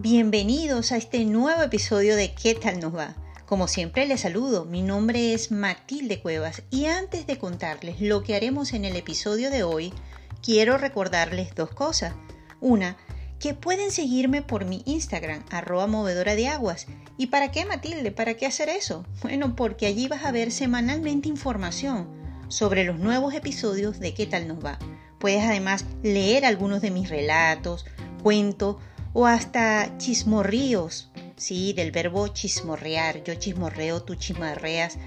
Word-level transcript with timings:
Bienvenidos 0.00 0.92
a 0.92 0.96
este 0.96 1.24
nuevo 1.24 1.60
episodio 1.60 2.14
de 2.14 2.32
¿Qué 2.32 2.54
tal 2.54 2.78
nos 2.78 2.94
va? 2.94 3.16
Como 3.46 3.66
siempre 3.66 4.06
les 4.06 4.20
saludo, 4.20 4.64
mi 4.64 4.80
nombre 4.80 5.34
es 5.34 5.50
Matilde 5.50 6.20
Cuevas 6.20 6.62
y 6.70 6.84
antes 6.84 7.26
de 7.26 7.36
contarles 7.36 8.00
lo 8.00 8.22
que 8.22 8.36
haremos 8.36 8.74
en 8.74 8.84
el 8.84 8.94
episodio 8.94 9.50
de 9.50 9.64
hoy, 9.64 9.92
quiero 10.40 10.78
recordarles 10.78 11.52
dos 11.56 11.70
cosas. 11.70 12.14
Una, 12.60 12.96
que 13.40 13.54
pueden 13.54 13.90
seguirme 13.90 14.40
por 14.40 14.66
mi 14.66 14.84
Instagram, 14.86 15.44
arroba 15.50 15.88
movedora 15.88 16.36
de 16.36 16.46
aguas. 16.46 16.86
¿Y 17.16 17.26
para 17.26 17.50
qué 17.50 17.66
Matilde? 17.66 18.12
¿Para 18.12 18.34
qué 18.34 18.46
hacer 18.46 18.68
eso? 18.68 19.04
Bueno, 19.22 19.56
porque 19.56 19.86
allí 19.86 20.06
vas 20.06 20.24
a 20.24 20.30
ver 20.30 20.52
semanalmente 20.52 21.28
información 21.28 22.06
sobre 22.46 22.84
los 22.84 23.00
nuevos 23.00 23.34
episodios 23.34 23.98
de 23.98 24.14
¿Qué 24.14 24.28
tal 24.28 24.46
nos 24.46 24.64
va? 24.64 24.78
Puedes 25.18 25.42
además 25.42 25.84
leer 26.04 26.44
algunos 26.44 26.82
de 26.82 26.92
mis 26.92 27.10
relatos, 27.10 27.84
cuentos 28.22 28.76
o 29.12 29.26
hasta 29.26 29.96
chismorríos, 29.98 31.10
sí, 31.36 31.72
del 31.72 31.90
verbo 31.92 32.28
chismorrear, 32.28 33.24
yo 33.24 33.34
chismorreo, 33.34 34.02
tú 34.02 34.14
chismorreas, 34.14 34.98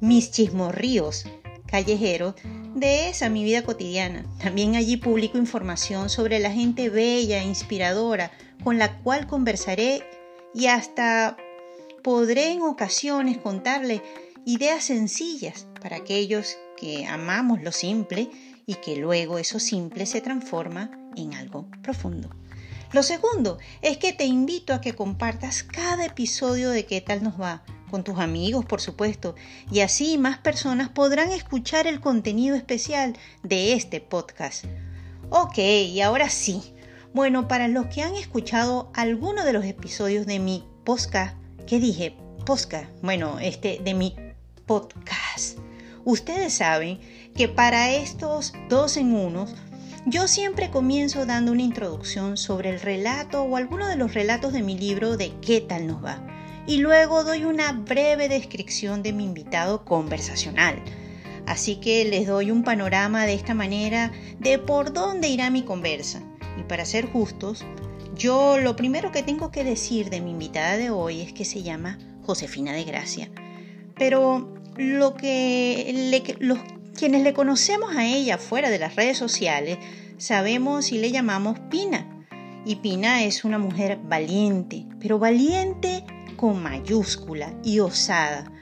mis 0.00 0.30
chismorríos 0.30 1.26
callejeros 1.66 2.34
de 2.74 3.08
esa 3.08 3.28
mi 3.28 3.44
vida 3.44 3.62
cotidiana. 3.62 4.24
También 4.42 4.74
allí 4.74 4.96
publico 4.96 5.38
información 5.38 6.10
sobre 6.10 6.38
la 6.38 6.50
gente 6.50 6.90
bella 6.90 7.42
e 7.42 7.46
inspiradora 7.46 8.32
con 8.64 8.78
la 8.78 8.98
cual 8.98 9.26
conversaré 9.26 10.02
y 10.54 10.66
hasta 10.66 11.36
podré 12.02 12.52
en 12.52 12.62
ocasiones 12.62 13.38
contarle 13.38 14.02
ideas 14.44 14.84
sencillas 14.84 15.66
para 15.80 15.96
aquellos 15.96 16.56
que 16.76 17.06
amamos 17.06 17.62
lo 17.62 17.72
simple 17.72 18.30
y 18.66 18.74
que 18.76 18.96
luego 18.96 19.38
eso 19.38 19.58
simple 19.58 20.06
se 20.06 20.20
transforma 20.20 20.90
en 21.16 21.34
algo 21.34 21.68
profundo. 21.82 22.30
Lo 22.92 23.04
segundo 23.04 23.58
es 23.82 23.98
que 23.98 24.12
te 24.12 24.24
invito 24.24 24.74
a 24.74 24.80
que 24.80 24.94
compartas 24.94 25.62
cada 25.62 26.06
episodio 26.06 26.70
de 26.70 26.86
qué 26.86 27.00
tal 27.00 27.22
nos 27.22 27.40
va 27.40 27.62
con 27.88 28.02
tus 28.02 28.18
amigos, 28.18 28.64
por 28.64 28.80
supuesto, 28.80 29.36
y 29.70 29.80
así 29.80 30.18
más 30.18 30.38
personas 30.38 30.88
podrán 30.88 31.30
escuchar 31.30 31.86
el 31.86 32.00
contenido 32.00 32.56
especial 32.56 33.16
de 33.44 33.74
este 33.74 34.00
podcast. 34.00 34.64
Ok, 35.28 35.58
y 35.58 36.00
ahora 36.00 36.28
sí. 36.30 36.74
Bueno, 37.14 37.46
para 37.46 37.68
los 37.68 37.86
que 37.86 38.02
han 38.02 38.14
escuchado 38.14 38.90
alguno 38.94 39.44
de 39.44 39.52
los 39.52 39.64
episodios 39.64 40.26
de 40.26 40.40
mi 40.40 40.64
podcast, 40.84 41.36
¿qué 41.68 41.78
dije? 41.78 42.16
Podcast, 42.44 42.90
bueno, 43.02 43.38
este 43.38 43.80
de 43.84 43.94
mi 43.94 44.16
podcast. 44.66 45.58
Ustedes 46.04 46.54
saben 46.54 46.98
que 47.36 47.46
para 47.46 47.92
estos 47.92 48.52
dos 48.68 48.96
en 48.96 49.14
unos 49.14 49.54
yo 50.06 50.28
siempre 50.28 50.70
comienzo 50.70 51.26
dando 51.26 51.52
una 51.52 51.62
introducción 51.62 52.36
sobre 52.36 52.70
el 52.70 52.80
relato 52.80 53.42
o 53.42 53.56
alguno 53.56 53.86
de 53.86 53.96
los 53.96 54.14
relatos 54.14 54.52
de 54.52 54.62
mi 54.62 54.78
libro 54.78 55.16
de 55.16 55.32
qué 55.42 55.60
tal 55.60 55.86
nos 55.86 56.02
va. 56.02 56.24
Y 56.66 56.78
luego 56.78 57.24
doy 57.24 57.44
una 57.44 57.72
breve 57.72 58.28
descripción 58.28 59.02
de 59.02 59.12
mi 59.12 59.24
invitado 59.24 59.84
conversacional. 59.84 60.82
Así 61.46 61.76
que 61.76 62.04
les 62.04 62.26
doy 62.26 62.50
un 62.50 62.62
panorama 62.62 63.26
de 63.26 63.34
esta 63.34 63.54
manera 63.54 64.12
de 64.38 64.58
por 64.58 64.92
dónde 64.92 65.28
irá 65.28 65.50
mi 65.50 65.64
conversa. 65.64 66.22
Y 66.58 66.62
para 66.62 66.84
ser 66.84 67.06
justos, 67.06 67.64
yo 68.14 68.58
lo 68.58 68.76
primero 68.76 69.12
que 69.12 69.22
tengo 69.22 69.50
que 69.50 69.64
decir 69.64 70.10
de 70.10 70.20
mi 70.20 70.30
invitada 70.30 70.76
de 70.76 70.90
hoy 70.90 71.20
es 71.20 71.32
que 71.32 71.44
se 71.44 71.62
llama 71.62 71.98
Josefina 72.22 72.72
de 72.72 72.84
Gracia. 72.84 73.30
Pero 73.96 74.54
lo 74.76 75.14
que 75.14 75.90
le, 75.94 76.36
los 76.38 76.58
quienes 77.00 77.22
le 77.22 77.32
conocemos 77.32 77.96
a 77.96 78.04
ella 78.04 78.36
fuera 78.36 78.68
de 78.68 78.78
las 78.78 78.94
redes 78.94 79.16
sociales, 79.16 79.78
sabemos 80.18 80.92
y 80.92 80.98
le 80.98 81.10
llamamos 81.10 81.58
Pina. 81.70 82.26
Y 82.66 82.76
Pina 82.76 83.24
es 83.24 83.42
una 83.42 83.58
mujer 83.58 83.98
valiente, 84.02 84.84
pero 85.00 85.18
valiente 85.18 86.04
con 86.36 86.62
mayúscula 86.62 87.54
y 87.64 87.80
osada. 87.80 88.52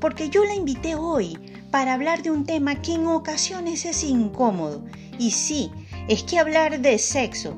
Porque 0.00 0.30
yo 0.30 0.44
la 0.44 0.54
invité 0.54 0.94
hoy 0.94 1.36
para 1.72 1.94
hablar 1.94 2.22
de 2.22 2.30
un 2.30 2.46
tema 2.46 2.80
que 2.80 2.94
en 2.94 3.08
ocasiones 3.08 3.84
es 3.84 4.04
incómodo. 4.04 4.84
Y 5.18 5.32
sí, 5.32 5.72
es 6.06 6.22
que 6.22 6.38
hablar 6.38 6.80
de 6.80 6.96
sexo, 6.96 7.56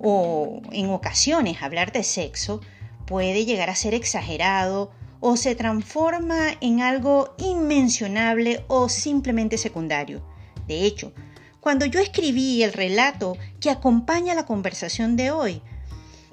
o 0.00 0.62
en 0.70 0.90
ocasiones 0.90 1.60
hablar 1.60 1.90
de 1.90 2.04
sexo, 2.04 2.60
puede 3.04 3.44
llegar 3.44 3.68
a 3.68 3.74
ser 3.74 3.94
exagerado 3.94 4.92
o 5.22 5.36
se 5.36 5.54
transforma 5.54 6.48
en 6.60 6.82
algo 6.82 7.34
inmencionable 7.38 8.64
o 8.66 8.88
simplemente 8.88 9.56
secundario. 9.56 10.20
De 10.66 10.84
hecho, 10.84 11.12
cuando 11.60 11.86
yo 11.86 12.00
escribí 12.00 12.64
el 12.64 12.72
relato 12.72 13.38
que 13.60 13.70
acompaña 13.70 14.34
la 14.34 14.46
conversación 14.46 15.16
de 15.16 15.30
hoy, 15.30 15.62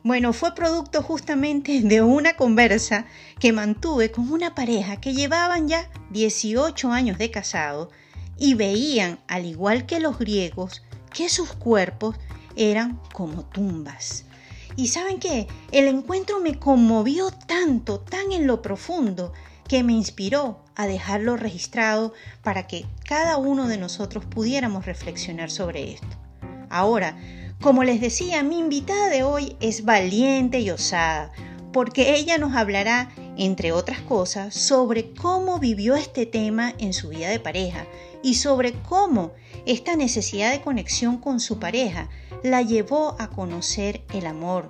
bueno, 0.04 0.34
fue 0.34 0.56
producto 0.56 1.04
justamente 1.04 1.82
de 1.82 2.02
una 2.02 2.36
conversa 2.36 3.06
que 3.40 3.54
mantuve 3.54 4.10
con 4.10 4.32
una 4.32 4.56
pareja 4.56 5.00
que 5.00 5.14
llevaban 5.14 5.68
ya 5.68 5.88
18 6.10 6.92
años 6.92 7.20
de 7.20 7.30
casado 7.30 7.92
y 8.40 8.56
veían, 8.56 9.20
al 9.28 9.46
igual 9.46 9.86
que 9.86 10.00
los 10.00 10.18
griegos, 10.18 10.82
que 11.14 11.30
sus 11.30 11.54
cuerpos 11.54 12.16
eran 12.56 13.00
como 13.14 13.46
tumbas. 13.46 14.26
Y 14.80 14.88
saben 14.88 15.20
qué, 15.20 15.46
el 15.74 15.90
encuentro 15.90 16.40
me 16.40 16.58
conmovió 16.58 17.32
tanto, 17.32 18.00
tan 18.00 18.32
en 18.32 18.48
lo 18.48 18.62
profundo, 18.62 19.34
que 19.68 19.84
me 19.84 19.92
inspiró 19.92 20.64
a 20.74 20.88
dejarlo 20.88 21.36
registrado 21.36 22.14
para 22.44 22.66
que 22.66 22.86
cada 23.04 23.36
uno 23.36 23.68
de 23.68 23.78
nosotros 23.78 24.24
pudiéramos 24.24 24.86
reflexionar 24.86 25.52
sobre 25.52 25.92
esto. 25.92 26.08
Ahora, 26.70 27.18
como 27.60 27.84
les 27.84 28.00
decía, 28.00 28.42
mi 28.42 28.58
invitada 28.58 29.10
de 29.10 29.24
hoy 29.24 29.58
es 29.60 29.84
valiente 29.84 30.62
y 30.62 30.70
osada, 30.72 31.34
porque 31.74 32.16
ella 32.16 32.38
nos 32.38 32.56
hablará, 32.56 33.12
entre 33.40 33.72
otras 33.72 34.02
cosas, 34.02 34.54
sobre 34.54 35.14
cómo 35.14 35.60
vivió 35.60 35.96
este 35.96 36.26
tema 36.26 36.74
en 36.78 36.92
su 36.92 37.08
vida 37.08 37.30
de 37.30 37.40
pareja 37.40 37.88
y 38.22 38.34
sobre 38.34 38.74
cómo 38.74 39.32
esta 39.66 39.96
necesidad 39.96 40.52
de 40.52 40.60
conexión 40.60 41.18
con 41.18 41.40
su 41.40 41.58
pareja 41.58 42.10
la 42.44 42.62
llevó 42.62 43.16
a 43.18 43.30
conocer 43.30 44.02
el 44.14 44.26
amor, 44.26 44.70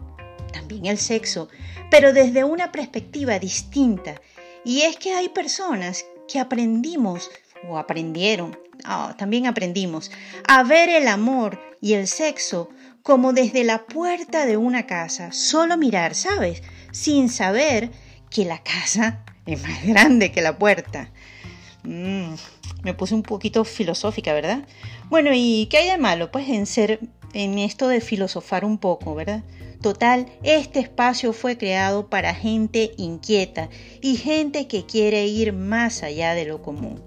también 0.53 0.85
el 0.85 0.99
sexo, 0.99 1.49
pero 1.89 2.13
desde 2.13 2.43
una 2.43 2.71
perspectiva 2.71 3.39
distinta. 3.39 4.21
Y 4.63 4.81
es 4.81 4.97
que 4.97 5.13
hay 5.13 5.29
personas 5.29 6.05
que 6.27 6.39
aprendimos 6.39 7.31
o 7.67 7.79
aprendieron, 7.79 8.55
ah, 8.83 9.15
también 9.17 9.47
aprendimos, 9.47 10.11
a 10.47 10.61
ver 10.61 10.89
el 10.89 11.07
amor 11.07 11.59
y 11.81 11.93
el 11.93 12.05
sexo 12.07 12.69
como 13.01 13.33
desde 13.33 13.63
la 13.63 13.87
puerta 13.87 14.45
de 14.45 14.57
una 14.57 14.85
casa, 14.85 15.31
solo 15.31 15.75
mirar, 15.75 16.13
¿sabes? 16.13 16.61
Sin 16.91 17.29
saber 17.29 17.89
que 18.29 18.45
la 18.45 18.61
casa 18.63 19.23
es 19.45 19.61
más 19.61 19.85
grande 19.85 20.31
que 20.31 20.41
la 20.41 20.57
puerta. 20.57 21.09
Mm, 21.83 22.33
me 22.83 22.93
puse 22.93 23.15
un 23.15 23.23
poquito 23.23 23.63
filosófica, 23.65 24.33
¿verdad? 24.33 24.65
Bueno, 25.09 25.31
¿y 25.33 25.67
qué 25.67 25.77
hay 25.77 25.89
de 25.89 25.97
malo? 25.97 26.31
Pues 26.31 26.49
en 26.49 26.65
ser, 26.65 26.99
en 27.33 27.57
esto 27.57 27.87
de 27.87 28.01
filosofar 28.01 28.65
un 28.65 28.77
poco, 28.77 29.15
¿verdad? 29.15 29.43
Total, 29.81 30.27
este 30.43 30.79
espacio 30.79 31.31
fue 31.31 31.57
creado 31.57 32.09
para 32.09 32.35
gente 32.35 32.91
inquieta 32.97 33.69
y 34.01 34.17
gente 34.17 34.67
que 34.67 34.85
quiere 34.85 35.25
ir 35.27 35.53
más 35.53 36.03
allá 36.03 36.33
de 36.33 36.45
lo 36.45 36.61
común. 36.61 37.01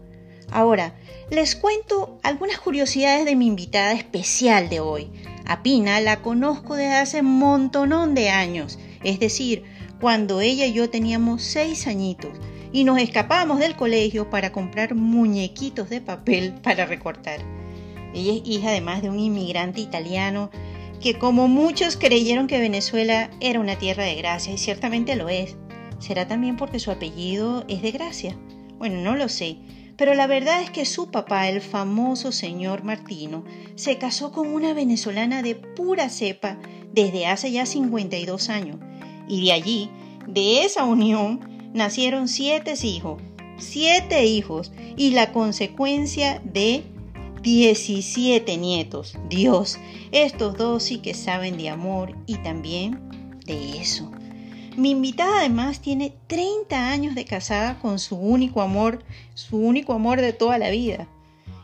Ahora, 0.51 0.95
les 1.31 1.55
cuento 1.55 2.19
algunas 2.23 2.59
curiosidades 2.59 3.25
de 3.25 3.37
mi 3.37 3.47
invitada 3.47 3.93
especial 3.93 4.69
de 4.69 4.81
hoy. 4.81 5.11
A 5.45 5.63
Pina 5.63 6.01
la 6.01 6.23
conozco 6.23 6.75
desde 6.75 6.95
hace 6.95 7.21
un 7.21 7.39
montonón 7.39 8.15
de 8.15 8.31
años, 8.31 8.79
es 9.03 9.19
decir, 9.19 9.65
cuando 10.03 10.41
ella 10.41 10.67
y 10.67 10.73
yo 10.73 10.91
teníamos 10.91 11.45
seis 11.45 11.87
añitos 11.87 12.33
y 12.73 12.83
nos 12.83 12.99
escapamos 12.99 13.61
del 13.61 13.77
colegio 13.77 14.31
para 14.31 14.51
comprar 14.51 14.97
muñequitos 14.97 15.91
de 15.91 16.01
papel 16.01 16.55
para 16.63 16.87
recortar. 16.87 17.39
Ella 18.13 18.33
es 18.33 18.43
hija 18.45 18.71
además 18.71 19.03
de 19.03 19.11
un 19.11 19.21
inmigrante 19.21 19.81
italiano 19.81 20.51
que 21.01 21.21
como 21.21 21.47
muchos 21.47 21.97
creyeron 21.97 22.49
que 22.49 22.59
Venezuela 22.59 23.31
era 23.39 23.61
una 23.61 23.79
tierra 23.79 24.03
de 24.03 24.17
gracia 24.17 24.53
y 24.53 24.59
ciertamente 24.59 25.15
lo 25.15 25.29
es. 25.29 25.55
¿Será 26.01 26.27
también 26.27 26.57
porque 26.57 26.81
su 26.81 26.91
apellido 26.91 27.65
es 27.69 27.81
de 27.81 27.93
gracia? 27.93 28.37
Bueno, 28.79 29.01
no 29.03 29.15
lo 29.15 29.29
sé, 29.29 29.59
pero 29.97 30.15
la 30.15 30.27
verdad 30.27 30.63
es 30.63 30.71
que 30.71 30.85
su 30.85 31.13
papá, 31.13 31.49
el 31.49 31.61
famoso 31.61 32.33
señor 32.33 32.83
Martino, 32.83 33.45
se 33.77 33.99
casó 33.99 34.33
con 34.33 34.49
una 34.49 34.75
venezolana 34.75 35.43
de 35.43 35.55
pura 35.55 36.09
cepa 36.09 36.59
desde 36.93 37.29
hace 37.29 37.53
ya 37.53 37.67
52 37.67 38.49
años 38.49 38.81
y 39.33 39.47
de 39.47 39.53
allí, 39.53 39.91
de 40.29 40.63
esa 40.63 40.85
unión, 40.85 41.41
nacieron 41.73 42.29
siete 42.29 42.75
hijos, 42.83 43.23
siete 43.57 44.27
hijos 44.27 44.73
y 44.95 45.13
la 45.13 45.33
consecuencia 45.33 46.43
de 46.45 46.85
17 47.41 48.59
nietos. 48.59 49.17
Dios, 49.31 49.79
estos 50.11 50.59
dos 50.59 50.83
sí 50.83 50.99
que 50.99 51.15
saben 51.15 51.57
de 51.57 51.71
amor 51.71 52.15
y 52.27 52.37
también 52.37 53.01
de 53.47 53.79
eso. 53.81 54.11
Mi 54.77 54.91
invitada 54.91 55.39
además 55.39 55.81
tiene 55.81 56.13
30 56.27 56.91
años 56.91 57.15
de 57.15 57.25
casada 57.25 57.79
con 57.79 57.99
su 57.99 58.17
único 58.17 58.61
amor, 58.61 59.03
su 59.33 59.57
único 59.57 59.95
amor 59.95 60.21
de 60.21 60.35
toda 60.35 60.59
la 60.59 60.69
vida. 60.69 61.09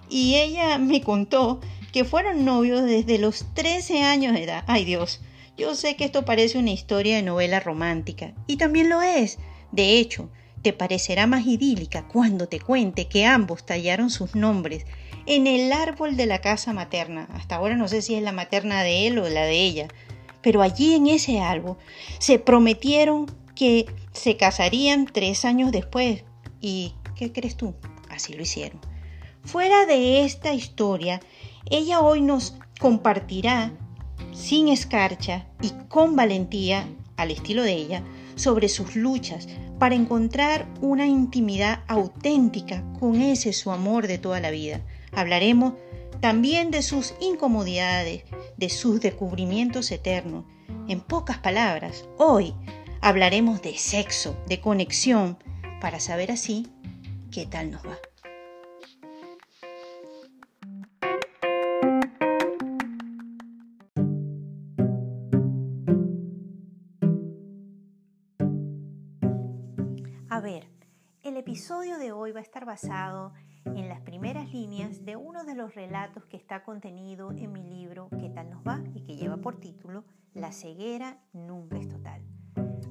Y 0.09 0.37
ella 0.37 0.79
me 0.79 1.03
contó 1.03 1.61
que 1.93 2.05
fueron 2.05 2.47
novios 2.47 2.82
desde 2.85 3.19
los 3.19 3.44
13 3.53 4.05
años 4.05 4.32
de 4.32 4.44
edad. 4.44 4.64
Ay 4.67 4.87
Dios, 4.87 5.21
Yo 5.58 5.75
sé 5.75 5.96
que 5.96 6.05
esto 6.05 6.25
parece 6.25 6.56
una 6.56 6.70
historia 6.70 7.16
de 7.16 7.25
novela 7.25 7.58
romántica, 7.58 8.32
y 8.46 8.58
también 8.58 8.88
lo 8.88 9.02
es. 9.02 9.40
De 9.72 9.99
hecho, 9.99 10.31
te 10.62 10.72
parecerá 10.72 11.26
más 11.26 11.46
idílica 11.46 12.06
cuando 12.06 12.46
te 12.46 12.60
cuente 12.60 13.08
que 13.08 13.26
ambos 13.26 13.66
tallaron 13.66 14.08
sus 14.08 14.37
nombres 14.37 14.87
en 15.26 15.49
el 15.49 15.72
árbol 15.72 16.16
de 16.16 16.26
la 16.26 16.40
casa 16.40 16.72
materna. 16.72 17.28
Hasta 17.32 17.56
ahora 17.56 17.76
no 17.76 17.88
sé 17.88 18.02
si 18.02 18.14
es 18.14 18.22
la 18.22 18.31
materna 18.31 18.84
de 18.84 19.08
él 19.08 19.19
o 19.19 19.28
la 19.28 19.43
de 19.43 19.60
ella. 19.64 19.88
Pero 20.43 20.62
allí 20.62 20.94
en 20.94 21.08
ese 21.08 21.40
árbol 21.40 21.76
se 22.20 22.38
prometieron 22.38 23.26
que 23.56 23.87
se 24.12 24.37
casarían 24.37 25.06
tres 25.06 25.44
años 25.44 25.72
después. 25.72 26.22
¿Y 26.61 26.94
qué 27.16 27.32
crees 27.32 27.56
tú? 27.56 27.75
Así 28.11 28.32
lo 28.32 28.43
hicieron. 28.43 28.81
Fuera 29.43 29.87
de 29.87 30.25
esta 30.25 30.54
historia, 30.54 31.19
ella 31.69 32.00
hoy 32.00 32.20
nos 32.20 32.54
compartirá 32.78 33.72
sin 34.38 34.69
escarcha 34.69 35.46
y 35.61 35.73
con 35.88 36.14
valentía, 36.14 36.88
al 37.17 37.32
estilo 37.32 37.64
de 37.64 37.73
ella, 37.73 38.02
sobre 38.37 38.69
sus 38.69 38.94
luchas 38.94 39.49
para 39.79 39.96
encontrar 39.96 40.67
una 40.81 41.06
intimidad 41.06 41.82
auténtica 41.88 42.85
con 43.00 43.20
ese 43.20 43.52
su 43.52 43.73
amor 43.73 44.06
de 44.06 44.19
toda 44.19 44.40
la 44.40 44.50
vida. 44.50 44.81
Hablaremos 45.12 45.75
también 46.20 46.70
de 46.70 46.82
sus 46.82 47.14
incomodidades, 47.20 48.23
de 48.56 48.69
sus 48.70 49.00
descubrimientos 49.00 49.90
eternos. 49.90 50.44
En 50.88 51.00
pocas 51.00 51.38
palabras, 51.38 52.05
hoy 52.17 52.55
hablaremos 53.00 53.61
de 53.62 53.76
sexo, 53.76 54.37
de 54.46 54.61
conexión, 54.61 55.38
para 55.81 56.00
saber 56.00 56.31
así 56.31 56.69
qué 57.31 57.46
tal 57.46 57.70
nos 57.70 57.85
va. 57.85 58.07
De 71.99 72.12
hoy 72.12 72.31
va 72.31 72.39
a 72.39 72.43
estar 72.43 72.65
basado 72.65 73.33
en 73.65 73.89
las 73.89 74.00
primeras 74.00 74.53
líneas 74.53 75.05
de 75.05 75.17
uno 75.17 75.45
de 75.45 75.56
los 75.56 75.75
relatos 75.75 76.25
que 76.27 76.37
está 76.37 76.62
contenido 76.62 77.33
en 77.33 77.53
mi 77.53 77.65
libro 77.65 78.09
¿Qué 78.21 78.31
tal 78.31 78.50
nos 78.50 78.62
va? 78.62 78.83
y 78.95 79.03
que 79.03 79.17
lleva 79.17 79.37
por 79.39 79.59
título 79.59 80.05
La 80.33 80.53
ceguera 80.53 81.19
nunca 81.33 81.77
es 81.77 81.89
total. 81.89 82.23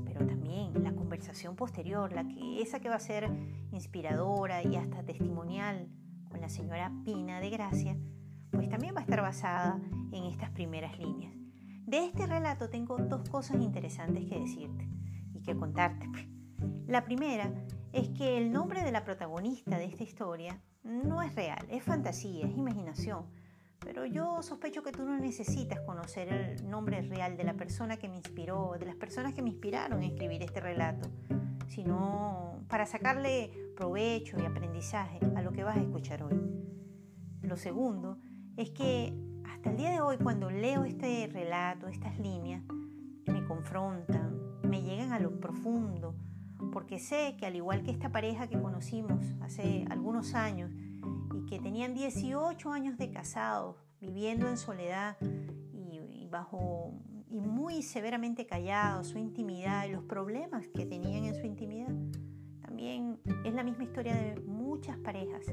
Pero 0.06 0.26
también 0.26 0.84
la 0.84 0.94
conversación 0.94 1.56
posterior, 1.56 2.12
la 2.12 2.28
que 2.28 2.62
esa 2.62 2.82
que 2.82 2.90
va 2.90 2.96
a 2.96 3.00
ser 3.00 3.30
inspiradora 3.72 4.62
y 4.62 4.76
hasta 4.76 5.04
testimonial 5.04 5.88
con 6.30 6.42
la 6.42 6.50
señora 6.50 6.92
Pina 7.06 7.40
de 7.40 7.50
Gracia, 7.50 7.98
pues 8.52 8.68
también 8.70 8.94
va 8.94 9.00
a 9.00 9.04
estar 9.04 9.22
basada 9.22 9.80
en 10.12 10.26
estas 10.26 10.50
primeras 10.50 11.00
líneas. 11.00 11.34
De 11.86 12.04
este 12.04 12.28
relato 12.28 12.70
tengo 12.70 12.98
dos 12.98 13.30
cosas 13.30 13.62
interesantes 13.62 14.26
que 14.26 14.38
decirte 14.38 14.90
y 15.34 15.42
que 15.42 15.56
contarte. 15.56 16.08
La 16.88 17.06
primera 17.06 17.54
es 17.98 18.10
que 18.10 18.38
el 18.38 18.52
nombre 18.52 18.84
de 18.84 18.92
la 18.92 19.04
protagonista 19.04 19.80
de 19.80 19.86
esta 19.86 20.04
historia 20.04 20.62
no 20.84 21.24
es 21.24 21.34
real, 21.34 21.66
es 21.68 21.84
fantasía, 21.84 22.46
es 22.46 22.56
imaginación. 22.56 23.26
Pero 23.80 24.06
yo 24.06 24.44
sospecho 24.44 24.84
que 24.84 24.92
tú 24.92 25.04
no 25.04 25.18
necesitas 25.18 25.80
conocer 25.80 26.32
el 26.32 26.70
nombre 26.70 27.02
real 27.02 27.38
de 27.38 27.44
la 27.44 27.56
persona 27.56 27.98
que 27.98 28.08
me 28.08 28.18
inspiró, 28.18 28.76
de 28.80 28.86
las 28.86 28.96
personas 28.96 29.34
que 29.34 29.42
me 29.42 29.50
inspiraron 29.50 30.02
a 30.02 30.06
escribir 30.06 30.44
este 30.44 30.60
relato, 30.60 31.10
sino 31.70 32.64
para 32.68 32.86
sacarle 32.86 33.52
provecho 33.76 34.40
y 34.40 34.46
aprendizaje 34.46 35.20
a 35.36 35.42
lo 35.42 35.52
que 35.52 35.64
vas 35.64 35.78
a 35.78 35.82
escuchar 35.82 36.22
hoy. 36.22 36.40
Lo 37.42 37.58
segundo 37.58 38.20
es 38.58 38.70
que 38.70 39.12
hasta 39.44 39.72
el 39.72 39.78
día 39.78 39.90
de 39.90 40.02
hoy, 40.02 40.18
cuando 40.18 40.52
leo 40.52 40.84
este 40.84 41.28
relato, 41.34 41.88
estas 41.88 42.20
líneas, 42.20 42.62
me 43.26 43.44
confrontan, 43.46 44.60
me 44.62 44.84
llegan 44.84 45.14
a 45.14 45.20
lo 45.20 45.40
profundo, 45.40 46.14
porque 46.78 47.00
sé 47.00 47.36
que 47.40 47.48
al 47.48 47.56
igual 47.56 47.82
que 47.82 47.90
esta 47.90 48.12
pareja 48.12 48.46
que 48.46 48.62
conocimos 48.62 49.26
hace 49.42 49.88
algunos 49.90 50.36
años 50.36 50.70
y 51.34 51.44
que 51.48 51.58
tenían 51.58 51.96
18 51.96 52.72
años 52.72 53.00
de 53.00 53.10
casados, 53.10 53.78
viviendo 54.00 54.48
en 54.48 54.58
soledad 54.58 55.18
y, 55.74 56.28
bajo 56.30 56.94
y 57.32 57.40
muy 57.40 57.82
severamente 57.82 58.46
callados, 58.46 59.08
su 59.08 59.18
intimidad 59.18 59.88
y 59.88 59.92
los 59.92 60.04
problemas 60.04 60.68
que 60.68 60.86
tenían 60.86 61.24
en 61.24 61.34
su 61.34 61.48
intimidad, 61.48 61.92
también 62.62 63.20
es 63.44 63.56
la 63.56 63.64
misma 63.64 63.84
historia 63.84 64.14
de 64.14 64.40
muchas 64.42 65.00
parejas 65.00 65.48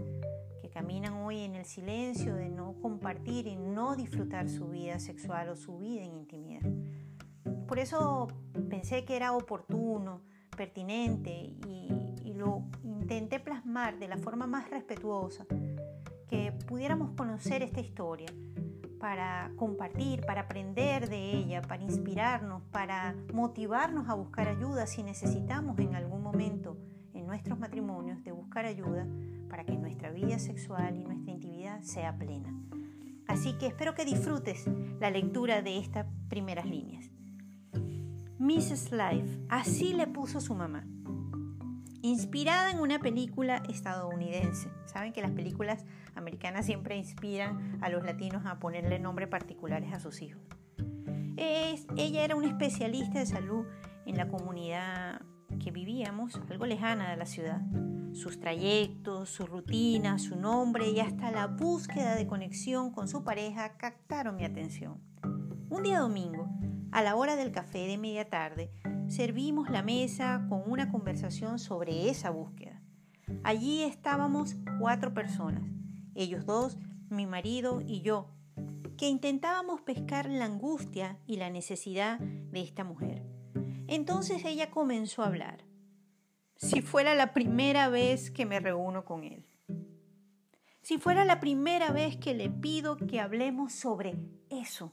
que 0.61 0.69
caminan 0.69 1.15
hoy 1.15 1.38
en 1.38 1.55
el 1.55 1.65
silencio 1.65 2.35
de 2.35 2.50
no 2.50 2.75
compartir 2.82 3.47
y 3.47 3.56
no 3.56 3.97
disfrutar 3.97 4.50
su 4.50 4.69
vida 4.69 4.99
sexual 4.99 5.49
o 5.49 5.56
su 5.56 5.79
vida 5.79 6.03
en 6.03 6.17
intimidad. 6.17 6.70
Por 7.67 7.79
eso 7.79 8.29
pensé 8.69 9.06
que 9.06 9.17
era 9.17 9.32
oportuno 9.32 10.33
pertinente 10.55 11.53
y, 11.67 12.33
lo 12.35 12.65
intenté 12.83 13.39
plasmar 13.39 14.01
de 14.01 14.09
la 14.09 14.17
forma 14.17 14.49
más 14.49 14.69
respetuosa, 14.69 15.47
que 16.29 16.51
pudiéramos 16.67 17.12
conocer 17.12 17.62
esta 17.62 17.81
historia 17.81 18.27
para 18.99 19.53
compartir, 19.55 20.27
para 20.27 20.43
aprender 20.43 21.09
de 21.09 21.31
ella, 21.31 21.62
para 21.62 21.85
inspirarnos, 21.85 22.62
para 22.73 23.15
motivarnos 23.33 24.09
a 24.09 24.15
buscar 24.15 24.49
ayuda 24.49 24.87
si 24.89 25.05
necesitamos 25.05 25.79
en 25.79 25.95
algún 25.95 26.23
momento 26.23 26.77
en 27.12 27.25
nuestros 27.27 27.56
matrimonios 27.56 28.25
de 28.25 28.33
buscar 28.33 28.65
ayuda 28.65 29.06
para 29.49 29.65
que 29.65 29.77
nuestra 29.77 30.11
vida 30.11 30.41
sexual 30.41 30.97
y 30.97 31.05
nuestra 31.05 31.31
intimidad 31.31 31.83
sea 31.83 32.19
plena. 32.19 32.53
Así 33.29 33.56
que 33.59 33.69
espero 33.69 33.95
que 33.95 34.05
disfrutes 34.05 34.69
la 34.99 35.11
lectura 35.11 35.62
de 35.62 35.79
estas 35.79 36.06
primeras 36.29 36.67
líneas. 36.67 37.13
Mrs. 38.38 38.90
Life, 38.90 39.38
así 39.48 39.94
le 39.94 40.06
puso 40.06 40.40
su 40.40 40.54
mamá. 40.54 40.84
Inspirada 42.02 42.70
en 42.70 42.81
una 42.81 42.98
película 42.98 43.62
estadounidense. 43.69 44.69
Saben 44.86 45.12
que 45.12 45.22
las 45.22 45.31
películas 45.31 45.86
americanas 46.14 46.66
siempre 46.66 46.96
inspiran 46.96 47.78
a 47.81 47.88
los 47.88 48.04
latinos 48.04 48.44
a 48.44 48.58
ponerle 48.58 48.98
nombres 48.98 49.28
particulares 49.28 49.92
a 49.92 50.00
sus 50.00 50.20
hijos. 50.20 50.42
ella 51.36 52.25
era 52.25 52.36
una 52.36 52.48
especialista 52.48 53.20
de 53.20 53.26
salud 53.26 53.66
en 54.04 54.16
la 54.16 54.28
comunidad 54.28 55.22
que 55.62 55.70
vivíamos, 55.70 56.40
algo 56.50 56.66
lejana 56.66 57.10
de 57.10 57.16
la 57.16 57.26
ciudad. 57.26 57.62
Sus 58.12 58.38
trayectos, 58.38 59.31
su 59.31 59.46
rutina, 59.46 60.19
su 60.19 60.36
nombre 60.36 60.90
y 60.90 61.00
hasta 61.00 61.31
la 61.31 61.46
búsqueda 61.46 62.16
de 62.16 62.26
conexión 62.26 62.90
con 62.90 63.08
su 63.08 63.25
pareja 63.25 63.76
captaron 63.76 64.36
mi 64.36 64.44
atención. 64.44 65.00
Un 65.70 65.82
día 65.82 66.00
domingo, 66.00 66.48
a 66.94 67.03
la 67.03 67.17
hora 67.17 67.34
del 67.34 67.51
café 67.51 67.89
de 67.89 67.98
media 67.98 68.31
tarde, 68.31 68.70
servimos 69.08 69.69
la 69.69 69.82
mesa 69.82 70.46
con 70.48 70.63
una 70.70 70.93
conversación 70.93 71.58
sobre 71.58 72.08
esa 72.08 72.31
búsqueda. 72.31 72.81
Allí 73.43 73.82
estábamos 73.82 74.55
cuatro 74.79 75.13
personas, 75.13 75.69
ellos 76.15 76.46
dos, 76.46 76.79
mi 77.10 77.27
marido 77.27 77.82
y 77.84 78.03
yo, 78.03 78.31
que 78.96 79.08
intentábamos 79.08 79.81
pescar 79.81 80.31
la 80.31 80.44
angustia 80.44 81.19
y 81.27 81.36
la 81.36 81.51
necesidad 81.51 82.20
de 82.20 82.60
esta 82.60 82.84
mujer. 82.84 83.24
Entonces 83.89 84.44
ella 84.44 84.70
comenzó 84.70 85.24
a 85.24 85.27
hablar. 85.27 85.65
Si 86.55 86.81
fuera 86.81 87.17
la 87.17 87.32
primera 87.32 87.89
vez 87.89 88.31
que 88.31 88.46
me 88.46 88.60
reúno 88.60 89.05
con 89.05 89.24
él. 89.24 89.48
Si 90.81 90.98
fuera 90.98 91.24
la 91.24 91.41
primera 91.41 91.91
vez 91.91 92.17
que 92.19 92.34
le 92.34 92.51
pido 92.51 92.96
que 92.96 93.19
hablemos 93.19 93.72
sobre 93.72 94.17
eso 94.48 94.93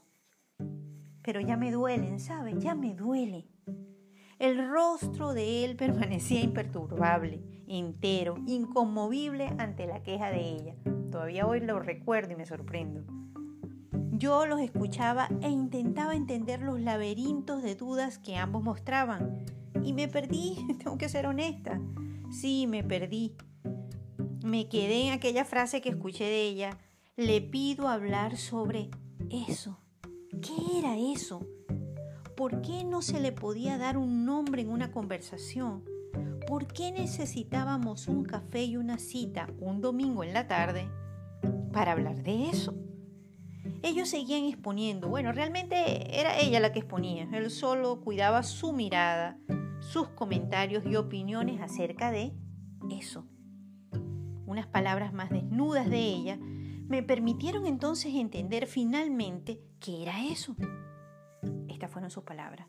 pero 1.22 1.40
ya 1.40 1.56
me 1.56 1.70
duelen, 1.70 2.20
¿sabes? 2.20 2.58
Ya 2.58 2.74
me 2.74 2.94
duele. 2.94 3.46
El 4.38 4.68
rostro 4.68 5.34
de 5.34 5.64
él 5.64 5.76
permanecía 5.76 6.40
imperturbable, 6.40 7.42
entero, 7.66 8.36
inconmovible 8.46 9.46
ante 9.58 9.86
la 9.86 10.02
queja 10.02 10.30
de 10.30 10.40
ella. 10.40 10.74
Todavía 11.10 11.46
hoy 11.46 11.60
lo 11.60 11.78
recuerdo 11.78 12.32
y 12.32 12.36
me 12.36 12.46
sorprendo. 12.46 13.04
Yo 14.10 14.46
los 14.46 14.60
escuchaba 14.60 15.28
e 15.40 15.48
intentaba 15.48 16.14
entender 16.14 16.60
los 16.60 16.80
laberintos 16.80 17.62
de 17.62 17.74
dudas 17.74 18.18
que 18.18 18.36
ambos 18.36 18.62
mostraban. 18.62 19.44
Y 19.82 19.92
me 19.92 20.08
perdí, 20.08 20.56
tengo 20.78 20.96
que 20.96 21.08
ser 21.08 21.26
honesta. 21.26 21.80
Sí, 22.30 22.66
me 22.66 22.82
perdí. 22.82 23.36
Me 24.44 24.68
quedé 24.68 25.06
en 25.06 25.12
aquella 25.12 25.44
frase 25.44 25.80
que 25.80 25.90
escuché 25.90 26.24
de 26.24 26.42
ella. 26.42 26.78
Le 27.16 27.40
pido 27.40 27.88
hablar 27.88 28.36
sobre 28.36 28.90
eso. 29.30 29.81
¿Qué 30.40 30.78
era 30.78 30.96
eso? 30.96 31.46
¿Por 32.36 32.62
qué 32.62 32.84
no 32.84 33.02
se 33.02 33.20
le 33.20 33.32
podía 33.32 33.76
dar 33.76 33.98
un 33.98 34.24
nombre 34.24 34.62
en 34.62 34.70
una 34.70 34.90
conversación? 34.90 35.84
¿Por 36.46 36.66
qué 36.66 36.90
necesitábamos 36.90 38.08
un 38.08 38.24
café 38.24 38.64
y 38.64 38.76
una 38.76 38.98
cita 38.98 39.48
un 39.58 39.80
domingo 39.80 40.24
en 40.24 40.32
la 40.32 40.48
tarde 40.48 40.88
para 41.72 41.92
hablar 41.92 42.22
de 42.22 42.48
eso? 42.48 42.74
Ellos 43.82 44.08
seguían 44.08 44.44
exponiendo. 44.44 45.08
Bueno, 45.08 45.32
realmente 45.32 46.18
era 46.18 46.38
ella 46.38 46.60
la 46.60 46.72
que 46.72 46.78
exponía. 46.78 47.28
Él 47.32 47.50
solo 47.50 48.00
cuidaba 48.00 48.42
su 48.42 48.72
mirada, 48.72 49.38
sus 49.80 50.08
comentarios 50.08 50.84
y 50.86 50.96
opiniones 50.96 51.60
acerca 51.60 52.10
de 52.10 52.32
eso. 52.90 53.26
Unas 54.46 54.66
palabras 54.66 55.12
más 55.12 55.30
desnudas 55.30 55.90
de 55.90 56.00
ella 56.00 56.38
me 56.92 57.02
permitieron 57.02 57.64
entonces 57.64 58.14
entender 58.14 58.66
finalmente 58.66 59.62
qué 59.80 60.02
era 60.02 60.26
eso. 60.26 60.54
Estas 61.66 61.90
fueron 61.90 62.10
sus 62.10 62.22
palabras. 62.22 62.68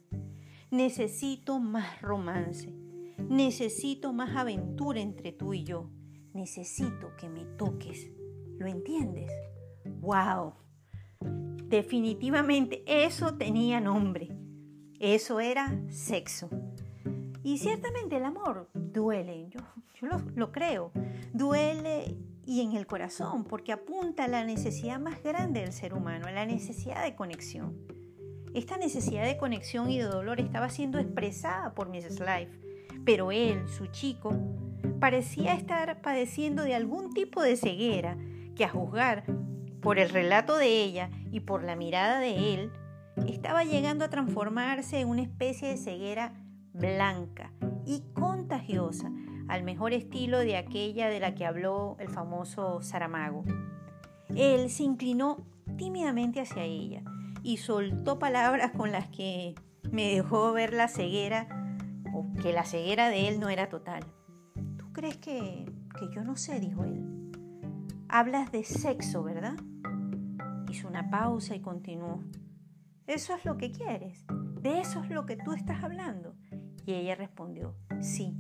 Necesito 0.71 1.59
más 1.59 2.01
romance. 2.01 2.73
Necesito 3.17 4.13
más 4.13 4.33
aventura 4.37 5.01
entre 5.01 5.33
tú 5.33 5.53
y 5.53 5.65
yo. 5.65 5.89
Necesito 6.33 7.13
que 7.17 7.27
me 7.27 7.43
toques. 7.57 8.11
¿Lo 8.57 8.65
entiendes? 8.65 9.29
¡Wow! 9.99 10.53
Definitivamente 11.65 12.81
eso 12.87 13.35
tenía 13.35 13.81
nombre. 13.81 14.29
Eso 15.01 15.41
era 15.41 15.77
sexo. 15.89 16.49
Y 17.43 17.57
ciertamente 17.57 18.15
el 18.15 18.23
amor 18.23 18.69
duele, 18.73 19.49
yo, 19.49 19.59
lo, 20.33 20.53
creo, 20.53 20.93
duele 21.33 22.15
y 22.45 22.61
en 22.61 22.73
el 22.73 22.87
corazón, 22.87 23.45
porque 23.45 23.71
apunta 23.71 24.25
a 24.25 24.27
la 24.27 24.43
necesidad 24.43 24.99
más 24.99 25.21
grande 25.23 25.61
del 25.61 25.73
ser 25.73 25.93
humano, 25.93 26.27
a 26.27 26.31
la 26.31 26.45
necesidad 26.45 27.03
de 27.03 27.15
conexión. 27.15 27.77
Esta 28.53 28.77
necesidad 28.77 29.25
de 29.25 29.37
conexión 29.37 29.89
y 29.89 29.97
de 29.97 30.03
dolor 30.03 30.39
estaba 30.39 30.69
siendo 30.69 30.99
expresada 30.99 31.73
por 31.73 31.89
Mrs. 31.89 32.19
Life, 32.19 32.59
pero 33.05 33.31
él, 33.31 33.67
su 33.67 33.87
chico, 33.87 34.33
parecía 34.99 35.53
estar 35.53 36.01
padeciendo 36.01 36.63
de 36.63 36.75
algún 36.75 37.13
tipo 37.13 37.41
de 37.41 37.57
ceguera 37.57 38.17
que 38.55 38.65
a 38.65 38.69
juzgar 38.69 39.25
por 39.81 39.99
el 39.99 40.09
relato 40.09 40.57
de 40.57 40.83
ella 40.83 41.09
y 41.31 41.41
por 41.41 41.63
la 41.63 41.75
mirada 41.75 42.19
de 42.19 42.53
él, 42.53 42.71
estaba 43.27 43.63
llegando 43.63 44.05
a 44.05 44.09
transformarse 44.09 44.99
en 44.99 45.09
una 45.09 45.21
especie 45.21 45.67
de 45.69 45.77
ceguera 45.77 46.33
blanca 46.73 47.51
y 47.85 48.03
contagiosa, 48.13 49.11
al 49.47 49.63
mejor 49.63 49.93
estilo 49.93 50.39
de 50.39 50.57
aquella 50.57 51.09
de 51.09 51.19
la 51.19 51.35
que 51.35 51.45
habló 51.45 51.95
el 51.99 52.09
famoso 52.09 52.81
Saramago. 52.81 53.43
Él 54.35 54.69
se 54.69 54.83
inclinó 54.83 55.45
tímidamente 55.77 56.41
hacia 56.41 56.63
ella 56.63 57.03
y 57.43 57.57
soltó 57.57 58.19
palabras 58.19 58.71
con 58.71 58.91
las 58.91 59.07
que 59.09 59.55
me 59.91 60.13
dejó 60.13 60.53
ver 60.53 60.73
la 60.73 60.87
ceguera 60.87 61.47
o 62.13 62.31
que 62.41 62.53
la 62.53 62.63
ceguera 62.63 63.09
de 63.09 63.27
él 63.27 63.39
no 63.39 63.49
era 63.49 63.69
total. 63.69 64.03
¿Tú 64.77 64.91
crees 64.93 65.17
que, 65.17 65.65
que 65.99 66.09
yo 66.13 66.23
no 66.23 66.35
sé? 66.35 66.59
dijo 66.59 66.83
él. 66.83 67.31
Hablas 68.07 68.51
de 68.51 68.63
sexo, 68.63 69.23
¿verdad? 69.23 69.55
Hizo 70.69 70.87
una 70.87 71.09
pausa 71.09 71.55
y 71.55 71.59
continuó. 71.59 72.23
¿Eso 73.07 73.35
es 73.35 73.43
lo 73.43 73.57
que 73.57 73.71
quieres? 73.71 74.25
¿De 74.61 74.79
eso 74.79 75.03
es 75.03 75.09
lo 75.09 75.25
que 75.25 75.35
tú 75.35 75.51
estás 75.51 75.83
hablando? 75.83 76.35
Y 76.85 76.93
ella 76.93 77.15
respondió, 77.15 77.75
sí, 78.01 78.37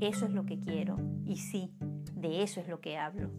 eso 0.00 0.26
es 0.26 0.32
lo 0.32 0.44
que 0.44 0.58
quiero 0.58 0.96
y 1.24 1.36
sí, 1.36 1.72
de 2.14 2.42
eso 2.42 2.60
es 2.60 2.68
lo 2.68 2.80
que 2.80 2.96
hablo. 2.96 3.30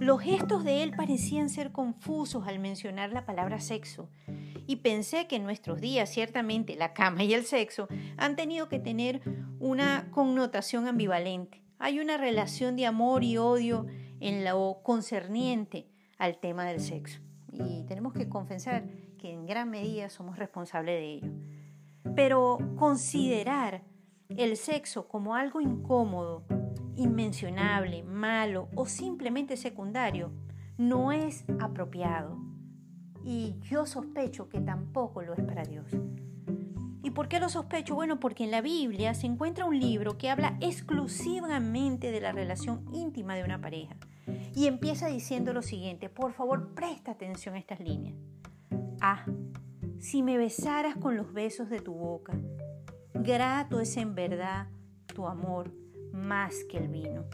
Los 0.00 0.20
gestos 0.20 0.64
de 0.64 0.82
él 0.82 0.92
parecían 0.96 1.48
ser 1.48 1.72
confusos 1.72 2.46
al 2.46 2.58
mencionar 2.58 3.12
la 3.12 3.26
palabra 3.26 3.60
sexo 3.60 4.08
y 4.66 4.76
pensé 4.76 5.26
que 5.26 5.36
en 5.36 5.44
nuestros 5.44 5.80
días 5.80 6.10
ciertamente 6.10 6.76
la 6.76 6.92
cama 6.92 7.24
y 7.24 7.34
el 7.34 7.44
sexo 7.44 7.88
han 8.16 8.36
tenido 8.36 8.68
que 8.68 8.78
tener 8.78 9.22
una 9.58 10.10
connotación 10.10 10.86
ambivalente. 10.86 11.62
Hay 11.78 12.00
una 12.00 12.16
relación 12.16 12.76
de 12.76 12.86
amor 12.86 13.24
y 13.24 13.38
odio 13.38 13.86
en 14.20 14.44
lo 14.44 14.80
concerniente 14.82 15.88
al 16.18 16.38
tema 16.38 16.64
del 16.64 16.80
sexo 16.80 17.20
y 17.52 17.84
tenemos 17.84 18.12
que 18.12 18.28
confesar 18.28 18.88
que 19.18 19.32
en 19.32 19.46
gran 19.46 19.70
medida 19.70 20.10
somos 20.10 20.38
responsables 20.38 21.00
de 21.00 21.12
ello. 21.14 21.32
Pero 22.14 22.58
considerar 22.76 23.82
el 24.28 24.56
sexo 24.56 25.08
como 25.08 25.34
algo 25.34 25.60
incómodo, 25.60 26.44
inmencionable, 26.96 28.02
malo 28.02 28.68
o 28.74 28.86
simplemente 28.86 29.56
secundario 29.56 30.32
no 30.76 31.12
es 31.12 31.44
apropiado. 31.60 32.38
Y 33.24 33.56
yo 33.62 33.86
sospecho 33.86 34.48
que 34.48 34.60
tampoco 34.60 35.22
lo 35.22 35.34
es 35.34 35.42
para 35.42 35.64
Dios. 35.64 35.90
¿Y 37.02 37.10
por 37.10 37.28
qué 37.28 37.40
lo 37.40 37.48
sospecho? 37.48 37.94
Bueno, 37.94 38.20
porque 38.20 38.44
en 38.44 38.50
la 38.50 38.60
Biblia 38.60 39.14
se 39.14 39.26
encuentra 39.26 39.64
un 39.64 39.78
libro 39.78 40.18
que 40.18 40.30
habla 40.30 40.56
exclusivamente 40.60 42.10
de 42.10 42.20
la 42.20 42.32
relación 42.32 42.84
íntima 42.92 43.34
de 43.34 43.44
una 43.44 43.60
pareja. 43.60 43.96
Y 44.54 44.66
empieza 44.66 45.08
diciendo 45.08 45.52
lo 45.52 45.62
siguiente, 45.62 46.10
por 46.10 46.32
favor 46.32 46.74
presta 46.74 47.12
atención 47.12 47.54
a 47.54 47.58
estas 47.58 47.80
líneas. 47.80 48.14
Ah, 49.00 49.24
si 49.98 50.22
me 50.22 50.36
besaras 50.36 50.96
con 50.96 51.16
los 51.16 51.32
besos 51.32 51.70
de 51.70 51.80
tu 51.80 51.94
boca, 51.94 52.38
grato 53.22 53.80
es 53.80 53.96
en 53.96 54.14
verdad 54.14 54.68
tu 55.14 55.26
amor 55.26 55.72
más 56.12 56.64
que 56.64 56.78
el 56.78 56.88
vino. 56.88 57.24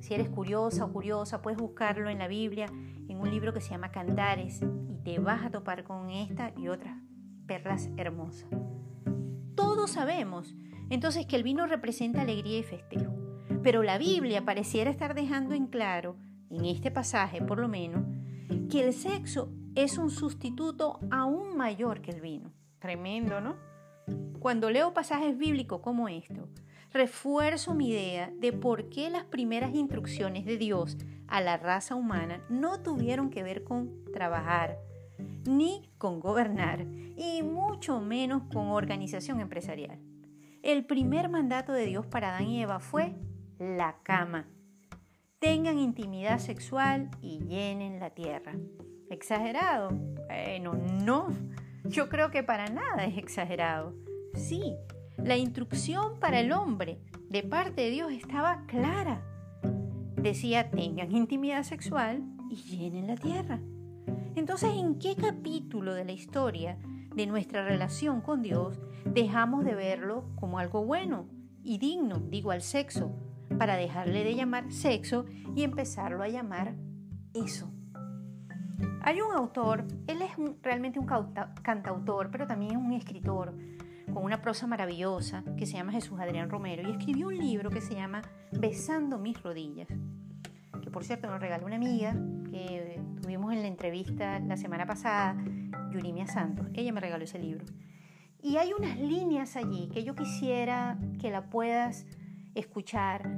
Si 0.00 0.14
eres 0.14 0.28
curiosa 0.30 0.86
o 0.86 0.92
curiosa, 0.92 1.42
puedes 1.42 1.58
buscarlo 1.58 2.08
en 2.08 2.18
la 2.18 2.28
Biblia, 2.28 2.66
en 3.08 3.20
un 3.20 3.30
libro 3.30 3.52
que 3.52 3.60
se 3.60 3.70
llama 3.70 3.90
Cantares, 3.90 4.60
y 4.88 4.96
te 5.02 5.18
vas 5.18 5.44
a 5.44 5.50
topar 5.50 5.84
con 5.84 6.10
esta 6.10 6.52
y 6.56 6.68
otras 6.68 6.96
perlas 7.46 7.90
hermosas. 7.96 8.48
Todos 9.54 9.90
sabemos 9.90 10.54
entonces 10.88 11.26
que 11.26 11.36
el 11.36 11.42
vino 11.42 11.66
representa 11.66 12.22
alegría 12.22 12.58
y 12.58 12.62
festejo, 12.62 13.12
pero 13.62 13.82
la 13.82 13.98
Biblia 13.98 14.44
pareciera 14.44 14.90
estar 14.90 15.14
dejando 15.14 15.54
en 15.54 15.66
claro, 15.66 16.16
en 16.48 16.64
este 16.64 16.90
pasaje 16.90 17.42
por 17.42 17.58
lo 17.58 17.68
menos, 17.68 18.04
que 18.70 18.86
el 18.86 18.92
sexo 18.92 19.52
es 19.74 19.98
un 19.98 20.10
sustituto 20.10 20.98
aún 21.10 21.56
mayor 21.56 22.00
que 22.00 22.10
el 22.10 22.20
vino. 22.20 22.52
Tremendo, 22.78 23.40
¿no? 23.40 23.69
Cuando 24.38 24.70
leo 24.70 24.94
pasajes 24.94 25.36
bíblicos 25.36 25.80
como 25.80 26.08
esto, 26.08 26.48
refuerzo 26.92 27.74
mi 27.74 27.90
idea 27.90 28.32
de 28.38 28.52
por 28.52 28.88
qué 28.88 29.10
las 29.10 29.24
primeras 29.24 29.74
instrucciones 29.74 30.44
de 30.44 30.56
Dios 30.58 30.96
a 31.28 31.40
la 31.40 31.56
raza 31.56 31.94
humana 31.94 32.44
no 32.48 32.82
tuvieron 32.82 33.30
que 33.30 33.42
ver 33.42 33.64
con 33.64 34.04
trabajar, 34.12 34.78
ni 35.46 35.90
con 35.98 36.20
gobernar, 36.20 36.86
y 37.16 37.42
mucho 37.42 38.00
menos 38.00 38.42
con 38.52 38.68
organización 38.68 39.40
empresarial. 39.40 40.00
El 40.62 40.84
primer 40.84 41.28
mandato 41.28 41.72
de 41.72 41.86
Dios 41.86 42.06
para 42.06 42.30
Adán 42.30 42.48
y 42.48 42.62
Eva 42.62 42.80
fue 42.80 43.14
la 43.58 43.96
cama. 44.02 44.46
Tengan 45.38 45.78
intimidad 45.78 46.38
sexual 46.38 47.10
y 47.22 47.40
llenen 47.46 48.00
la 48.00 48.10
tierra. 48.10 48.54
¿Exagerado? 49.08 49.90
Bueno, 50.26 50.74
no. 50.74 51.28
Yo 51.90 52.08
creo 52.08 52.30
que 52.30 52.44
para 52.44 52.68
nada 52.68 53.04
es 53.04 53.18
exagerado. 53.18 53.96
Sí, 54.34 54.76
la 55.16 55.36
instrucción 55.36 56.20
para 56.20 56.38
el 56.38 56.52
hombre 56.52 57.00
de 57.28 57.42
parte 57.42 57.82
de 57.82 57.90
Dios 57.90 58.12
estaba 58.12 58.64
clara. 58.66 59.26
Decía, 60.14 60.70
tengan 60.70 61.10
intimidad 61.10 61.64
sexual 61.64 62.22
y 62.48 62.54
llenen 62.54 63.08
la 63.08 63.16
tierra. 63.16 63.60
Entonces, 64.36 64.70
¿en 64.76 65.00
qué 65.00 65.16
capítulo 65.16 65.92
de 65.92 66.04
la 66.04 66.12
historia 66.12 66.78
de 67.12 67.26
nuestra 67.26 67.64
relación 67.64 68.20
con 68.20 68.40
Dios 68.42 68.80
dejamos 69.04 69.64
de 69.64 69.74
verlo 69.74 70.30
como 70.36 70.60
algo 70.60 70.84
bueno 70.84 71.26
y 71.64 71.78
digno, 71.78 72.20
digo 72.20 72.52
al 72.52 72.62
sexo, 72.62 73.16
para 73.58 73.74
dejarle 73.74 74.22
de 74.22 74.36
llamar 74.36 74.70
sexo 74.70 75.24
y 75.56 75.64
empezarlo 75.64 76.22
a 76.22 76.28
llamar 76.28 76.76
eso? 77.34 77.72
Hay 79.02 79.20
un 79.20 79.32
autor, 79.32 79.84
él 80.06 80.22
es 80.22 80.30
realmente 80.62 80.98
un 80.98 81.06
cantautor, 81.06 82.30
pero 82.30 82.46
también 82.46 82.72
es 82.72 82.76
un 82.76 82.92
escritor 82.92 83.54
con 84.12 84.24
una 84.24 84.42
prosa 84.42 84.66
maravillosa 84.66 85.44
que 85.56 85.66
se 85.66 85.74
llama 85.74 85.92
Jesús 85.92 86.18
Adrián 86.20 86.50
Romero 86.50 86.88
y 86.88 86.92
escribió 86.92 87.28
un 87.28 87.38
libro 87.38 87.70
que 87.70 87.80
se 87.80 87.94
llama 87.94 88.22
Besando 88.52 89.18
mis 89.18 89.40
rodillas, 89.42 89.88
que 90.82 90.90
por 90.90 91.04
cierto 91.04 91.28
nos 91.28 91.40
regaló 91.40 91.66
una 91.66 91.76
amiga 91.76 92.14
que 92.50 93.00
tuvimos 93.22 93.52
en 93.52 93.62
la 93.62 93.68
entrevista 93.68 94.40
la 94.40 94.56
semana 94.56 94.86
pasada, 94.86 95.36
Yurimia 95.92 96.26
Santos. 96.26 96.66
Ella 96.74 96.92
me 96.92 97.00
regaló 97.00 97.24
ese 97.24 97.38
libro. 97.38 97.64
Y 98.42 98.56
hay 98.56 98.72
unas 98.72 98.98
líneas 98.98 99.56
allí 99.56 99.88
que 99.92 100.02
yo 100.02 100.14
quisiera 100.14 100.98
que 101.20 101.30
la 101.30 101.50
puedas 101.50 102.06
escuchar 102.54 103.30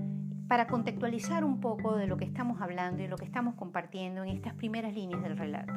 para 0.53 0.67
contextualizar 0.67 1.45
un 1.45 1.61
poco 1.61 1.97
de 1.97 2.07
lo 2.07 2.19
que 2.19 2.27
estamos 2.27 2.61
hablando 2.61 3.03
y 3.03 3.07
lo 3.07 3.17
que 3.17 3.25
estamos 3.25 3.55
compartiendo 3.55 4.23
en 4.23 4.29
estas 4.29 4.53
primeras 4.53 4.93
líneas 4.93 5.23
del 5.23 5.39
relato. 5.39 5.73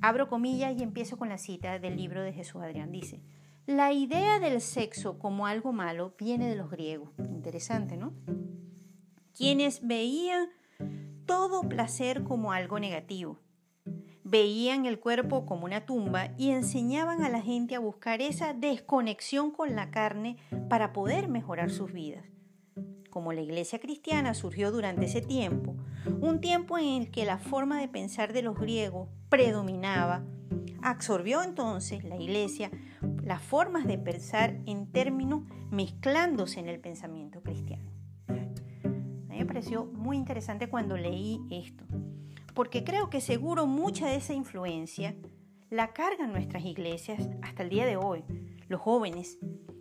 Abro 0.00 0.26
comillas 0.30 0.74
y 0.78 0.82
empiezo 0.82 1.18
con 1.18 1.28
la 1.28 1.36
cita 1.36 1.78
del 1.78 1.98
libro 1.98 2.22
de 2.22 2.32
Jesús 2.32 2.62
Adrián. 2.62 2.90
Dice, 2.90 3.20
la 3.66 3.92
idea 3.92 4.40
del 4.40 4.62
sexo 4.62 5.18
como 5.18 5.46
algo 5.46 5.74
malo 5.74 6.14
viene 6.18 6.48
de 6.48 6.56
los 6.56 6.70
griegos. 6.70 7.10
Interesante, 7.18 7.98
¿no? 7.98 8.14
Quienes 9.36 9.86
veían 9.86 10.48
todo 11.26 11.68
placer 11.68 12.24
como 12.24 12.52
algo 12.52 12.80
negativo. 12.80 13.38
Veían 14.24 14.86
el 14.86 14.98
cuerpo 14.98 15.44
como 15.44 15.66
una 15.66 15.84
tumba 15.84 16.30
y 16.38 16.52
enseñaban 16.52 17.22
a 17.22 17.28
la 17.28 17.42
gente 17.42 17.74
a 17.74 17.80
buscar 17.80 18.22
esa 18.22 18.54
desconexión 18.54 19.50
con 19.50 19.76
la 19.76 19.90
carne 19.90 20.38
para 20.70 20.94
poder 20.94 21.28
mejorar 21.28 21.68
sus 21.68 21.92
vidas 21.92 22.24
como 23.10 23.32
la 23.32 23.40
iglesia 23.40 23.78
cristiana 23.78 24.34
surgió 24.34 24.70
durante 24.70 25.06
ese 25.06 25.20
tiempo, 25.20 25.76
un 26.20 26.40
tiempo 26.40 26.78
en 26.78 27.02
el 27.02 27.10
que 27.10 27.24
la 27.24 27.38
forma 27.38 27.80
de 27.80 27.88
pensar 27.88 28.32
de 28.32 28.42
los 28.42 28.58
griegos 28.58 29.08
predominaba, 29.28 30.24
absorbió 30.82 31.42
entonces 31.42 32.04
la 32.04 32.16
iglesia 32.16 32.70
las 33.22 33.42
formas 33.42 33.86
de 33.86 33.98
pensar 33.98 34.58
en 34.66 34.90
términos 34.90 35.42
mezclándose 35.70 36.60
en 36.60 36.68
el 36.68 36.80
pensamiento 36.80 37.42
cristiano. 37.42 37.90
A 38.28 39.32
mí 39.32 39.38
me 39.38 39.46
pareció 39.46 39.84
muy 39.84 40.16
interesante 40.16 40.68
cuando 40.68 40.96
leí 40.96 41.40
esto, 41.50 41.84
porque 42.54 42.84
creo 42.84 43.10
que 43.10 43.20
seguro 43.20 43.66
mucha 43.66 44.08
de 44.08 44.16
esa 44.16 44.34
influencia 44.34 45.14
la 45.70 45.92
cargan 45.92 46.32
nuestras 46.32 46.64
iglesias 46.64 47.28
hasta 47.42 47.62
el 47.62 47.68
día 47.68 47.84
de 47.84 47.96
hoy, 47.96 48.24
los 48.68 48.80
jóvenes, 48.80 49.38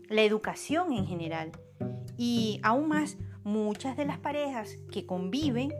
la 0.09 0.23
educación 0.23 0.91
en 0.91 1.05
general 1.05 1.51
y 2.17 2.59
aún 2.63 2.87
más 2.87 3.17
muchas 3.43 3.95
de 3.95 4.05
las 4.05 4.17
parejas 4.17 4.77
que 4.91 5.05
conviven, 5.05 5.73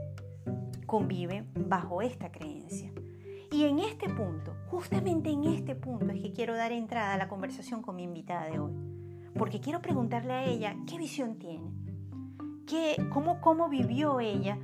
conviven 0.85 1.49
bajo 1.53 2.01
esta 2.01 2.31
creencia. 2.31 2.91
Y 3.51 3.63
en 3.63 3.79
este 3.79 4.09
punto, 4.09 4.55
justamente 4.69 5.29
en 5.29 5.45
este 5.45 5.75
punto 5.75 6.11
es 6.11 6.21
que 6.21 6.33
quiero 6.33 6.55
dar 6.55 6.71
entrada 6.71 7.13
a 7.13 7.17
la 7.17 7.27
conversación 7.27 7.81
con 7.81 7.95
mi 7.95 8.03
invitada 8.03 8.45
de 8.45 8.59
hoy, 8.59 8.73
porque 9.37 9.59
quiero 9.59 9.81
preguntarle 9.81 10.33
a 10.33 10.45
ella 10.45 10.75
qué 10.85 10.97
visión 10.97 11.39
tiene, 11.39 11.71
qué, 12.67 12.97
cómo, 13.11 13.39
cómo 13.41 13.69
vivió 13.69 14.19
ella 14.19 14.57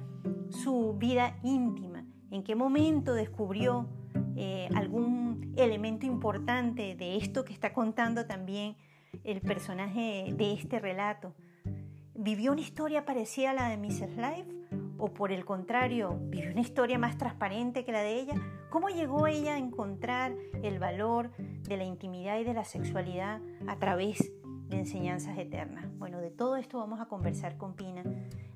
su 0.49 0.95
vida 0.97 1.37
íntima, 1.43 2.05
en 2.29 2.43
qué 2.43 2.55
momento 2.55 3.13
descubrió 3.13 3.87
eh, 4.35 4.67
algún 4.75 5.53
elemento 5.55 6.05
importante 6.05 6.95
de 6.95 7.17
esto 7.17 7.45
que 7.45 7.53
está 7.53 7.73
contando 7.73 8.25
también 8.25 8.75
el 9.23 9.41
personaje 9.41 10.33
de 10.35 10.53
este 10.53 10.79
relato. 10.79 11.33
¿Vivió 12.15 12.51
una 12.51 12.61
historia 12.61 13.05
parecida 13.05 13.51
a 13.51 13.53
la 13.53 13.69
de 13.69 13.77
Mrs. 13.77 14.17
Life? 14.17 14.45
¿O 14.99 15.13
por 15.13 15.31
el 15.31 15.45
contrario, 15.45 16.19
vivió 16.25 16.51
una 16.51 16.61
historia 16.61 16.99
más 16.99 17.17
transparente 17.17 17.83
que 17.83 17.91
la 17.91 18.01
de 18.01 18.19
ella? 18.19 18.35
¿Cómo 18.69 18.89
llegó 18.89 19.25
ella 19.25 19.55
a 19.55 19.57
encontrar 19.57 20.35
el 20.61 20.77
valor 20.77 21.31
de 21.37 21.75
la 21.75 21.85
intimidad 21.85 22.37
y 22.37 22.43
de 22.43 22.53
la 22.53 22.65
sexualidad 22.65 23.41
a 23.67 23.79
través 23.79 24.31
de 24.69 24.77
enseñanzas 24.77 25.39
eternas? 25.39 25.87
Bueno, 25.97 26.19
de 26.19 26.29
todo 26.29 26.55
esto 26.55 26.77
vamos 26.77 27.01
a 27.01 27.05
conversar 27.05 27.57
con 27.57 27.73
Pina, 27.75 28.03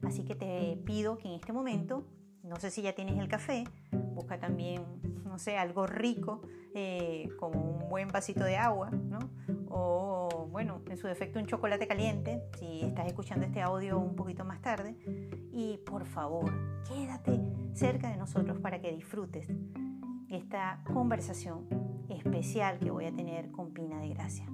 así 0.04 0.24
que 0.24 0.36
te 0.36 0.80
pido 0.86 1.18
que 1.18 1.28
en 1.28 1.34
este 1.34 1.52
momento, 1.52 2.06
no 2.44 2.58
sé 2.58 2.70
si 2.70 2.84
ya 2.84 2.94
tienes 2.94 3.18
el 3.18 3.28
café, 3.28 3.64
busca 4.14 4.40
también, 4.40 4.84
no 5.26 5.40
sé, 5.40 5.58
algo 5.58 5.88
rico, 5.88 6.42
eh, 6.76 7.28
como 7.40 7.60
un 7.60 7.90
buen 7.90 8.10
vasito 8.10 8.44
de 8.44 8.56
agua, 8.56 8.92
¿no? 8.92 9.18
o 9.70 10.17
bueno, 10.58 10.82
en 10.90 10.98
su 10.98 11.06
defecto 11.06 11.38
un 11.38 11.46
chocolate 11.46 11.88
caliente, 11.88 12.42
si 12.58 12.82
estás 12.82 13.06
escuchando 13.06 13.46
este 13.46 13.62
audio 13.62 14.00
un 14.00 14.16
poquito 14.16 14.44
más 14.44 14.60
tarde. 14.60 14.96
Y 15.54 15.78
por 15.86 16.08
favor, 16.08 16.52
quédate 16.88 17.40
cerca 17.76 18.10
de 18.10 18.18
nosotros 18.18 18.58
para 18.58 18.82
que 18.82 18.92
disfrutes 18.92 19.48
esta 20.30 20.82
conversación 20.92 21.68
especial 22.10 22.80
que 22.80 22.90
voy 22.90 23.06
a 23.06 23.14
tener 23.16 23.52
con 23.52 23.72
Pina 23.72 24.00
de 24.00 24.10
Gracia. 24.10 24.48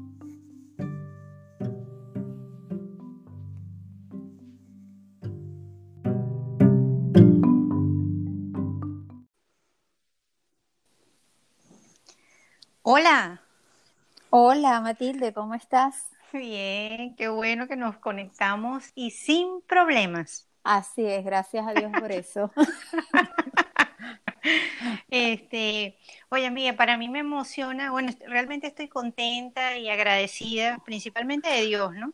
Hola, 12.81 13.42
Hola 14.35 14.81
Matilde, 14.81 15.31
¿cómo 15.31 15.53
estás? 15.53 16.07
Bien, 16.31 17.15
qué 17.15 17.27
bueno 17.27 17.67
que 17.67 17.75
nos 17.75 17.97
conectamos 17.97 18.85
y 18.95 19.11
sin 19.11 19.61
problemas. 19.61 20.47
Así 20.63 21.05
es, 21.05 21.23
gracias 21.23 21.67
a 21.67 21.73
Dios 21.75 21.91
por 21.91 22.11
eso. 22.11 22.51
Este, 25.09 25.97
oye, 26.29 26.47
amiga, 26.47 26.73
para 26.73 26.97
mí 26.97 27.07
me 27.07 27.19
emociona, 27.19 27.91
bueno, 27.91 28.11
realmente 28.27 28.67
estoy 28.67 28.89
contenta 28.89 29.77
y 29.77 29.87
agradecida, 29.87 30.79
principalmente 30.83 31.47
de 31.47 31.65
Dios, 31.65 31.93
¿no? 31.93 32.11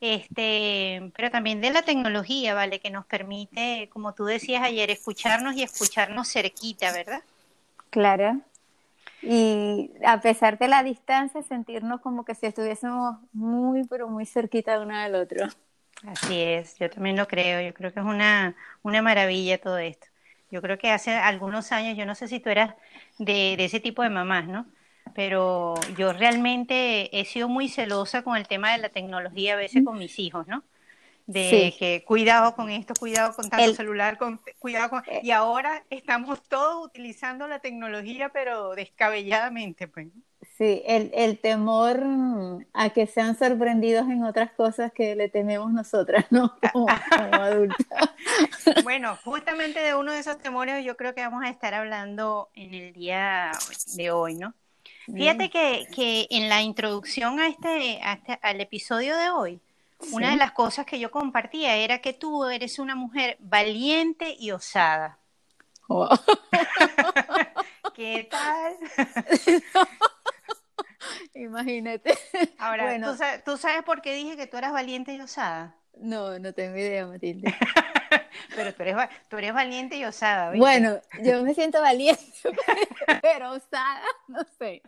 Este, 0.00 1.12
pero 1.16 1.30
también 1.30 1.60
de 1.60 1.70
la 1.70 1.82
tecnología, 1.82 2.52
¿vale? 2.52 2.80
Que 2.80 2.90
nos 2.90 3.06
permite, 3.06 3.88
como 3.92 4.12
tú 4.12 4.24
decías 4.24 4.62
ayer, 4.62 4.90
escucharnos 4.90 5.54
y 5.54 5.62
escucharnos 5.62 6.30
cerquita, 6.30 6.92
¿verdad? 6.92 7.22
Claro 7.90 8.42
y 9.24 9.90
a 10.04 10.20
pesar 10.20 10.58
de 10.58 10.68
la 10.68 10.82
distancia, 10.82 11.42
sentirnos 11.42 12.00
como 12.00 12.24
que 12.24 12.34
si 12.34 12.46
estuviésemos 12.46 13.16
muy, 13.32 13.84
pero 13.84 14.08
muy 14.08 14.26
cerquita 14.26 14.78
de 14.78 14.84
uno 14.84 14.98
del 15.00 15.14
otro. 15.14 15.46
Así 16.06 16.40
es, 16.42 16.78
yo 16.78 16.90
también 16.90 17.16
lo 17.16 17.26
creo, 17.26 17.60
yo 17.62 17.72
creo 17.74 17.92
que 17.92 18.00
es 18.00 18.06
una, 18.06 18.56
una 18.82 19.00
maravilla 19.02 19.60
todo 19.60 19.78
esto. 19.78 20.06
Yo 20.50 20.60
creo 20.62 20.78
que 20.78 20.90
hace 20.90 21.12
algunos 21.12 21.72
años, 21.72 21.96
yo 21.96 22.04
no 22.06 22.14
sé 22.14 22.28
si 22.28 22.40
tú 22.40 22.50
eras 22.50 22.74
de, 23.18 23.56
de 23.56 23.64
ese 23.64 23.80
tipo 23.80 24.02
de 24.02 24.10
mamás, 24.10 24.46
¿no? 24.46 24.66
Pero 25.14 25.74
yo 25.96 26.12
realmente 26.12 27.18
he 27.18 27.24
sido 27.24 27.48
muy 27.48 27.68
celosa 27.68 28.22
con 28.22 28.36
el 28.36 28.48
tema 28.48 28.72
de 28.72 28.78
la 28.78 28.90
tecnología 28.90 29.54
a 29.54 29.56
veces 29.56 29.84
con 29.84 29.98
mis 29.98 30.18
hijos, 30.18 30.46
¿no? 30.46 30.62
De 31.26 31.74
que 31.78 32.04
cuidado 32.04 32.54
con 32.54 32.70
esto, 32.70 32.94
cuidado 32.98 33.34
con 33.34 33.48
tanto 33.48 33.74
celular, 33.74 34.18
con, 34.18 34.40
cuidado 34.58 34.90
con... 34.90 35.02
Eh. 35.06 35.20
Y 35.22 35.30
ahora 35.30 35.82
estamos 35.90 36.42
todos 36.42 36.84
utilizando 36.84 37.48
la 37.48 37.60
tecnología, 37.60 38.28
pero 38.30 38.74
descabelladamente, 38.74 39.88
pues. 39.88 40.08
Sí, 40.58 40.82
el, 40.86 41.10
el 41.14 41.38
temor 41.38 42.00
a 42.74 42.90
que 42.90 43.06
sean 43.06 43.36
sorprendidos 43.36 44.08
en 44.08 44.22
otras 44.22 44.52
cosas 44.52 44.92
que 44.92 45.16
le 45.16 45.28
tememos 45.28 45.72
nosotras, 45.72 46.26
¿no? 46.30 46.54
Como, 46.72 46.86
adultas. 47.32 47.86
bueno, 48.84 49.16
justamente 49.24 49.80
de 49.80 49.94
uno 49.94 50.12
de 50.12 50.20
esos 50.20 50.38
temores 50.38 50.84
yo 50.84 50.96
creo 50.96 51.14
que 51.14 51.22
vamos 51.22 51.42
a 51.44 51.48
estar 51.48 51.74
hablando 51.74 52.50
en 52.54 52.74
el 52.74 52.92
día 52.92 53.50
de 53.96 54.10
hoy, 54.10 54.36
¿no? 54.36 54.54
Fíjate 55.06 55.50
que, 55.50 55.86
que 55.94 56.26
en 56.30 56.48
la 56.48 56.62
introducción 56.62 57.40
a 57.40 57.48
este, 57.48 58.00
a 58.02 58.14
este 58.14 58.38
al 58.40 58.60
episodio 58.60 59.16
de 59.16 59.30
hoy, 59.30 59.60
una 60.12 60.30
de 60.30 60.36
las 60.36 60.52
cosas 60.52 60.86
que 60.86 60.98
yo 60.98 61.10
compartía 61.10 61.76
era 61.76 62.00
que 62.00 62.12
tú 62.12 62.46
eres 62.46 62.78
una 62.78 62.94
mujer 62.94 63.36
valiente 63.40 64.36
y 64.38 64.50
osada. 64.50 65.18
Oh. 65.88 66.08
¿Qué 67.94 68.28
tal? 68.30 68.76
Imagínate. 71.34 72.16
Ahora, 72.58 72.84
bueno. 72.84 73.12
¿tú, 73.12 73.18
sabes, 73.18 73.44
¿tú 73.44 73.56
sabes 73.56 73.82
por 73.82 74.02
qué 74.02 74.14
dije 74.14 74.36
que 74.36 74.46
tú 74.46 74.56
eras 74.56 74.72
valiente 74.72 75.14
y 75.14 75.20
osada? 75.20 75.76
No, 75.96 76.38
no 76.38 76.52
tengo 76.52 76.76
idea, 76.76 77.06
Matilde. 77.06 77.54
pero 78.56 78.74
tú 78.74 78.82
eres, 78.82 78.96
tú 79.28 79.38
eres 79.38 79.54
valiente 79.54 79.96
y 79.96 80.04
osada. 80.04 80.52
Bueno, 80.56 81.00
yo 81.22 81.42
me 81.42 81.54
siento 81.54 81.80
valiente, 81.80 82.22
pero 83.22 83.52
osada, 83.52 84.02
no 84.28 84.40
sé. 84.58 84.82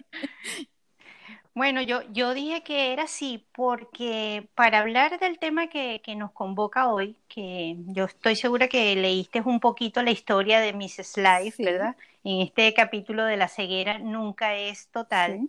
Bueno, 1.57 1.81
yo, 1.81 2.03
yo 2.13 2.35
dije 2.35 2.63
que 2.63 2.93
era 2.93 3.05
así 3.05 3.47
porque 3.53 4.47
para 4.55 4.81
hablar 4.81 5.19
del 5.19 5.39
tema 5.39 5.69
que, 5.69 6.03
que, 6.05 6.15
nos 6.15 6.31
convoca 6.33 6.89
hoy, 6.93 7.17
que 7.29 7.77
yo 7.87 8.05
estoy 8.05 8.37
segura 8.37 8.69
que 8.69 8.95
leíste 8.95 9.41
un 9.41 9.59
poquito 9.59 10.03
la 10.03 10.11
historia 10.11 10.61
de 10.61 10.75
Mrs. 10.75 11.17
Life, 11.17 11.65
¿verdad? 11.65 11.97
En 12.25 12.43
este 12.43 12.75
capítulo 12.75 13.25
de 13.25 13.39
la 13.39 13.49
ceguera 13.49 13.99
nunca 13.99 14.55
es 14.55 14.91
total. 14.91 15.49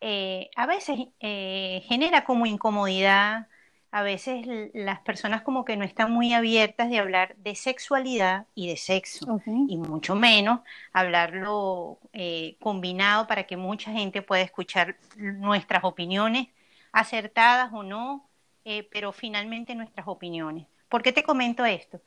Eh, 0.00 0.50
a 0.56 0.66
veces 0.66 0.98
eh, 1.20 1.82
genera 1.86 2.24
como 2.24 2.46
incomodidad, 2.46 3.48
a 3.92 4.02
veces 4.02 4.46
las 4.72 5.00
personas 5.00 5.42
como 5.42 5.64
que 5.64 5.76
no 5.76 5.84
están 5.84 6.12
muy 6.12 6.32
abiertas 6.32 6.90
de 6.90 6.98
hablar 6.98 7.34
de 7.36 7.56
sexualidad 7.56 8.46
y 8.54 8.68
de 8.68 8.76
sexo, 8.76 9.40
y 9.46 9.76
mucho 9.76 10.14
menos 10.14 10.60
hablarlo 10.92 11.98
eh, 12.12 12.56
combinado 12.60 13.26
para 13.26 13.44
que 13.44 13.56
mucha 13.56 13.90
gente 13.92 14.22
pueda 14.22 14.42
escuchar 14.42 14.96
nuestras 15.16 15.82
opiniones, 15.82 16.48
acertadas 16.92 17.72
o 17.72 17.82
no, 17.82 18.28
eh, 18.64 18.88
pero 18.92 19.12
finalmente 19.12 19.74
nuestras 19.74 20.06
opiniones. 20.06 20.66
¿Por 20.88 21.02
qué 21.02 21.12
te 21.12 21.24
comento 21.24 21.64
esto? 21.64 22.00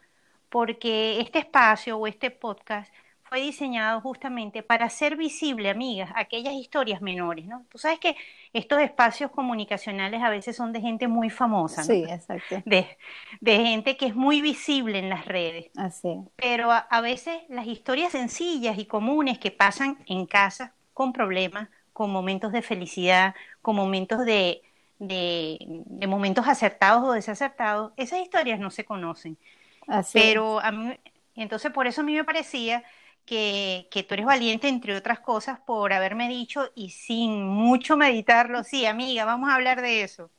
Porque 0.49 1.19
este 1.19 1.39
espacio 1.39 1.97
o 1.97 2.07
este 2.07 2.31
podcast 2.31 2.93
fue 3.33 3.41
diseñado 3.41 3.99
justamente 3.99 4.61
para 4.61 4.85
hacer 4.85 5.15
visible, 5.15 5.71
amigas, 5.71 6.11
aquellas 6.13 6.53
historias 6.53 7.01
menores, 7.01 7.47
¿no? 7.47 7.65
Tú 7.67 7.79
sabes 7.79 7.97
que 7.97 8.15
estos 8.53 8.79
espacios 8.79 9.31
comunicacionales 9.31 10.21
a 10.21 10.29
veces 10.29 10.55
son 10.55 10.71
de 10.71 10.81
gente 10.81 11.07
muy 11.07 11.31
famosa, 11.31 11.81
¿no? 11.81 11.87
Sí, 11.87 12.05
exacto. 12.07 12.61
De, 12.63 12.95
de 13.41 13.55
gente 13.57 13.97
que 13.97 14.05
es 14.05 14.13
muy 14.13 14.39
visible 14.43 14.99
en 14.99 15.09
las 15.09 15.25
redes. 15.25 15.71
Así. 15.75 16.15
Pero 16.35 16.69
a, 16.71 17.01
veces 17.01 17.35
las 17.49 17.65
historias 17.65 18.11
sencillas 18.11 18.77
y 18.77 18.85
comunes 18.85 19.39
que 19.39 19.49
pasan 19.49 19.97
en 20.05 20.27
casa 20.27 20.75
con 20.93 21.11
problemas, 21.11 21.69
con 21.91 22.11
momentos 22.11 22.51
de 22.51 22.61
felicidad, 22.61 23.33
con 23.63 23.75
momentos 23.75 24.25
de, 24.25 24.61
de, 24.99 25.57
de 25.59 26.05
momentos 26.05 26.47
acertados 26.47 27.03
o 27.03 27.13
desacertados, 27.13 27.93
esas 27.97 28.19
historias 28.19 28.59
no 28.59 28.69
se 28.69 28.85
conocen. 28.85 29.39
Así. 29.87 30.19
Pero 30.19 30.59
a 30.59 30.71
mí, 30.71 30.93
entonces 31.33 31.71
por 31.71 31.87
eso 31.87 32.01
a 32.01 32.03
mí 32.03 32.13
me 32.13 32.23
parecía 32.23 32.83
que, 33.25 33.87
que, 33.91 34.03
tú 34.03 34.13
eres 34.13 34.25
valiente, 34.25 34.67
entre 34.67 34.95
otras 34.95 35.19
cosas, 35.19 35.59
por 35.59 35.93
haberme 35.93 36.29
dicho 36.29 36.69
y 36.75 36.89
sin 36.89 37.43
mucho 37.43 37.97
meditarlo, 37.97 38.63
sí, 38.63 38.85
amiga, 38.85 39.25
vamos 39.25 39.49
a 39.49 39.55
hablar 39.55 39.81
de 39.81 40.03
eso. 40.03 40.29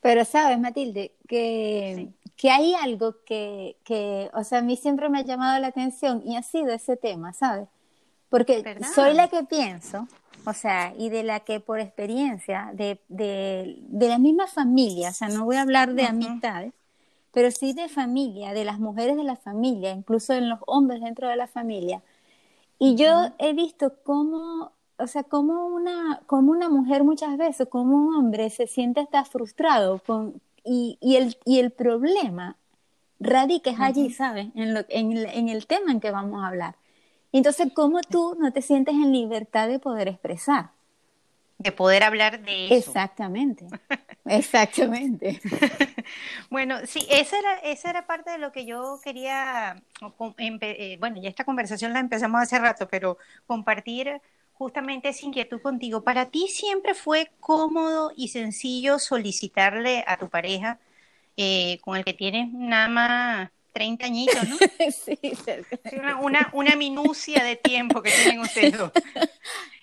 Pero 0.00 0.24
sabes, 0.24 0.58
Matilde, 0.58 1.12
que, 1.28 2.08
que 2.36 2.50
hay 2.50 2.74
algo 2.74 3.16
que, 3.26 3.76
que, 3.84 4.30
o 4.32 4.44
sea, 4.44 4.58
a 4.58 4.62
mí 4.62 4.76
siempre 4.76 5.08
me 5.08 5.18
ha 5.18 5.24
llamado 5.24 5.60
la 5.60 5.68
atención 5.68 6.22
y 6.24 6.36
ha 6.36 6.42
sido 6.42 6.72
ese 6.72 6.96
tema, 6.96 7.32
¿sabes? 7.32 7.68
Porque 8.30 8.64
soy 8.94 9.12
la 9.12 9.28
que 9.28 9.42
pienso, 9.42 10.06
o 10.46 10.54
sea, 10.54 10.94
y 10.96 11.10
de 11.10 11.22
la 11.22 11.40
que 11.40 11.60
por 11.60 11.80
experiencia, 11.80 12.70
de, 12.72 13.00
de, 13.08 13.76
de 13.80 14.08
la 14.08 14.18
misma 14.18 14.46
familia, 14.46 15.10
o 15.10 15.12
sea, 15.12 15.28
no 15.28 15.44
voy 15.44 15.56
a 15.56 15.62
hablar 15.62 15.92
de 15.92 16.04
amistades, 16.06 16.72
pero 17.32 17.50
sí 17.50 17.72
de 17.72 17.88
familia, 17.88 18.52
de 18.52 18.64
las 18.64 18.78
mujeres 18.78 19.16
de 19.16 19.24
la 19.24 19.36
familia, 19.36 19.90
incluso 19.90 20.32
en 20.32 20.48
los 20.48 20.60
hombres 20.66 21.00
dentro 21.00 21.28
de 21.28 21.36
la 21.36 21.46
familia, 21.46 22.02
y 22.80 22.96
yo 22.96 23.30
he 23.38 23.52
visto 23.52 23.94
cómo 24.02 24.72
o 25.00 25.06
sea, 25.06 25.24
como 25.24 25.66
una, 25.66 26.22
como 26.26 26.52
una 26.52 26.68
mujer 26.68 27.04
muchas 27.04 27.36
veces, 27.36 27.68
como 27.68 27.96
un 27.96 28.14
hombre 28.14 28.50
se 28.50 28.66
siente 28.66 29.00
hasta 29.00 29.24
frustrado 29.24 29.98
con, 30.06 30.40
y, 30.64 30.98
y, 31.00 31.16
el, 31.16 31.36
y 31.44 31.58
el 31.58 31.70
problema 31.70 32.56
radica 33.18 33.72
allí, 33.78 34.10
¿sabes? 34.10 34.48
En, 34.54 34.74
lo, 34.74 34.80
en, 34.88 35.12
el, 35.12 35.26
en 35.26 35.48
el 35.48 35.66
tema 35.66 35.92
en 35.92 36.00
que 36.00 36.10
vamos 36.10 36.42
a 36.42 36.48
hablar. 36.48 36.76
Entonces, 37.32 37.68
¿cómo 37.74 38.00
tú 38.02 38.36
no 38.38 38.52
te 38.52 38.62
sientes 38.62 38.94
en 38.94 39.12
libertad 39.12 39.68
de 39.68 39.78
poder 39.78 40.08
expresar? 40.08 40.70
De 41.60 41.72
poder 41.72 42.02
hablar 42.04 42.40
de 42.40 42.68
eso. 42.68 42.74
Exactamente, 42.74 43.66
exactamente. 44.24 45.38
bueno, 46.50 46.78
sí, 46.86 47.06
esa 47.10 47.38
era, 47.38 47.54
esa 47.58 47.90
era 47.90 48.06
parte 48.06 48.30
de 48.30 48.38
lo 48.38 48.50
que 48.50 48.64
yo 48.64 48.98
quería, 49.04 49.76
eh, 50.38 50.96
bueno, 50.98 51.20
ya 51.20 51.28
esta 51.28 51.44
conversación 51.44 51.92
la 51.92 52.00
empezamos 52.00 52.40
hace 52.40 52.58
rato, 52.58 52.88
pero 52.88 53.18
compartir 53.46 54.22
justamente 54.54 55.10
esa 55.10 55.26
inquietud 55.26 55.60
contigo. 55.60 56.02
¿Para 56.02 56.30
ti 56.30 56.48
siempre 56.48 56.94
fue 56.94 57.30
cómodo 57.40 58.10
y 58.16 58.28
sencillo 58.28 58.98
solicitarle 58.98 60.02
a 60.06 60.16
tu 60.16 60.30
pareja 60.30 60.78
eh, 61.36 61.78
con 61.82 61.94
el 61.94 62.06
que 62.06 62.14
tienes 62.14 62.50
nada 62.54 62.88
más 62.88 63.50
30 63.74 64.06
añitos, 64.06 64.48
¿no? 64.48 64.56
sí, 65.04 65.18
una, 66.22 66.48
una, 66.54 66.74
minucia 66.76 67.44
de 67.44 67.56
tiempo 67.56 68.00
que 68.00 68.12
tienen 68.12 68.40
ustedes 68.40 68.78
dos. 68.78 68.92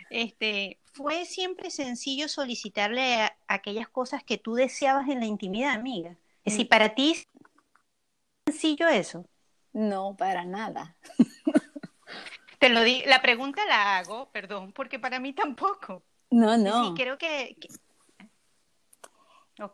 Este, 0.09 0.77
¿Fue 0.97 1.25
siempre 1.25 1.69
sencillo 1.69 2.27
solicitarle 2.27 3.31
aquellas 3.47 3.87
cosas 3.87 4.23
que 4.23 4.39
tú 4.39 4.55
deseabas 4.55 5.07
en 5.09 5.19
la 5.19 5.27
intimidad, 5.27 5.75
amiga? 5.75 6.17
Es 6.43 6.53
decir, 6.53 6.65
mm. 6.65 6.69
¿para 6.69 6.95
ti 6.95 7.11
es 7.11 7.27
sencillo 8.47 8.87
eso? 8.87 9.23
No, 9.73 10.15
para 10.17 10.43
nada. 10.43 10.97
Te 12.59 12.69
lo 12.69 12.81
di, 12.81 13.03
la 13.05 13.21
pregunta 13.21 13.63
la 13.67 13.99
hago, 13.99 14.31
perdón, 14.31 14.73
porque 14.73 14.97
para 14.97 15.19
mí 15.19 15.33
tampoco. 15.33 16.01
No, 16.31 16.57
no. 16.57 16.87
Sí, 16.87 16.93
creo 17.03 17.19
que, 17.19 17.55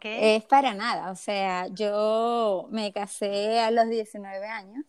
Es 0.02 0.44
para 0.44 0.74
nada, 0.74 1.10
o 1.10 1.16
sea, 1.16 1.68
yo 1.68 2.68
me 2.70 2.92
casé 2.92 3.62
a 3.62 3.72
los 3.72 3.88
19 3.88 4.46
años 4.46 4.84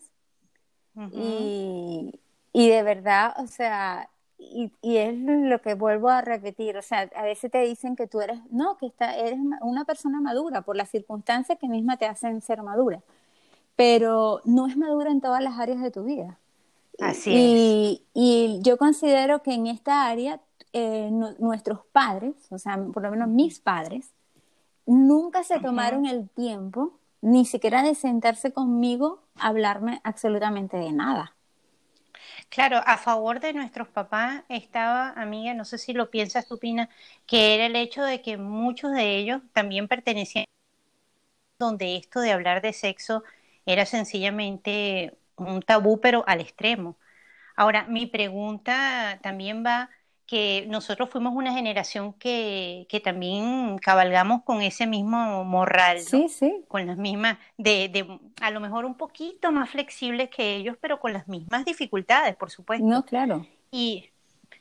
y, 1.12 2.20
y, 2.52 2.68
de 2.68 2.82
verdad, 2.82 3.34
o 3.38 3.46
sea, 3.46 4.10
y, 4.52 4.72
y, 4.82 4.96
es 4.98 5.14
lo 5.16 5.60
que 5.60 5.74
vuelvo 5.74 6.08
a 6.08 6.20
repetir, 6.20 6.76
o 6.76 6.82
sea, 6.82 7.10
a 7.14 7.22
veces 7.22 7.50
te 7.50 7.62
dicen 7.62 7.96
que 7.96 8.06
tú 8.06 8.20
eres, 8.20 8.38
no, 8.50 8.76
que 8.76 8.86
está, 8.86 9.16
eres 9.16 9.38
una 9.60 9.84
persona 9.84 10.20
madura 10.20 10.62
por 10.62 10.76
las 10.76 10.90
circunstancias 10.90 11.58
que 11.58 11.68
misma 11.68 11.96
te 11.96 12.06
hacen 12.06 12.40
ser 12.40 12.62
madura, 12.62 13.02
pero 13.76 14.40
no 14.44 14.66
es 14.66 14.76
madura 14.76 15.10
en 15.10 15.20
todas 15.20 15.42
las 15.42 15.58
áreas 15.58 15.80
de 15.80 15.90
tu 15.90 16.04
vida. 16.04 16.38
Así 17.00 17.30
y, 17.32 17.92
es. 17.94 18.10
Y 18.14 18.60
yo 18.62 18.76
considero 18.76 19.42
que 19.42 19.54
en 19.54 19.66
esta 19.66 20.06
área 20.06 20.40
eh, 20.72 21.08
nuestros 21.38 21.80
padres, 21.92 22.34
o 22.50 22.58
sea, 22.58 22.76
por 22.92 23.02
lo 23.02 23.10
menos 23.10 23.28
mis 23.28 23.60
padres, 23.60 24.12
nunca 24.86 25.44
se 25.44 25.60
tomaron 25.60 26.06
el 26.06 26.28
tiempo 26.30 26.98
ni 27.20 27.44
siquiera 27.46 27.82
de 27.82 27.94
sentarse 27.94 28.52
conmigo 28.52 29.22
a 29.36 29.48
hablarme 29.48 30.00
absolutamente 30.04 30.76
de 30.76 30.92
nada. 30.92 31.33
Claro, 32.54 32.78
a 32.86 32.96
favor 32.98 33.38
de 33.40 33.52
nuestros 33.52 33.88
papás 33.88 34.44
estaba, 34.48 35.10
amiga, 35.10 35.52
no 35.54 35.64
sé 35.66 35.76
si 35.78 35.92
lo 35.92 36.10
piensas 36.10 36.46
tú, 36.48 36.58
Pina, 36.58 36.88
que 37.26 37.54
era 37.54 37.66
el 37.66 37.76
hecho 37.76 38.02
de 38.02 38.22
que 38.22 38.36
muchos 38.38 38.92
de 38.92 39.16
ellos 39.18 39.42
también 39.52 39.88
pertenecían 39.88 40.44
donde 41.58 41.96
esto 41.96 42.20
de 42.20 42.32
hablar 42.32 42.62
de 42.62 42.72
sexo 42.72 43.22
era 43.66 43.86
sencillamente 43.86 45.16
un 45.36 45.62
tabú, 45.62 46.00
pero 46.00 46.24
al 46.26 46.40
extremo. 46.40 46.98
Ahora, 47.56 47.86
mi 47.88 48.06
pregunta 48.06 49.20
también 49.22 49.64
va 49.66 49.90
que 50.26 50.66
nosotros 50.68 51.10
fuimos 51.10 51.34
una 51.34 51.52
generación 51.52 52.14
que, 52.14 52.86
que 52.88 53.00
también 53.00 53.78
cabalgamos 53.78 54.42
con 54.42 54.62
ese 54.62 54.86
mismo 54.86 55.44
morral, 55.44 56.00
sí, 56.00 56.28
sí. 56.28 56.64
con 56.68 56.86
las 56.86 56.96
mismas, 56.96 57.38
de, 57.58 57.88
de, 57.88 58.18
a 58.40 58.50
lo 58.50 58.60
mejor 58.60 58.84
un 58.84 58.96
poquito 58.96 59.52
más 59.52 59.70
flexibles 59.70 60.30
que 60.30 60.56
ellos, 60.56 60.76
pero 60.80 60.98
con 60.98 61.12
las 61.12 61.28
mismas 61.28 61.64
dificultades, 61.64 62.36
por 62.36 62.50
supuesto. 62.50 62.86
No, 62.86 63.04
claro. 63.04 63.46
Y, 63.70 64.10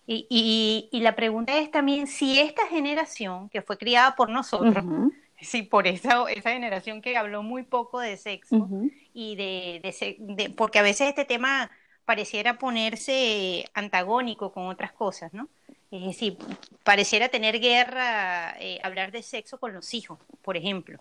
y, 0.06 0.28
y, 0.30 0.89
y 0.91 1.02
la 1.02 1.15
pregunta 1.15 1.58
es 1.58 1.71
también 1.71 2.08
si 2.08 2.39
esta 2.39 2.67
generación, 2.67 3.47
que 3.49 3.62
fue 3.62 3.78
criada 3.78 4.15
por 4.15 4.30
nosotros, 4.30 4.84
sí, 5.41 5.63
por 5.63 5.88
esa, 5.88 6.30
esa 6.30 6.52
generación 6.52 7.02
que 7.02 7.15
habló 7.15 7.41
muy 7.41 7.63
poco 7.63 7.99
de 7.99 8.17
sexo, 8.17 8.67
y 9.13 9.36
de, 9.36 9.80
de, 9.82 10.15
de, 10.19 10.49
porque 10.49 10.80
a 10.80 10.84
veces 10.84 11.08
este 11.08 11.23
tema 11.23 11.71
pareciera 12.06 12.58
ponerse 12.58 13.66
antagónico 13.74 14.52
con 14.52 14.68
otras 14.68 14.92
cosas, 14.92 15.34
¿no? 15.34 15.48
Es 15.92 16.04
decir, 16.04 16.38
pareciera 16.84 17.30
tener 17.30 17.60
guerra 17.60 18.56
eh, 18.60 18.80
hablar 18.84 19.12
de 19.12 19.22
sexo 19.22 19.60
con 19.60 19.74
los 19.74 19.94
hijos, 19.94 20.18
por 20.42 20.58
ejemplo. 20.58 21.00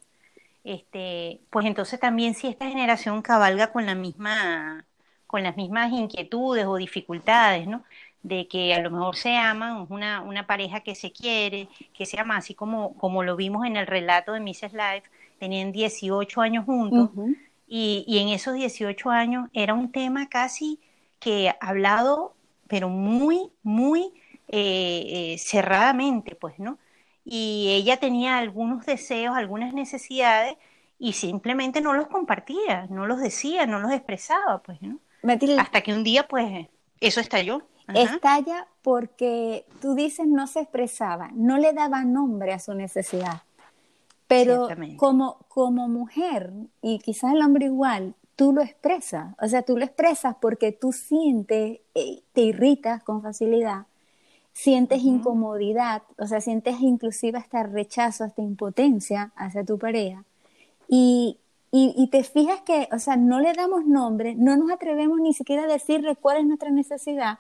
Este, 0.65 1.41
pues 1.51 1.67
entonces 1.67 1.99
también 1.99 2.35
si 2.35 2.47
esta 2.47 2.69
generación 2.69 3.23
cabalga 3.23 3.73
con 3.73 3.87
la 3.87 3.95
misma, 3.95 4.85
con 5.27 5.43
las 5.43 5.57
mismas 5.57 5.91
inquietudes 5.93 6.67
o 6.67 6.77
dificultades, 6.77 7.67
¿no? 7.67 7.83
De 8.23 8.47
que 8.47 8.75
a 8.75 8.81
lo 8.81 8.91
mejor 8.91 9.17
se 9.17 9.35
aman, 9.37 9.87
una, 9.89 10.21
una 10.21 10.47
pareja 10.47 10.81
que 10.81 10.95
se 10.95 11.11
quiere, 11.11 11.69
que 11.95 12.07
se 12.07 12.21
ama, 12.21 12.37
así 12.37 12.55
como, 12.55 12.95
como 12.99 13.25
lo 13.25 13.35
vimos 13.35 13.67
en 13.67 13.77
el 13.77 13.87
relato 13.87 14.35
de 14.35 14.41
Mrs. 14.41 14.75
Life, 14.75 15.05
tenían 15.41 15.73
18 15.73 16.41
años 16.41 16.67
juntos, 16.67 17.11
y, 17.67 18.05
y 18.07 18.19
en 18.19 18.29
esos 18.29 18.55
18 18.55 19.11
años 19.11 19.49
era 19.55 19.75
un 19.75 19.91
tema 19.91 20.29
casi 20.29 20.79
que 21.23 21.55
hablado, 21.61 22.35
pero 22.67 22.89
muy, 22.89 23.53
muy 23.63 24.13
eh, 24.49 25.05
eh, 25.07 25.37
cerradamente, 25.39 26.35
pues, 26.35 26.59
¿no? 26.59 26.79
Y 27.25 27.69
ella 27.71 27.99
tenía 27.99 28.39
algunos 28.39 28.85
deseos, 28.85 29.37
algunas 29.37 29.73
necesidades, 29.73 30.57
y 30.99 31.13
simplemente 31.13 31.81
no 31.81 31.95
los 31.95 32.09
compartía, 32.09 32.87
no 32.91 33.07
los 33.07 33.21
decía, 33.21 33.67
no 33.67 33.79
los 33.79 33.93
expresaba, 33.93 34.63
pues, 34.63 34.83
¿no? 34.83 34.99
Hasta 35.59 35.81
que 35.83 35.95
un 35.95 36.03
día, 36.03 36.27
pues, 36.27 36.67
eso 37.01 37.21
estalló. 37.21 37.63
Estalla 37.95 38.67
porque 38.83 39.65
tú 39.81 39.95
dices 39.95 40.27
no 40.27 40.47
se 40.47 40.61
expresaba, 40.61 41.31
no 41.35 41.59
le 41.59 41.73
daba 41.73 42.05
nombre 42.05 42.53
a 42.53 42.59
su 42.59 42.75
necesidad. 42.75 43.43
Pero 44.27 44.69
como, 44.97 45.39
como 45.49 45.89
mujer, 45.89 46.53
y 46.81 46.99
quizás 47.01 47.35
el 47.35 47.43
hombre 47.43 47.67
igual, 47.67 48.15
tú 48.37 48.53
lo 48.53 48.63
expresas, 48.63 49.35
o 49.41 49.49
sea, 49.49 49.63
tú 49.63 49.77
lo 49.77 49.85
expresas 49.85 50.37
porque 50.41 50.73
tú 50.73 50.93
sientes, 50.93 51.81
eh, 51.95 52.23
te 52.33 52.41
irritas 52.43 53.03
con 53.03 53.23
facilidad, 53.23 53.87
sientes 54.53 55.03
incomodidad, 55.03 56.03
o 56.19 56.27
sea, 56.27 56.41
sientes 56.41 56.81
inclusive 56.81 57.39
hasta 57.39 57.63
rechazo, 57.63 58.25
hasta 58.25 58.43
impotencia 58.43 59.33
hacia 59.37 59.65
tu 59.65 59.79
pareja. 59.79 60.25
Y, 60.89 61.39
y, 61.71 62.07
te 62.09 62.23
fijas 62.23 62.61
que, 62.61 62.89
o 62.93 62.99
sea, 62.99 63.17
no 63.17 63.41
le 63.41 63.55
damos 63.55 63.87
nombre, 63.87 64.35
no 64.35 64.57
nos 64.57 64.71
atrevemos 64.71 65.21
ni 65.21 65.33
siquiera 65.33 65.65
a 65.65 65.67
decirle 65.67 66.17
cuál 66.17 66.39
es 66.39 66.45
nuestra 66.47 66.71
necesidad, 66.71 67.39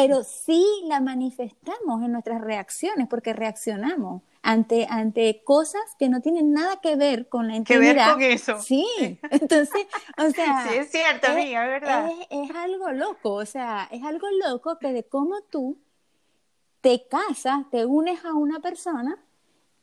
pero 0.00 0.22
sí 0.22 0.64
la 0.84 1.00
manifestamos 1.00 2.04
en 2.04 2.12
nuestras 2.12 2.40
reacciones, 2.40 3.08
porque 3.08 3.32
reaccionamos 3.32 4.22
ante, 4.42 4.86
ante 4.88 5.42
cosas 5.42 5.82
que 5.98 6.08
no 6.08 6.20
tienen 6.20 6.52
nada 6.52 6.80
que 6.80 6.94
ver 6.94 7.28
con 7.28 7.48
la 7.48 7.56
intimidad. 7.56 8.16
Que 8.16 8.28
ver 8.28 8.38
con 8.38 8.54
eso. 8.54 8.62
Sí, 8.62 8.86
entonces, 9.30 9.88
o 10.16 10.30
sea... 10.30 10.66
sí, 10.68 10.76
es 10.76 10.90
cierto, 10.92 11.26
es, 11.26 11.32
amiga, 11.32 11.66
verdad. 11.66 12.12
Es, 12.30 12.50
algo 12.54 12.92
loco, 12.92 13.32
o 13.32 13.44
sea, 13.44 13.88
es 13.90 14.04
algo 14.04 14.28
loco 14.46 14.78
que 14.78 14.92
de 14.92 15.02
cómo 15.02 15.40
tú 15.50 15.76
te 16.80 17.08
casas, 17.08 17.68
te 17.72 17.84
unes 17.84 18.24
a 18.24 18.34
una 18.34 18.60
persona 18.60 19.18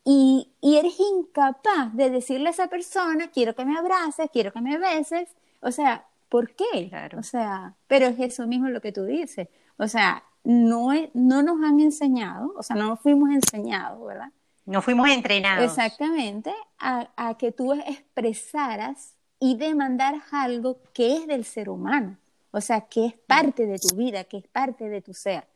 y, 0.06 0.54
y 0.62 0.78
eres 0.78 0.97
incapaz 0.97 1.93
de 1.93 2.10
decirle 2.10 2.47
a 2.47 2.51
esa 2.51 2.69
persona, 2.69 3.32
quiero 3.32 3.54
que 3.54 3.65
me 3.65 3.78
abraces, 3.78 4.30
quiero 4.32 4.54
que 4.54 4.62
me 4.62 4.78
beses, 4.78 5.28
o 5.60 5.71
sea, 5.71 6.06
¿por 6.30 6.56
qué? 6.56 6.88
Claro. 6.88 7.19
O 7.19 7.23
sea, 7.23 7.75
pero 7.88 8.08
es 8.08 8.17
eso 8.17 8.47
mismo 8.47 8.69
lo 8.69 8.80
que 8.80 8.93
tú 8.93 9.04
dices, 9.04 9.49
o 9.77 9.88
sea, 9.88 10.23
no, 10.43 10.89
no 11.13 11.43
nos 11.43 11.63
han 11.63 11.79
enseñado, 11.79 12.53
o 12.57 12.63
sea, 12.63 12.75
no 12.75 12.97
fuimos 12.97 13.29
enseñados, 13.29 14.05
¿verdad? 14.05 14.31
No 14.65 14.81
fuimos 14.81 15.09
entrenados. 15.09 15.65
Exactamente, 15.65 16.53
a, 16.79 17.09
a, 17.15 17.38
que 17.38 17.51
tú 17.51 17.73
expresaras 17.73 19.15
y 19.39 19.57
demandaras 19.57 20.23
algo 20.31 20.79
que 20.93 21.17
es 21.17 21.27
del 21.27 21.45
ser 21.45 21.69
humano, 21.69 22.17
o 22.51 22.61
sea, 22.61 22.81
que 22.81 23.07
es 23.07 23.13
parte 23.13 23.65
de 23.65 23.77
tu 23.77 23.95
vida, 23.95 24.23
que 24.23 24.38
es 24.38 24.47
parte 24.47 24.89
de 24.89 25.01
tu 25.01 25.13
ser. 25.13 25.47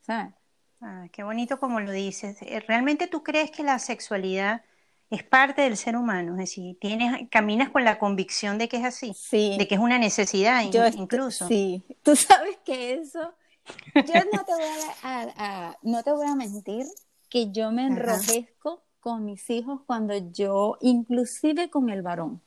¿sabes? 0.00 0.32
Ah, 0.80 1.06
qué 1.12 1.22
bonito 1.22 1.60
como 1.60 1.80
lo 1.80 1.92
dices. 1.92 2.40
Eh, 2.42 2.60
¿Realmente 2.60 3.06
tú 3.06 3.22
crees 3.22 3.50
que 3.50 3.62
la 3.62 3.78
sexualidad 3.78 4.62
es 5.10 5.22
parte 5.22 5.62
del 5.62 5.76
ser 5.76 5.96
humano? 5.96 6.32
Es 6.32 6.38
decir, 6.38 6.78
tienes, 6.80 7.28
caminas 7.30 7.68
con 7.68 7.84
la 7.84 7.98
convicción 7.98 8.58
de 8.58 8.68
que 8.68 8.78
es 8.78 8.84
así, 8.84 9.12
sí. 9.14 9.56
de 9.58 9.68
que 9.68 9.74
es 9.74 9.80
una 9.80 9.98
necesidad 9.98 10.62
incluso. 10.62 11.46
Sí, 11.46 11.84
tú 12.02 12.16
sabes 12.16 12.58
que 12.64 12.94
eso, 12.94 13.34
yo 13.94 14.14
no 14.32 14.44
te 14.44 14.52
voy 14.52 14.64
a, 15.02 15.28
a, 15.36 15.76
no 15.82 16.02
te 16.02 16.12
voy 16.12 16.26
a 16.26 16.34
mentir, 16.34 16.86
que 17.28 17.50
yo 17.52 17.70
me 17.72 17.86
enrojezco 17.86 18.82
con 19.00 19.24
mis 19.24 19.48
hijos 19.50 19.80
cuando 19.86 20.14
yo, 20.32 20.76
inclusive 20.80 21.70
con 21.70 21.90
el 21.90 22.02
varón. 22.02 22.40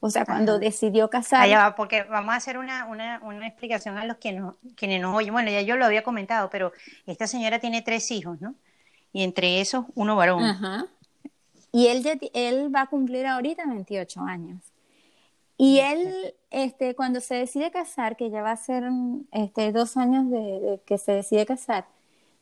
O 0.00 0.10
sea, 0.10 0.26
cuando 0.26 0.58
decidió 0.58 1.08
casar. 1.08 1.40
Allá 1.40 1.60
va, 1.60 1.76
porque 1.76 2.02
vamos 2.02 2.34
a 2.34 2.36
hacer 2.36 2.58
una, 2.58 2.84
una, 2.84 3.20
una 3.22 3.46
explicación 3.46 3.96
a 3.96 4.04
los 4.04 4.18
que 4.18 4.32
no, 4.32 4.58
quienes 4.76 5.00
nos 5.00 5.16
oyen. 5.16 5.32
Bueno, 5.32 5.50
ya 5.50 5.62
yo 5.62 5.76
lo 5.76 5.86
había 5.86 6.02
comentado, 6.02 6.50
pero 6.50 6.72
esta 7.06 7.26
señora 7.26 7.58
tiene 7.58 7.80
tres 7.80 8.10
hijos, 8.10 8.38
¿no? 8.38 8.54
Y 9.14 9.22
entre 9.22 9.62
esos, 9.62 9.86
uno 9.94 10.14
varón. 10.14 10.44
Ajá. 10.44 10.86
Y 11.72 11.86
él, 11.86 12.20
él 12.34 12.74
va 12.74 12.82
a 12.82 12.86
cumplir 12.86 13.26
ahorita 13.26 13.64
28 13.66 14.20
años. 14.20 14.60
Y 15.56 15.78
él, 15.78 16.34
este, 16.50 16.94
cuando 16.94 17.20
se 17.20 17.36
decide 17.36 17.70
casar, 17.70 18.16
que 18.16 18.30
ya 18.30 18.42
va 18.42 18.52
a 18.52 18.56
ser 18.56 18.84
este, 19.32 19.72
dos 19.72 19.96
años 19.96 20.30
de, 20.30 20.80
que 20.84 20.98
se 20.98 21.12
decide 21.12 21.46
casar, 21.46 21.86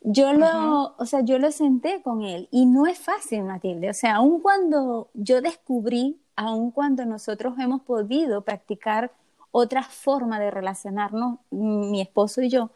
yo 0.00 0.32
lo, 0.32 0.94
o 0.96 1.06
sea, 1.06 1.20
yo 1.20 1.38
lo 1.38 1.52
senté 1.52 2.02
con 2.02 2.22
él 2.22 2.48
y 2.50 2.66
no 2.66 2.86
es 2.86 2.98
fácil, 2.98 3.44
Matilde. 3.44 3.90
O 3.90 3.94
sea, 3.94 4.16
aun 4.16 4.40
cuando 4.40 5.10
yo 5.14 5.40
descubrí, 5.40 6.20
aun 6.34 6.70
cuando 6.72 7.04
nosotros 7.06 7.54
hemos 7.58 7.82
podido 7.82 8.42
practicar 8.42 9.12
otra 9.52 9.82
forma 9.82 10.40
de 10.40 10.50
relacionarnos, 10.50 11.38
mi 11.50 12.00
esposo 12.00 12.42
y 12.42 12.48
yo, 12.48 12.70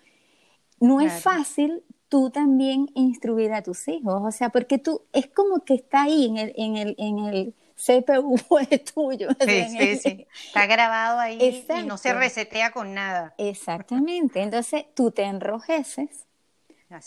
no 0.78 1.00
es 1.00 1.22
fácil 1.22 1.82
tú 2.08 2.30
también 2.30 2.90
instruir 2.94 3.52
a 3.52 3.62
tus 3.62 3.88
hijos. 3.88 4.22
O 4.22 4.30
sea, 4.30 4.50
porque 4.50 4.78
tú, 4.78 5.02
es 5.12 5.26
como 5.28 5.64
que 5.64 5.74
está 5.74 6.02
ahí 6.04 6.26
en 6.26 6.36
el, 6.36 6.52
en 6.56 6.76
el, 6.76 6.94
en 6.98 7.18
el 7.18 7.54
CPU 7.76 8.36
es 8.70 8.84
tuyo. 8.84 9.28
Sí, 9.40 9.64
sí, 9.68 9.96
sí. 9.96 10.26
Está 10.46 10.66
grabado 10.66 11.20
ahí 11.20 11.38
y 11.40 11.84
no 11.84 11.98
se 11.98 12.12
resetea 12.14 12.72
con 12.72 12.94
nada. 12.94 13.34
Exactamente. 13.38 14.42
Entonces 14.42 14.86
tú 14.94 15.10
te 15.10 15.24
enrojeces, 15.24 16.26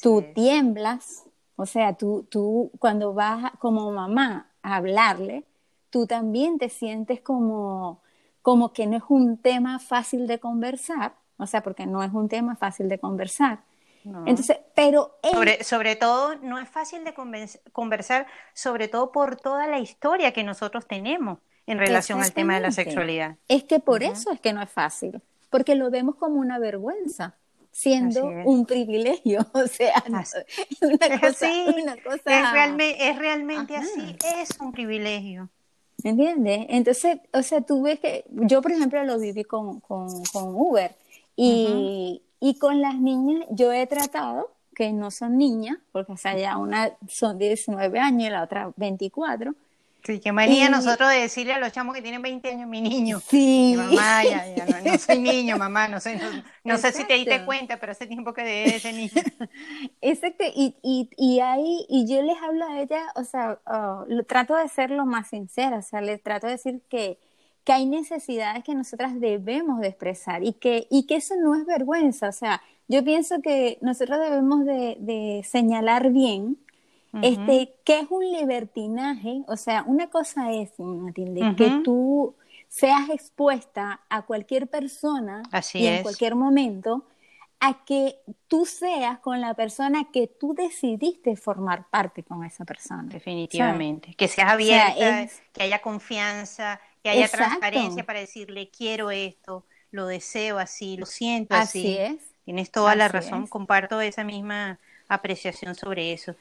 tú 0.01 0.23
tiemblas, 0.33 1.25
o 1.55 1.65
sea, 1.65 1.93
tú, 1.93 2.27
tú 2.29 2.71
cuando 2.79 3.13
vas 3.13 3.51
como 3.59 3.91
mamá 3.91 4.51
a 4.61 4.75
hablarle, 4.75 5.43
tú 5.89 6.05
también 6.05 6.57
te 6.57 6.69
sientes 6.69 7.21
como, 7.21 8.01
como 8.41 8.71
que 8.71 8.87
no 8.87 8.97
es 8.97 9.03
un 9.09 9.37
tema 9.37 9.79
fácil 9.79 10.27
de 10.27 10.39
conversar, 10.39 11.15
o 11.37 11.47
sea, 11.47 11.61
porque 11.63 11.85
no 11.85 12.03
es 12.03 12.13
un 12.13 12.29
tema 12.29 12.55
fácil 12.55 12.87
de 12.89 12.99
conversar. 12.99 13.63
Entonces, 14.25 14.57
pero 14.75 15.17
sobre, 15.23 15.63
sobre 15.63 15.95
todo, 15.95 16.35
no 16.35 16.59
es 16.59 16.69
fácil 16.69 17.03
de 17.03 17.13
conversar, 17.71 18.27
sobre 18.53 18.87
todo 18.87 19.11
por 19.11 19.35
toda 19.35 19.67
la 19.67 19.79
historia 19.79 20.31
que 20.33 20.43
nosotros 20.43 20.87
tenemos 20.87 21.39
en 21.67 21.77
relación 21.77 22.21
al 22.21 22.33
tema 22.33 22.55
de 22.55 22.61
la 22.61 22.71
sexualidad. 22.71 23.35
Es 23.47 23.63
que 23.63 23.79
por 23.79 24.03
eso 24.03 24.31
es 24.31 24.39
que 24.39 24.53
no 24.53 24.61
es 24.61 24.69
fácil, 24.69 25.21
porque 25.49 25.75
lo 25.75 25.89
vemos 25.91 26.15
como 26.15 26.39
una 26.39 26.59
vergüenza 26.59 27.35
siendo 27.71 28.25
un 28.25 28.65
privilegio, 28.65 29.45
o 29.53 29.67
sea, 29.67 30.03
una 30.07 30.23
cosa, 31.19 31.47
es, 31.49 33.17
realmente 33.17 33.75
así, 33.75 34.15
es 34.39 34.59
un 34.59 34.71
privilegio. 34.71 35.49
¿Entiendes? 36.03 36.65
Entonces, 36.69 37.19
o 37.33 37.43
sea, 37.43 37.61
tú 37.61 37.83
ves 37.83 37.99
que 37.99 38.23
yo, 38.29 38.61
por 38.61 38.71
ejemplo, 38.71 39.03
lo 39.03 39.19
viví 39.19 39.43
con, 39.43 39.81
con, 39.81 40.23
con 40.25 40.55
Uber 40.55 40.95
y, 41.35 42.21
y 42.39 42.57
con 42.57 42.81
las 42.81 42.95
niñas 42.95 43.45
yo 43.49 43.71
he 43.71 43.85
tratado, 43.87 44.51
que 44.75 44.93
no 44.93 45.11
son 45.11 45.37
niñas, 45.37 45.77
porque 45.91 46.13
o 46.13 46.17
sea, 46.17 46.37
ya 46.37 46.57
una 46.57 46.91
son 47.07 47.37
19 47.37 47.99
años 47.99 48.27
y 48.27 48.31
la 48.31 48.43
otra 48.43 48.71
24. 48.77 49.53
Sí, 50.03 50.19
qué 50.21 50.31
manía 50.31 50.69
nosotros 50.69 51.09
de 51.09 51.17
decirle 51.17 51.53
a 51.53 51.59
los 51.59 51.73
chamos 51.73 51.93
que 51.93 52.01
tienen 52.01 52.21
20 52.21 52.47
años, 52.49 52.69
mi 52.69 52.79
niño. 52.81 53.19
Sí. 53.19 53.73
mamá, 53.75 54.23
ya, 54.23 54.55
ya 54.55 54.65
no, 54.65 54.97
soy 54.97 55.19
niño, 55.19 55.57
mamá, 55.57 55.89
no, 55.89 55.99
sé, 55.99 56.17
no, 56.63 56.77
sé 56.77 56.93
si 56.93 57.03
te 57.03 57.15
diste 57.15 57.43
cuenta, 57.43 57.77
pero 57.77 57.91
hace 57.91 58.07
tiempo 58.07 58.33
que 58.33 58.43
de 58.43 58.63
ese 58.77 58.93
niño. 58.93 59.11
Exacto, 60.01 60.45
y, 60.55 60.75
y, 60.81 61.09
y 61.17 61.41
ahí, 61.41 61.85
y 61.89 62.07
yo 62.07 62.21
les 62.21 62.37
hablo 62.41 62.65
a 62.65 62.79
ella, 62.79 63.07
o 63.15 63.25
sea, 63.25 63.59
oh, 63.65 64.05
trato 64.25 64.55
de 64.55 64.69
ser 64.69 64.91
lo 64.91 65.05
más 65.05 65.27
sincera, 65.27 65.79
o 65.79 65.81
sea, 65.81 65.99
les 65.99 66.23
trato 66.23 66.47
de 66.47 66.53
decir 66.53 66.81
que, 66.89 67.19
que 67.63 67.73
hay 67.73 67.85
necesidades 67.85 68.63
que 68.63 68.75
nosotras 68.75 69.19
debemos 69.19 69.79
de 69.79 69.87
expresar 69.87 70.43
y 70.43 70.53
que, 70.53 70.87
y 70.89 71.05
que 71.05 71.17
eso 71.17 71.35
no 71.35 71.55
es 71.55 71.65
vergüenza. 71.65 72.29
O 72.29 72.31
sea, 72.31 72.61
yo 72.87 73.03
pienso 73.03 73.41
que 73.41 73.77
nosotros 73.81 74.19
debemos 74.19 74.65
de, 74.65 75.45
señalar 75.47 76.11
bien 76.11 76.57
este, 77.21 77.73
que 77.83 77.99
es 77.99 78.07
un 78.09 78.31
libertinaje. 78.31 79.43
O 79.47 79.55
sea, 79.55 79.83
una 79.85 80.07
cosa 80.07 80.51
es, 80.51 80.71
Matilde, 80.79 81.55
que 81.55 81.81
tú 81.83 82.35
seas 82.67 83.09
expuesta 83.09 84.01
a 84.09 84.21
cualquier 84.23 84.67
persona 84.67 85.43
y 85.73 85.87
en 85.87 86.03
cualquier 86.03 86.35
momento 86.35 87.05
a 87.59 87.83
que 87.83 88.15
tú 88.47 88.65
seas 88.65 89.19
con 89.19 89.41
la 89.41 89.53
persona 89.53 90.07
que 90.13 90.27
tú 90.27 90.53
decidiste 90.53 91.35
formar 91.35 91.89
parte 91.89 92.23
con 92.23 92.45
esa 92.45 92.63
persona. 92.63 93.03
Definitivamente. 93.03 94.13
Que 94.13 94.27
seas 94.27 94.51
abierta, 94.51 95.27
que 95.51 95.63
haya 95.63 95.81
confianza, 95.81 96.79
que 97.03 97.09
haya 97.09 97.27
transparencia 97.27 98.05
para 98.05 98.19
decirle 98.19 98.69
quiero 98.69 99.11
esto, 99.11 99.65
lo 99.91 100.07
deseo 100.07 100.59
así, 100.59 100.97
lo 100.97 101.05
siento 101.05 101.55
así. 101.55 101.79
Así 101.79 101.97
es. 101.97 102.23
Tienes 102.45 102.71
toda 102.71 102.95
la 102.95 103.07
razón, 103.07 103.47
comparto 103.47 104.01
esa 104.01 104.23
misma 104.23 104.79
apreciación 105.07 105.75
sobre 105.75 106.13
eso. 106.13 106.35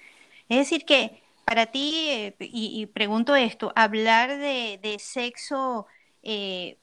Es 0.48 0.58
decir, 0.58 0.84
que 0.84 1.22
para 1.44 1.66
ti, 1.66 2.08
eh, 2.10 2.36
y, 2.40 2.86
pregunto 2.86 3.36
esto, 3.36 3.72
hablar 3.74 4.38
de, 4.38 4.96
sexo, 5.00 5.86
eh, 6.22 6.78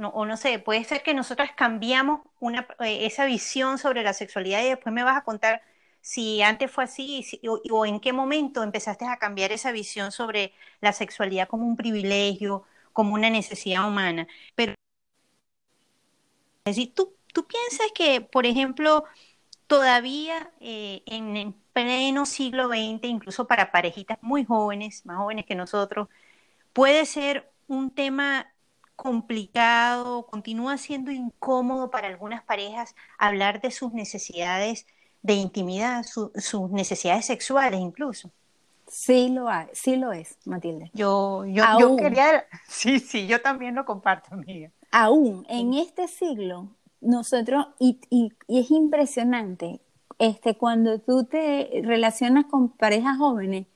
o 0.00 0.24
no 0.24 0.36
sé, 0.36 0.58
puede 0.58 0.84
ser 0.84 1.02
que 1.02 1.14
nosotros 1.14 1.50
cambiamos 1.56 2.20
una, 2.40 2.66
eh, 2.80 3.06
esa 3.06 3.24
visión 3.26 3.78
sobre 3.78 4.02
la 4.02 4.12
sexualidad 4.12 4.62
y 4.62 4.68
después 4.68 4.92
me 4.94 5.04
vas 5.04 5.16
a 5.16 5.24
contar 5.24 5.62
si 6.00 6.42
antes 6.42 6.70
fue 6.70 6.84
así 6.84 7.24
o 7.70 7.86
en 7.86 7.98
qué 7.98 8.12
momento 8.12 8.62
empezaste 8.62 9.06
a 9.06 9.16
cambiar 9.16 9.52
esa 9.52 9.72
visión 9.72 10.12
sobre 10.12 10.52
la 10.82 10.92
sexualidad 10.92 11.48
como 11.48 11.66
un 11.66 11.76
privilegio 11.76 12.64
como 12.94 13.14
una 13.14 13.30
necesidad 13.30 13.86
humana. 13.88 14.26
Pero, 14.56 14.74
decir, 16.64 16.94
¿tú, 16.94 17.14
tú 17.34 17.46
piensas 17.46 17.88
que, 17.94 18.20
por 18.22 18.46
ejemplo, 18.46 19.04
todavía 19.66 20.52
eh, 20.60 21.02
en, 21.06 21.54
pleno 21.72 22.26
siglo 22.26 22.68
XX, 22.68 23.04
incluso 23.08 23.46
para 23.48 23.72
parejitas 23.72 24.18
muy 24.22 24.44
jóvenes, 24.44 25.04
más 25.06 25.18
jóvenes 25.18 25.46
que 25.46 25.56
nosotros, 25.56 26.08
puede 26.72 27.06
ser 27.06 27.52
un 27.68 27.90
tema 27.90 28.52
complicado, 28.96 30.26
continúa 30.26 30.78
siendo 30.78 31.10
incómodo 31.10 31.90
para 31.90 32.08
algunas 32.08 32.44
parejas 32.44 32.94
hablar 33.18 33.60
de 33.60 33.70
sus 33.72 33.92
necesidades 33.92 34.86
de 35.22 35.34
intimidad, 35.34 36.04
sus 36.04 36.70
necesidades 36.70 37.26
sexuales 37.26 37.80
incluso. 37.80 38.30
Sí 38.86 39.28
lo, 39.28 39.48
hay, 39.48 39.66
sí 39.72 39.96
lo 39.96 40.12
es, 40.12 40.38
Matilde. 40.44 40.90
Yo, 40.94 41.44
yo, 41.46 41.96
quería, 41.96 42.46
sí, 42.68 43.00
sí, 43.00 43.26
yo 43.26 43.40
también 43.40 43.74
lo 43.74 43.84
comparto, 43.84 44.34
amiga. 44.34 44.70
Aún 44.90 45.44
en 45.48 45.74
este 45.74 46.06
siglo, 46.06 46.68
nosotros, 47.00 47.66
y, 47.78 48.00
y, 48.10 48.32
es 48.48 48.70
impresionante, 48.70 49.80
este, 50.18 50.56
cuando 50.56 51.00
tú 51.00 51.24
te 51.24 51.82
relacionas 51.82 52.46
con 52.46 52.68
parejas 52.68 53.18
jóvenes 53.18 53.66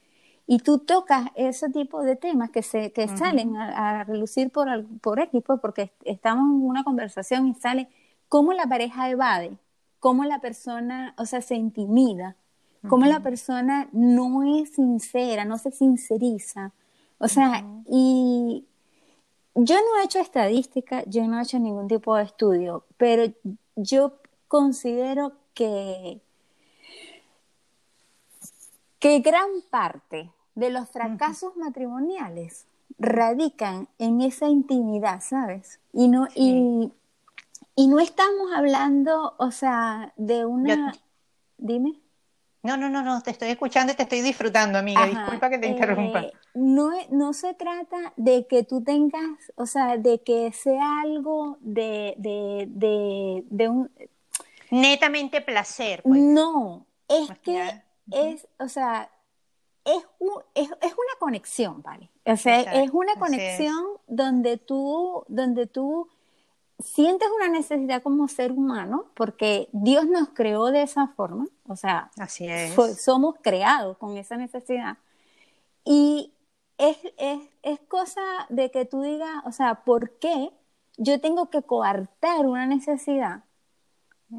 y 0.47 0.59
tú 0.61 0.79
tocas 0.79 1.29
ese 1.35 1.69
tipo 1.71 2.03
de 2.03 2.17
temas 2.17 2.51
que, 2.51 2.63
se, 2.63 2.93
que 2.93 3.09
salen 3.09 3.57
a, 3.57 4.05
relucir 4.05 4.51
por, 4.51 4.69
por 5.01 5.21
equipo, 5.21 5.59
porque 5.59 5.93
estamos 6.05 6.45
en 6.45 6.67
una 6.67 6.85
conversación 6.85 7.49
y 7.49 7.55
sale 7.55 7.89
cómo 8.29 8.53
la 8.53 8.67
pareja 8.67 9.11
evade, 9.11 9.59
cómo 10.01 10.25
la 10.25 10.41
persona, 10.41 11.15
o 11.19 11.27
sea, 11.27 11.43
se 11.43 11.55
intimida, 11.55 12.37
cómo 12.87 13.07
la 13.07 13.21
persona 13.21 13.89
no 13.93 14.43
es 14.61 14.75
sincera, 14.75 15.45
no 15.45 15.59
se 15.59 15.71
sinceriza. 15.71 16.73
O 17.19 17.29
sea, 17.29 17.65
y 17.91 18.65
yo 19.55 19.75
no 19.75 20.01
he 20.01 20.05
hecho 20.05 20.21
estadística, 20.21 21.03
yo 21.07 21.27
no 21.27 21.39
he 21.39 21.43
hecho 21.43 21.59
ningún 21.59 21.89
tipo 21.89 22.15
de 22.17 22.25
estudio, 22.25 22.85
pero 22.97 23.33
yo 23.75 24.19
considero 24.47 25.33
que, 25.55 26.21
que 29.01 29.21
gran 29.21 29.49
parte 29.71 30.31
de 30.55 30.71
los 30.71 30.89
fracasos 30.89 31.57
matrimoniales 31.57 32.67
radican 32.99 33.89
en 33.99 34.21
esa 34.21 34.49
intimidad, 34.49 35.21
¿sabes? 35.21 35.81
Y 35.93 36.09
no, 36.09 36.27
y, 36.35 36.93
no 37.77 38.01
estamos 38.01 38.53
hablando, 38.55 39.35
o 39.39 39.51
sea, 39.51 40.13
de 40.17 40.45
una... 40.45 40.95
Dime. 41.59 42.01
No, 42.63 42.77
no, 42.77 42.89
no, 42.89 43.03
no, 43.03 43.23
te 43.23 43.31
estoy 43.31 43.51
escuchando 43.51 43.93
y 43.93 43.97
te 43.97 44.03
estoy 44.03 44.21
disfrutando, 44.21 44.79
amiga. 44.79 45.07
Disculpa 45.07 45.49
que 45.49 45.59
te 45.59 45.69
interrumpa. 45.69 46.23
Eh, 46.23 46.33
no, 46.55 46.91
no 47.11 47.33
se 47.33 47.55
trata 47.55 48.13
de 48.17 48.47
que 48.47 48.65
tú 48.65 48.83
tengas, 48.83 49.53
o 49.55 49.65
sea, 49.65 49.97
de 49.97 50.23
que 50.23 50.53
sea 50.53 51.01
algo 51.03 51.59
de, 51.61 52.15
de, 52.19 53.45
de, 53.49 53.69
un... 53.69 53.91
Netamente 54.71 55.41
placer. 55.41 56.03
Pues. 56.03 56.21
No, 56.21 56.87
es 57.09 57.31
que 57.41 57.83
es, 58.11 58.49
o 58.59 58.69
sea, 58.69 59.09
es, 59.85 60.05
es, 60.55 60.69
una 60.69 61.19
conexión, 61.21 61.81
¿vale? 61.83 62.11
O 62.25 62.37
sea, 62.37 62.61
es 62.83 62.91
una 62.91 63.15
conexión 63.15 63.85
donde 64.09 64.57
tú, 64.57 65.25
donde 65.29 65.67
tú 65.67 66.09
sientes 66.79 67.29
una 67.37 67.49
necesidad 67.49 68.03
como 68.03 68.29
ser 68.29 68.53
humano, 68.53 69.07
porque 69.15 69.69
Dios 69.73 70.07
nos 70.07 70.29
creó 70.31 70.67
de 70.67 70.83
esa 70.83 71.09
forma, 71.09 71.47
o 71.67 71.77
sea, 71.77 72.11
Así 72.19 72.47
es. 72.47 72.75
somos 73.01 73.37
creados 73.43 73.97
con 73.99 74.17
esa 74.17 74.37
necesidad. 74.37 74.99
Y, 75.85 76.33
es, 76.79 76.97
es 77.63 77.81
cosa 77.89 78.21
de 78.49 78.71
que 78.71 78.85
tú 78.85 79.03
digas, 79.03 79.43
o 79.45 79.53
sea, 79.53 79.83
¿por 79.85 80.19
qué 80.19 80.53
yo 80.97 81.21
tengo 81.21 81.51
que 81.51 81.63
coartar 81.63 82.47
una 82.47 82.67
necesidad? 82.67 83.43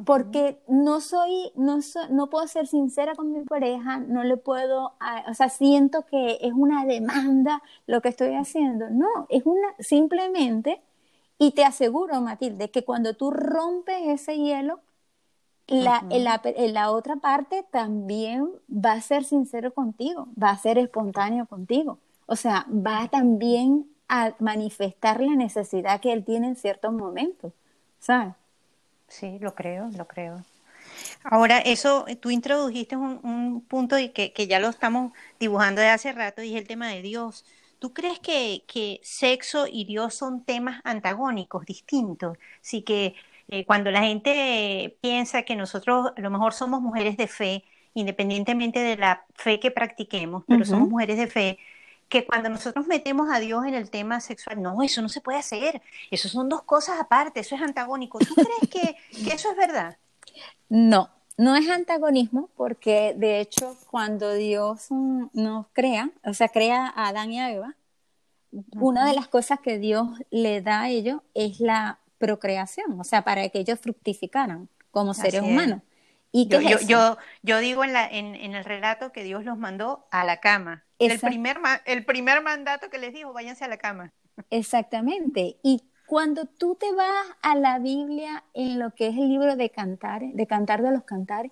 Porque 0.06 0.62
no 0.68 1.02
soy, 1.02 1.52
no, 1.56 1.80
no 2.12 2.30
puedo 2.30 2.48
ser 2.48 2.68
sincera 2.68 3.16
con 3.16 3.34
mi 3.34 3.44
pareja, 3.44 4.00
no 4.00 4.24
le 4.24 4.38
puedo, 4.38 4.94
o 5.28 5.34
sea, 5.34 5.50
siento 5.50 6.06
que 6.06 6.38
es 6.42 6.54
una 6.54 6.86
demanda 6.86 7.62
lo 7.88 8.02
que 8.02 8.10
estoy 8.10 8.36
haciendo. 8.36 8.90
No, 8.90 9.08
es 9.30 9.44
una, 9.46 9.68
simplemente, 9.80 10.82
y 11.40 11.52
te 11.52 11.64
aseguro, 11.64 12.22
Matilde, 12.22 12.70
que 12.70 12.84
cuando 12.84 13.16
tú 13.16 13.32
rompes 13.32 14.02
ese 14.06 14.38
hielo, 14.38 14.82
la, 15.68 16.04
la, 16.10 16.42
la, 16.44 16.92
otra 16.92 17.16
parte 17.16 17.64
también 17.72 18.50
va 18.70 18.94
a 18.94 19.02
ser 19.02 19.24
sincero 19.24 19.74
contigo, 19.74 20.28
va 20.42 20.50
a 20.50 20.58
ser 20.58 20.78
espontáneo 20.78 21.46
contigo. 21.46 22.00
O 22.26 22.36
sea, 22.36 22.66
va 22.70 23.08
también 23.08 23.88
a 24.08 24.34
manifestar 24.40 25.22
la 25.22 25.36
necesidad 25.36 26.02
que 26.02 26.12
él 26.12 26.26
tiene 26.26 26.48
en 26.48 26.56
ciertos 26.56 26.92
momentos, 26.92 27.54
¿sabes? 28.00 28.34
Sí, 29.08 29.38
lo 29.40 29.56
creo, 29.56 29.90
lo 29.96 30.08
creo. 30.08 30.44
Ahora, 31.24 31.60
eso, 31.60 32.06
tú 32.20 32.32
introdujiste 32.32 32.96
un, 32.96 33.62
punto 33.68 33.98
y 33.98 34.10
que, 34.10 34.48
ya 34.48 34.60
lo 34.60 34.70
estamos 34.70 35.14
dibujando 35.40 35.82
de 35.82 35.90
hace 35.90 36.12
rato, 36.12 36.42
y 36.42 36.56
es 36.56 36.62
el 36.62 36.68
tema 36.68 36.88
de 36.90 37.02
Dios. 37.02 37.46
¿Tú 37.80 37.94
crees 37.94 38.20
que, 38.20 38.64
que 38.68 39.00
sexo 39.04 39.66
y 39.66 39.86
Dios 39.86 40.14
son 40.14 40.44
temas 40.44 40.82
antagónicos, 40.84 41.66
distintos? 41.66 42.38
Sí 42.62 42.82
que 42.82 43.16
eh, 43.48 43.66
cuando 43.66 43.90
la 43.90 44.02
gente 44.02 44.98
piensa 45.02 45.42
que 45.42 45.56
nosotros 45.56 46.12
a 46.16 46.22
lo 46.22 46.30
mejor 46.30 46.54
somos 46.54 46.82
mujeres 46.82 47.18
de 47.18 47.28
fe, 47.28 47.64
independientemente 47.96 48.80
de 48.80 48.96
la 48.96 49.26
fe 49.36 49.60
que 49.60 49.72
practiquemos, 49.72 50.44
pero 50.48 50.66
somos 50.66 50.88
mujeres 50.88 51.18
de 51.18 51.28
fe, 51.28 51.60
que 52.10 52.26
cuando 52.26 52.50
nosotros 52.50 52.88
metemos 52.88 53.30
a 53.32 53.40
Dios 53.40 53.66
en 53.66 53.74
el 53.74 53.90
tema 53.90 54.20
sexual, 54.20 54.62
no, 54.62 54.82
eso 54.84 55.02
no 55.02 55.10
se 55.10 55.22
puede 55.22 55.40
hacer, 55.40 55.82
eso 56.12 56.30
son 56.30 56.50
dos 56.50 56.64
cosas 56.64 57.00
aparte, 57.00 57.40
eso 57.40 57.56
es 57.56 57.62
antagónico. 57.62 58.20
¿Tú 58.20 58.36
crees 58.36 58.70
que, 58.70 59.34
eso 59.34 59.52
es 59.52 59.58
verdad? 59.58 59.98
No, 60.70 61.10
no 61.40 61.56
es 61.56 61.70
antagonismo 61.70 62.50
porque 62.58 63.14
de 63.16 63.40
hecho 63.40 63.78
cuando 63.90 64.34
Dios 64.34 64.88
nos 64.90 65.68
crea, 65.72 66.12
o 66.26 66.34
sea, 66.34 66.50
crea 66.50 66.92
a 66.94 67.08
Adán 67.08 67.32
y 67.32 67.40
a 67.40 67.50
Eva, 67.50 67.76
una 68.74 69.08
de 69.08 69.14
las 69.14 69.30
cosas 69.30 69.62
que 69.62 69.78
Dios 69.78 70.10
le 70.32 70.62
da 70.62 70.82
a 70.82 70.90
ellos 70.90 71.22
es 71.34 71.62
la 71.62 72.00
procreación, 72.18 73.00
o 73.00 73.06
sea, 73.06 73.24
para 73.24 73.48
que 73.48 73.60
ellos 73.60 73.80
fructificaran 73.80 74.68
como 74.92 75.14
seres 75.14 75.42
humanos. 75.42 75.82
¿Y 76.34 76.48
yo, 76.48 76.60
yo, 76.60 77.18
yo, 77.42 77.60
digo 77.60 77.86
en, 77.86 77.94
la, 77.94 78.06
en, 78.06 78.36
en, 78.36 78.54
el 78.54 78.66
relato 78.66 79.14
que 79.14 79.24
Dios 79.24 79.46
los 79.46 79.58
mandó 79.58 80.06
a 80.12 80.26
la 80.26 80.42
cama. 80.42 80.84
El 81.00 81.20
primer, 81.20 81.58
el 81.86 82.06
primer 82.06 82.44
mandato 82.44 82.90
que 82.90 83.00
les 83.00 83.14
dijo, 83.14 83.32
váyanse 83.32 83.64
a 83.64 83.68
la 83.70 83.78
cama. 83.78 84.12
Exactamente. 84.50 85.58
Y 85.64 85.84
cuando 86.10 86.46
tú 86.46 86.74
te 86.74 86.92
vas 86.92 87.28
a 87.44 87.56
la 87.56 87.78
Biblia 87.78 88.44
en 88.56 88.80
lo 88.80 88.96
que 88.96 89.10
es 89.10 89.16
el 89.16 89.30
libro 89.30 89.56
de 89.56 89.70
cantar, 89.70 90.24
de 90.24 90.48
cantar 90.48 90.82
de 90.82 90.92
los 90.92 91.04
cantares, 91.04 91.52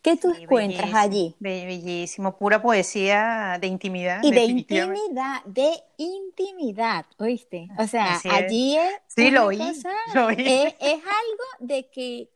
¿qué 0.00 0.16
tú 0.16 0.32
encuentras 0.32 0.94
allí? 0.94 1.34
Bellísimo, 1.40 2.36
pura 2.36 2.62
poesía 2.62 3.58
de 3.60 3.66
intimidad. 3.66 4.20
Y 4.22 4.30
de 4.30 4.44
intimidad, 4.44 5.42
de 5.44 5.72
intimidad, 5.96 7.04
¿oíste? 7.18 7.68
O 7.78 7.88
sea, 7.88 8.20
allí 8.30 8.76
es, 8.76 8.94
sí, 9.08 9.32
lo 9.32 9.46
oí, 9.46 9.58
lo 10.14 10.26
oí. 10.26 10.36
Es, 10.38 10.76
es 10.78 11.02
algo 11.02 11.48
de 11.58 11.88
que, 11.88 12.30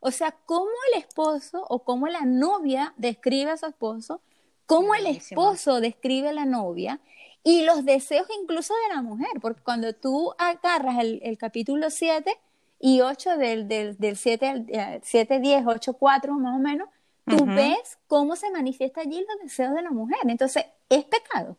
o 0.00 0.12
sea, 0.12 0.30
cómo 0.30 0.70
el 0.92 1.00
esposo 1.00 1.66
o 1.68 1.82
cómo 1.82 2.06
la 2.06 2.24
novia 2.24 2.94
describe 2.98 3.50
a 3.50 3.56
su 3.56 3.66
esposo 3.66 4.20
cómo 4.66 4.94
el 4.94 5.06
esposo 5.06 5.80
describe 5.80 6.28
a 6.28 6.32
la 6.32 6.44
novia 6.44 7.00
y 7.46 7.62
los 7.62 7.84
deseos 7.84 8.26
incluso 8.42 8.74
de 8.74 8.96
la 8.96 9.02
mujer, 9.02 9.30
porque 9.40 9.62
cuando 9.62 9.92
tú 9.92 10.34
agarras 10.36 10.96
el, 10.98 11.38
capítulo 11.38 11.90
7 11.90 12.36
y 12.80 13.02
8 13.02 13.36
del, 13.36 13.68
del, 13.68 13.96
del 13.98 14.16
7, 14.16 15.00
7, 15.00 15.38
10, 15.38 15.64
8, 15.64 15.92
4 15.92 16.34
más 16.34 16.56
o 16.56 16.58
menos, 16.58 16.88
tú 17.24 17.46
ves 17.46 17.98
cómo 18.08 18.34
se 18.34 18.50
manifiesta 18.50 19.02
allí 19.02 19.24
los 19.28 19.40
deseos 19.40 19.76
de 19.76 19.82
la 19.82 19.92
mujer. 19.92 20.18
Entonces, 20.24 20.64
es 20.88 21.04
pecado. 21.04 21.56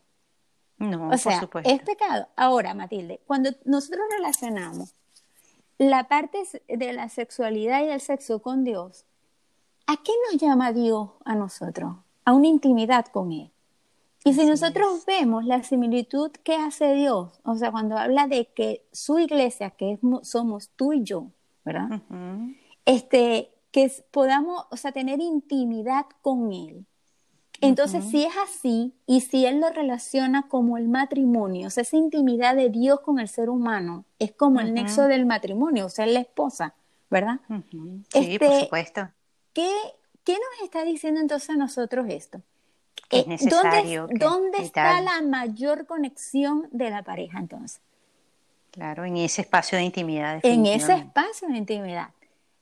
No, 0.76 1.08
o 1.08 1.16
sea, 1.16 1.48
es 1.64 1.80
pecado. 1.80 2.28
Ahora, 2.36 2.74
Matilde, 2.74 3.22
cuando 3.26 3.48
nosotros 3.64 4.04
relacionamos 4.10 4.92
la 5.78 6.06
parte 6.06 6.42
de 6.68 6.92
la 6.92 7.08
sexualidad 7.08 7.82
y 7.82 7.86
del 7.86 8.02
sexo 8.02 8.42
con 8.42 8.62
Dios, 8.62 9.06
¿a 9.86 9.96
qué 9.96 10.12
nos 10.30 10.38
llama 10.38 10.70
Dios 10.74 11.08
a 11.24 11.34
nosotros? 11.34 11.96
a 12.28 12.34
una 12.34 12.46
intimidad 12.46 13.06
con 13.06 13.32
Él. 13.32 13.50
Y 14.24 14.34
si 14.34 14.44
nosotros 14.44 15.04
vemos 15.06 15.44
la 15.44 15.62
similitud 15.62 16.30
que 16.42 16.54
hace 16.54 16.94
Dios, 16.94 17.40
o 17.44 17.54
sea, 17.56 17.70
cuando 17.70 17.96
habla 17.96 18.26
de 18.26 18.46
que 18.46 18.84
su 18.92 19.18
iglesia, 19.18 19.70
que 19.70 19.98
somos 20.22 20.70
tú 20.70 20.92
y 20.92 21.02
yo, 21.02 21.30
¿verdad? 21.64 22.02
Este, 22.84 23.50
que 23.70 23.90
podamos, 24.10 24.66
o 24.70 24.76
sea, 24.76 24.92
tener 24.92 25.20
intimidad 25.20 26.06
con 26.20 26.52
Él. 26.52 26.84
Entonces, 27.60 28.04
si 28.04 28.24
es 28.24 28.32
así, 28.36 28.94
y 29.06 29.20
si 29.20 29.44
Él 29.46 29.60
lo 29.60 29.70
relaciona 29.70 30.48
como 30.48 30.78
el 30.78 30.88
matrimonio, 30.88 31.68
o 31.68 31.70
sea, 31.70 31.82
esa 31.82 31.96
intimidad 31.96 32.54
de 32.54 32.70
Dios 32.70 33.00
con 33.00 33.18
el 33.18 33.28
ser 33.28 33.50
humano, 33.50 34.04
es 34.18 34.32
como 34.32 34.60
el 34.60 34.74
nexo 34.74 35.02
del 35.04 35.26
matrimonio, 35.26 35.86
o 35.86 35.88
sea, 35.88 36.06
la 36.06 36.20
esposa, 36.20 36.74
¿verdad? 37.10 37.40
Sí, 38.10 38.38
por 38.38 38.48
este, 38.48 38.60
supuesto. 38.60 39.08
¿qué, 39.52 39.70
¿Qué 40.22 40.34
nos 40.34 40.64
está 40.64 40.84
diciendo 40.84 41.20
entonces 41.20 41.50
a 41.50 41.56
nosotros 41.56 42.06
esto? 42.08 42.42
Es 43.10 43.24
eh, 43.24 43.28
necesario. 43.28 44.08
¿Dónde, 44.10 44.58
está 44.58 45.00
la 45.00 45.22
mayor 45.22 45.86
conexión 45.86 46.68
de 46.70 46.90
la 46.90 47.02
pareja 47.02 47.38
entonces? 47.38 47.80
Claro, 48.70 49.04
en 49.04 49.16
ese 49.16 49.42
espacio 49.42 49.78
de 49.78 49.84
intimidad. 49.84 50.40
En 50.42 50.66
ese 50.66 50.94
espacio 50.94 51.48
de 51.48 51.56
intimidad. 51.56 52.10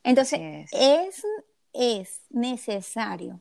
Entonces, 0.02 0.68
es. 0.72 1.24
es. 1.72 2.20
necesario 2.30 3.40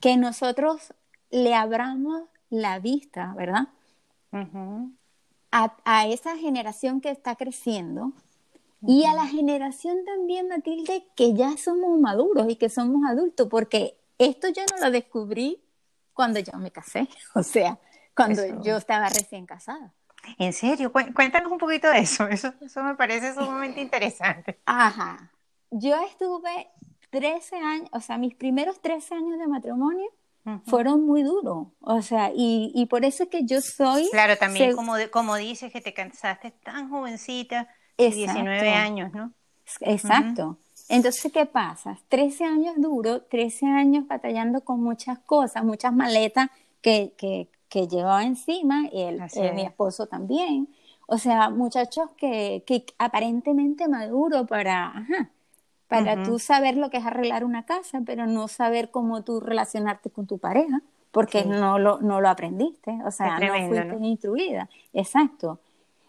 que 0.00 0.16
nosotros 0.16 0.92
le 1.30 1.54
abramos 1.54 2.22
la 2.50 2.78
vista, 2.78 3.32
¿verdad? 3.36 3.68
a, 5.52 5.76
a, 5.84 6.06
esa 6.08 6.36
generación 6.36 7.00
que 7.00 7.10
está 7.10 7.36
creciendo 7.36 8.12
y 8.86 9.04
a 9.04 9.14
la 9.14 9.26
generación 9.26 10.04
también, 10.04 10.48
Matilde, 10.48 11.06
que 11.14 11.32
ya 11.32 11.56
somos 11.56 11.98
maduros 12.00 12.50
y 12.50 12.56
que 12.56 12.68
somos 12.68 13.08
adultos, 13.08 13.48
porque 13.48 13.96
esto 14.18 14.48
yo 14.48 14.62
no 14.72 14.84
lo 14.84 14.90
descubrí 14.90 15.63
cuando 16.14 16.40
yo 16.40 16.52
me 16.58 16.70
casé, 16.70 17.08
o 17.34 17.42
sea, 17.42 17.78
cuando 18.16 18.62
yo 18.62 18.76
estaba 18.76 19.08
recién 19.08 19.46
casada. 19.46 19.92
¿En 20.38 20.52
serio? 20.52 20.90
Cuéntanos 20.90 21.52
un 21.52 21.58
poquito 21.58 21.90
de 21.90 21.98
eso. 21.98 22.26
eso, 22.30 22.54
eso 22.60 22.82
me 22.82 22.94
parece 22.94 23.34
sumamente 23.34 23.80
interesante. 23.82 24.58
Ajá. 24.64 25.30
Yo 25.70 25.96
estuve 26.02 26.68
13 27.10 27.56
años, 27.56 27.88
o 27.92 28.00
sea, 28.00 28.16
mis 28.16 28.34
primeros 28.34 28.80
13 28.80 29.14
años 29.14 29.38
de 29.38 29.46
matrimonio 29.46 30.06
fueron 30.66 31.06
muy 31.06 31.22
duros, 31.22 31.68
o 31.80 32.02
sea, 32.02 32.30
y, 32.34 32.70
y, 32.74 32.84
por 32.84 33.06
eso 33.06 33.22
es 33.22 33.30
que 33.30 33.46
yo 33.46 33.62
soy... 33.62 34.10
Claro, 34.10 34.36
también 34.36 34.76
como, 34.76 34.92
como 35.10 35.36
dices 35.36 35.72
que 35.72 35.80
te 35.80 35.94
casaste 35.94 36.50
tan 36.50 36.90
jovencita, 36.90 37.66
19 37.96 38.68
años, 38.74 39.10
¿no? 39.14 39.32
Exacto. 39.80 40.58
Entonces, 40.88 41.32
¿qué 41.32 41.46
pasa? 41.46 41.98
13 42.08 42.44
años 42.44 42.74
duro, 42.78 43.22
13 43.22 43.66
años 43.66 44.06
batallando 44.06 44.60
con 44.62 44.82
muchas 44.82 45.18
cosas, 45.20 45.64
muchas 45.64 45.92
maletas 45.92 46.50
que, 46.82 47.12
que, 47.16 47.48
que 47.68 47.88
llevaba 47.88 48.24
encima, 48.24 48.88
y 48.92 49.02
el, 49.02 49.20
eh, 49.34 49.52
mi 49.54 49.62
esposo 49.62 50.06
también. 50.06 50.68
O 51.06 51.18
sea, 51.18 51.50
muchachos 51.50 52.10
que, 52.16 52.62
que 52.66 52.84
aparentemente 52.98 53.88
maduro 53.88 54.46
para, 54.46 54.86
ajá, 54.88 55.30
para 55.88 56.22
tú 56.22 56.38
saber 56.38 56.76
lo 56.76 56.90
que 56.90 56.96
es 56.98 57.06
arreglar 57.06 57.44
una 57.44 57.64
casa, 57.64 58.00
pero 58.04 58.26
no 58.26 58.48
saber 58.48 58.90
cómo 58.90 59.22
tú 59.22 59.40
relacionarte 59.40 60.10
con 60.10 60.26
tu 60.26 60.38
pareja, 60.38 60.82
porque 61.12 61.44
no, 61.44 61.78
lo, 61.78 62.00
no 62.00 62.20
lo 62.20 62.28
aprendiste, 62.28 62.98
o 63.04 63.10
sea, 63.10 63.38
no 63.38 63.68
fuiste 63.68 63.96
instruida. 64.00 64.68
Exacto. 64.92 65.60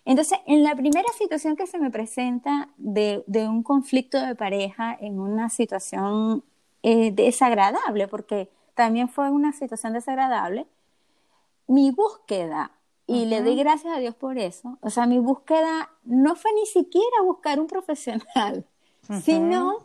Entonces, 0.06 0.38
en 0.46 0.64
la 0.64 0.76
primera 0.76 1.08
situación 1.18 1.56
que 1.56 1.66
se 1.66 1.80
me 1.80 1.90
presenta 1.90 2.70
de, 2.78 3.24
un 3.28 3.64
conflicto 3.64 4.22
de 4.22 4.36
pareja 4.36 4.96
en 5.00 5.20
una 5.20 5.50
situación 5.50 6.44
eh, 6.84 7.12
desagradable, 7.12 8.08
porque 8.08 8.50
también 8.76 9.10
fue 9.10 9.32
una 9.32 9.52
situación 9.52 9.94
desagradable, 9.94 10.68
mi 11.68 11.90
búsqueda, 11.90 12.72
y 13.08 13.26
le 13.26 13.42
doy 13.42 13.56
gracias 13.56 13.96
a 13.96 14.00
Dios 14.00 14.16
por 14.16 14.38
eso, 14.38 14.78
o 14.82 14.90
sea, 14.92 15.08
mi 15.08 15.20
búsqueda 15.20 15.90
no 16.04 16.36
fue 16.36 16.52
ni 16.54 16.66
siquiera 16.68 17.22
buscar 17.24 17.60
un 17.60 17.68
profesional, 17.68 18.66
sino 19.24 19.80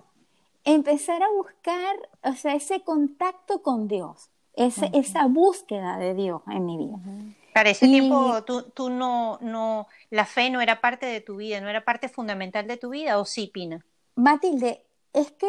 empezar 0.65 1.23
a 1.23 1.31
buscar, 1.31 1.97
o 2.25 2.33
sea, 2.35 2.55
ese 2.55 2.81
contacto 2.81 3.63
con 3.63 3.89
Dios, 3.89 4.29
esa 4.55 5.27
búsqueda 5.27 5.97
de 5.97 6.15
Dios 6.15 6.43
en 6.49 6.67
mi 6.67 6.77
vida. 6.77 6.99
Para 7.55 7.71
ese 7.71 7.87
tiempo 7.87 8.43
tú, 8.45 8.63
tú 8.71 8.91
no, 8.91 9.39
no, 9.41 9.87
la 10.11 10.25
fe 10.25 10.51
no 10.51 10.61
era 10.61 10.81
parte 10.81 11.07
de 11.07 11.21
tu 11.21 11.37
vida, 11.37 11.61
no 11.61 11.69
era 11.69 11.85
parte 11.85 12.09
fundamental 12.09 12.67
de 12.67 12.77
tu 12.77 12.91
vida, 12.91 13.19
¿o 13.19 13.25
sí, 13.25 13.51
Pina? 13.53 13.85
Matilde, 14.15 14.85
es 15.13 15.33
que 15.33 15.47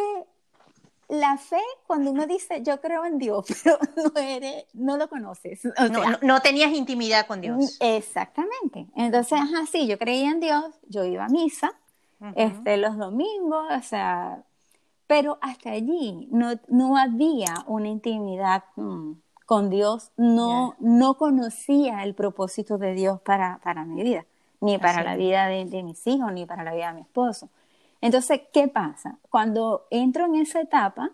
la 1.10 1.38
fe, 1.38 1.60
cuando 1.88 2.12
uno 2.12 2.26
dice 2.26 2.62
yo 2.64 2.80
creo 2.80 3.06
en 3.06 3.18
Dios, 3.18 3.46
pero 3.64 3.78
no, 3.96 4.20
eres, 4.20 4.66
no 4.74 4.98
lo 4.98 5.10
conoces. 5.10 5.62
no, 6.22 6.40
tenías 6.42 6.72
intimidad 6.72 7.28
con 7.28 7.42
Dios. 7.42 7.78
Exactamente. 7.80 8.88
Entonces, 8.96 9.40
ajá, 9.40 9.66
sí, 9.70 9.88
yo 9.88 9.98
creía 9.98 10.32
en 10.32 10.40
Dios, 10.40 10.66
yo 10.88 11.04
iba 11.04 11.26
a 11.26 11.30
misa 11.30 11.74
este, 12.36 12.78
los 12.78 12.98
domingos, 12.98 13.66
o 13.72 13.82
sea, 13.82 14.44
pero 15.08 15.40
hasta 15.42 15.72
allí 15.72 16.28
no, 16.32 16.54
no 16.68 16.98
había 16.98 17.54
una 17.68 17.90
intimidad 17.90 18.64
mm, 18.76 19.14
con 19.52 19.70
Dios, 19.70 20.14
no, 20.16 20.78
no 20.80 21.16
conocía 21.16 22.06
el 22.06 22.16
propósito 22.16 22.78
de 22.78 22.94
Dios 22.94 23.20
para, 23.20 23.60
para 23.62 23.84
mi 23.84 24.02
vida, 24.02 24.24
ni 24.62 24.78
para 24.78 25.04
la 25.04 25.18
vida 25.18 25.48
de, 25.48 25.66
de 25.66 25.84
mis 25.84 26.08
hijos, 26.08 26.32
ni 26.32 26.46
para 26.46 26.64
la 26.64 26.74
vida 26.74 26.88
de 26.88 26.94
mi 26.94 27.02
esposo. 27.02 27.50
Entonces, 28.00 28.44
¿qué 28.54 28.70
pasa? 28.70 29.18
Cuando 29.30 29.88
entro 29.92 30.26
en 30.26 30.36
esa 30.36 30.62
etapa... 30.62 31.12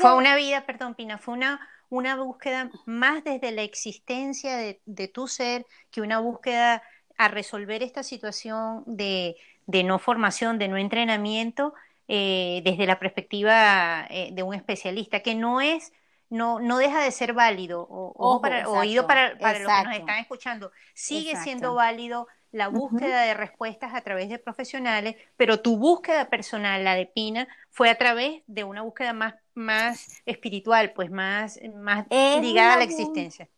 fue, 0.00 0.16
una, 0.16 0.34
vida, 0.34 0.66
perdón, 0.66 0.96
Pina, 0.96 1.16
fue 1.18 1.34
una, 1.34 1.60
una 1.90 2.16
búsqueda 2.16 2.72
más 2.86 3.22
desde 3.22 3.52
la 3.52 3.62
existencia 3.62 4.56
de, 4.56 4.80
de, 4.84 5.06
tu 5.06 5.28
ser 5.28 5.64
que 5.92 6.00
una 6.00 6.18
búsqueda 6.18 6.82
a 7.18 7.28
resolver 7.28 7.84
esta 7.84 8.02
situación 8.02 8.82
de, 8.84 9.36
de 9.66 9.84
no 9.84 10.00
formación, 10.00 10.58
de 10.58 10.66
no 10.66 10.76
entrenamiento, 10.76 11.72
eh, 12.08 12.62
desde 12.64 12.84
la 12.84 12.98
perspectiva 12.98 14.08
eh, 14.10 14.30
de 14.32 14.42
un 14.42 14.54
especialista, 14.54 15.20
que 15.20 15.36
no 15.36 15.60
es 15.60 15.92
no, 16.30 16.60
no 16.60 16.78
deja 16.78 17.02
de 17.02 17.10
ser 17.10 17.32
válido, 17.32 17.86
o, 17.88 18.40
para, 18.40 18.68
oído 18.68 19.06
para, 19.06 19.38
para 19.38 19.58
los 19.58 19.72
que 19.72 19.84
nos 19.84 19.96
están 19.96 20.18
escuchando, 20.18 20.72
sigue 20.94 21.36
siendo 21.36 21.74
válido 21.74 22.26
la 22.50 22.68
búsqueda 22.68 23.22
de 23.22 23.34
respuestas 23.34 23.94
a 23.94 24.00
través 24.00 24.28
de 24.28 24.38
profesionales, 24.38 25.16
pero 25.36 25.60
tu 25.60 25.76
búsqueda 25.76 26.30
personal, 26.30 26.82
la 26.82 26.94
de 26.94 27.06
Pina, 27.06 27.46
fue 27.70 27.90
a 27.90 27.98
través 27.98 28.42
de 28.46 28.64
una 28.64 28.82
búsqueda 28.82 29.12
más, 29.12 29.34
más 29.54 30.22
espiritual, 30.24 30.92
pues 30.94 31.10
más, 31.10 31.58
más 31.74 32.06
ligada 32.10 32.74
a 32.74 32.78
la 32.78 32.84
existencia. 32.84 33.48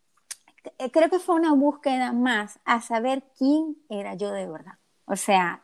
Eh, 0.79 0.91
creo 0.91 1.09
que 1.09 1.19
fue 1.19 1.37
una 1.37 1.55
búsqueda 1.55 2.13
más 2.13 2.59
a 2.65 2.81
saber 2.81 3.23
quién 3.39 3.77
era 3.89 4.15
yo 4.15 4.33
de 4.33 4.47
verdad, 4.47 4.75
o 5.07 5.17
sea, 5.17 5.63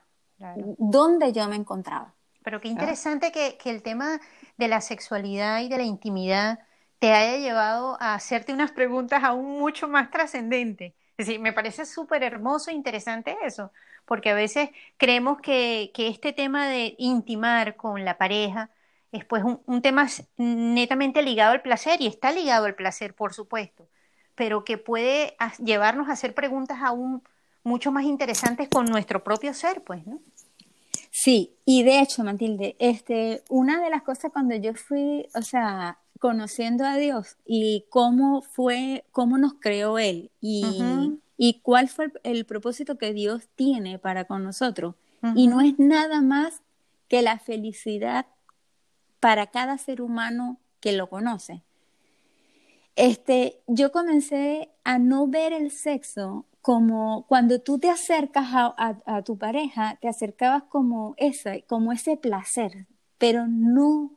dónde 0.78 1.32
yo 1.32 1.48
me 1.48 1.56
encontraba. 1.56 2.14
Pero 2.42 2.60
qué 2.60 2.68
interesante 2.68 3.32
que, 3.32 3.58
que 3.58 3.70
el 3.70 3.82
tema 3.82 4.20
de 4.56 4.68
la 4.68 4.80
sexualidad 4.80 5.60
y 5.60 5.68
de 5.68 5.78
la 5.78 5.82
intimidad 5.82 6.60
te 6.98 7.12
haya 7.12 7.38
llevado 7.38 7.96
a 8.00 8.14
hacerte 8.14 8.52
unas 8.52 8.72
preguntas 8.72 9.22
aún 9.24 9.58
mucho 9.58 9.88
más 9.88 10.10
trascendentes 10.10 10.92
es 11.16 11.26
decir, 11.26 11.40
me 11.40 11.52
parece 11.52 11.86
súper 11.86 12.22
hermoso 12.22 12.70
e 12.70 12.74
interesante 12.74 13.36
eso, 13.42 13.72
porque 14.04 14.30
a 14.30 14.34
veces 14.34 14.68
creemos 14.98 15.40
que, 15.40 15.90
este 15.96 16.32
tema 16.32 16.68
de 16.68 16.94
intimar 16.98 17.76
con 17.76 18.04
la 18.04 18.18
pareja 18.18 18.70
es 19.12 19.24
pues 19.24 19.42
un, 19.42 19.82
tema 19.82 20.08
netamente 20.36 21.22
ligado 21.22 21.52
al 21.52 21.62
placer 21.62 22.02
y 22.02 22.06
está 22.06 22.32
ligado 22.32 22.66
al 22.66 22.74
placer, 22.74 23.14
por 23.14 23.32
supuesto, 23.32 23.88
pero 24.34 24.64
que 24.64 24.76
puede 24.76 25.36
llevarnos 25.58 26.08
a 26.10 26.12
hacer 26.12 26.34
preguntas 26.34 26.80
aún 26.82 27.22
mucho 27.62 27.90
más 27.92 28.04
interesantes 28.04 28.68
con 28.68 28.84
nuestro 28.84 29.24
propio 29.24 29.54
ser, 29.54 29.82
pues, 29.82 30.06
¿no? 30.06 30.20
Sí, 31.10 31.56
y 31.64 31.82
de 31.82 32.00
hecho, 32.00 32.22
Matilde, 32.24 32.76
este, 32.78 33.42
una 33.48 33.80
de 33.80 33.88
las 33.88 34.02
cosas 34.02 34.30
cuando 34.32 34.54
yo 34.54 34.74
fui, 34.74 35.26
o 35.34 35.40
sea, 35.40 35.98
conociendo 36.18 36.84
a 36.84 36.96
Dios 36.96 37.36
y 37.44 37.86
cómo 37.90 38.42
fue, 38.42 39.04
cómo 39.12 39.38
nos 39.38 39.54
creó 39.54 39.98
Él 39.98 40.30
y, 40.40 41.18
y 41.36 41.60
cuál 41.60 41.88
fue 41.88 42.12
el, 42.22 42.44
propósito 42.46 42.98
que 42.98 43.12
Dios 43.12 43.48
tiene 43.54 43.98
para 43.98 44.24
con 44.24 44.42
nosotros. 44.44 44.94
Y 45.34 45.48
no 45.48 45.60
es 45.60 45.76
nada 45.78 46.20
más 46.20 46.62
que 47.08 47.20
la 47.20 47.38
felicidad 47.38 48.26
para 49.18 49.48
cada 49.48 49.76
ser 49.76 50.00
humano 50.00 50.60
que 50.80 50.92
lo 50.92 51.08
conoce. 51.08 51.62
Este, 52.94 53.60
yo 53.66 53.90
comencé 53.90 54.70
a 54.84 54.98
no 54.98 55.26
ver 55.26 55.52
el 55.52 55.72
sexo 55.72 56.46
como 56.62 57.26
cuando 57.28 57.60
tú 57.60 57.78
te 57.78 57.90
acercas 57.90 58.46
a, 58.52 58.98
a 59.04 59.22
tu 59.22 59.36
pareja, 59.36 59.98
te 60.00 60.08
acercabas 60.08 60.64
como 60.64 61.14
ese, 61.16 61.64
como 61.68 61.92
ese 61.92 62.16
placer, 62.16 62.86
pero 63.18 63.46
no 63.48 64.12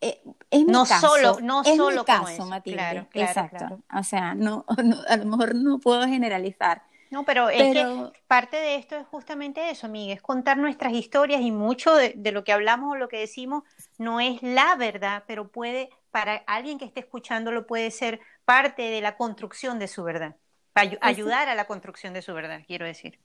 eh, 0.00 0.20
no 0.66 0.86
solo, 0.86 1.38
no 1.42 1.62
es 1.62 1.76
solo 1.76 2.04
caso, 2.04 2.46
Matilde. 2.46 3.06
Exacto. 3.14 3.80
O 3.94 4.02
sea, 4.02 4.34
no, 4.36 4.64
a 5.08 5.16
lo 5.16 5.24
mejor 5.24 5.54
no 5.54 5.78
puedo 5.78 6.06
generalizar. 6.06 6.82
No, 7.10 7.24
pero, 7.24 7.48
es 7.48 7.72
que 7.72 8.12
parte 8.26 8.58
de 8.58 8.74
esto 8.74 8.94
es 8.96 9.06
justamente 9.06 9.70
eso, 9.70 9.86
amiga, 9.86 10.12
es 10.12 10.20
contar 10.20 10.58
nuestras 10.58 10.92
historias 10.92 11.40
y 11.40 11.50
mucho 11.50 11.94
de, 11.94 12.14
lo 12.32 12.44
que 12.44 12.52
hablamos 12.52 12.92
o 12.92 12.96
lo 12.96 13.08
que 13.08 13.18
decimos 13.18 13.64
no 13.96 14.20
es 14.20 14.42
la 14.42 14.76
verdad, 14.76 15.24
pero 15.26 15.48
puede, 15.48 15.88
para 16.10 16.36
alguien 16.46 16.78
que 16.78 16.84
esté 16.84 17.00
escuchándolo, 17.00 17.66
puede 17.66 17.90
ser 17.90 18.20
parte 18.44 18.82
de 18.82 19.00
la 19.00 19.16
construcción 19.16 19.78
de 19.78 19.88
su 19.88 20.04
verdad, 20.04 20.36
para 20.74 20.98
ayudar 21.00 21.48
a 21.48 21.54
la 21.54 21.66
construcción 21.66 22.12
de 22.12 22.20
su 22.20 22.34
verdad, 22.34 22.60
quiero 22.66 22.84
decir. 22.84 23.18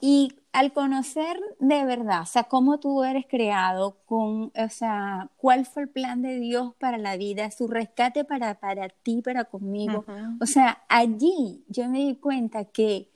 Y 0.00 0.34
al 0.52 0.72
conocer 0.72 1.38
de 1.58 1.84
verdad, 1.84 2.22
o 2.22 2.26
sea, 2.26 2.44
cómo 2.44 2.78
tú 2.78 3.04
eres 3.04 3.26
creado, 3.28 3.96
con, 4.06 4.52
o 4.54 4.68
sea, 4.70 5.30
cuál 5.36 5.66
fue 5.66 5.82
el 5.82 5.88
plan 5.88 6.22
de 6.22 6.38
Dios 6.38 6.74
para 6.78 6.98
la 6.98 7.16
vida, 7.16 7.50
su 7.50 7.66
rescate 7.68 8.24
para, 8.24 8.58
para 8.58 8.88
ti, 8.88 9.22
para 9.22 9.44
conmigo, 9.44 10.04
o 10.40 10.46
sea, 10.46 10.82
allí 10.88 11.62
yo 11.68 11.88
me 11.88 11.98
di 11.98 12.16
cuenta 12.16 12.64
que 12.64 13.08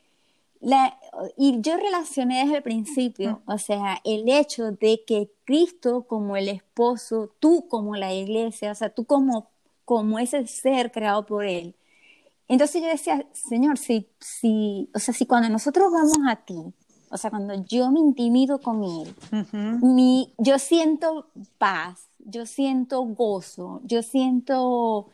la, 0.61 0.99
y 1.39 1.61
yo 1.63 1.79
relacioné 1.79 2.45
desde 2.45 2.59
el 2.59 2.63
principio, 2.63 3.41
o 3.47 3.57
sea, 3.57 4.01
el 4.05 4.29
hecho 4.29 4.73
de 4.73 5.03
que 5.07 5.31
Cristo 5.45 6.03
como 6.03 6.37
el 6.37 6.49
esposo, 6.49 7.31
tú 7.41 7.67
como 7.69 7.97
la 7.97 8.13
iglesia, 8.13 8.73
o 8.73 8.75
sea, 8.75 8.91
tú 8.91 9.07
como, 9.07 9.49
como 9.87 10.19
ese 10.19 10.47
ser 10.47 10.93
creado 10.93 11.25
por 11.25 11.47
Él, 11.47 11.75
entonces 12.55 12.83
yo 12.83 12.89
decía, 12.89 13.25
Señor, 13.33 13.79
si, 13.79 14.09
si, 14.19 14.91
o 14.95 14.99
sea, 14.99 15.15
si 15.15 15.25
cuando 15.25 15.49
nosotros 15.49 15.93
vamos 15.93 16.19
a 16.29 16.37
ti, 16.37 16.61
o 17.11 17.17
sea, 17.17 17.31
cuando 17.31 17.55
yo 17.65 17.91
me 17.91 18.01
intimido 18.01 18.61
con 18.61 18.83
Él, 18.83 19.15
mi, 19.83 20.33
yo 20.37 20.59
siento 20.59 21.27
paz, 21.59 22.09
yo 22.19 22.47
siento 22.47 23.03
gozo, 23.03 23.81
yo 23.85 24.03
siento 24.03 25.11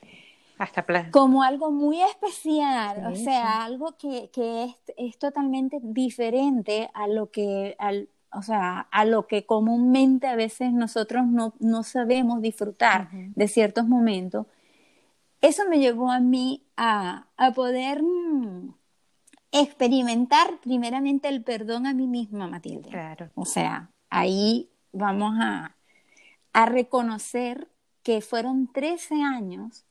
hasta 0.59 0.85
como 1.11 1.43
algo 1.43 1.71
muy 1.71 2.01
especial, 2.01 3.13
o 3.13 3.17
sea, 3.17 3.65
algo 3.65 3.97
que, 3.99 4.31
que 4.33 4.65
es, 4.65 4.75
es, 4.97 5.19
totalmente 5.19 5.79
diferente 5.83 6.91
a 6.95 7.07
lo 7.07 7.31
que, 7.31 7.77
al, 7.79 8.09
o 8.33 8.41
sea, 8.41 8.89
a 8.91 9.05
lo 9.05 9.27
que 9.27 9.45
comúnmente 9.45 10.27
a 10.27 10.37
veces 10.37 10.73
nosotros 10.73 11.27
no, 11.27 11.53
no 11.59 11.83
sabemos 11.83 12.41
disfrutar 12.41 13.11
de 13.13 13.49
ciertos 13.49 13.87
momentos 13.87 14.47
eso 15.41 15.63
me 15.69 15.79
llevó 15.79 16.11
a 16.11 16.21
mí 16.21 16.67
a, 16.77 17.27
poder 17.55 18.03
mm, 18.03 18.75
experimentar 19.53 20.59
primeramente 20.61 21.29
el 21.29 21.43
perdón 21.43 21.87
a 21.87 21.95
mí 21.95 22.07
misma, 22.07 22.49
Matilde. 22.49 22.91
Claro. 22.91 23.31
O 23.35 23.45
sea, 23.45 23.91
ahí 24.11 24.71
vamos 24.93 25.35
a, 25.41 25.77
a 26.53 26.67
reconocer 26.67 27.69
que 28.03 28.21
fueron 28.21 28.73
13 28.73 29.23
años 29.23 29.85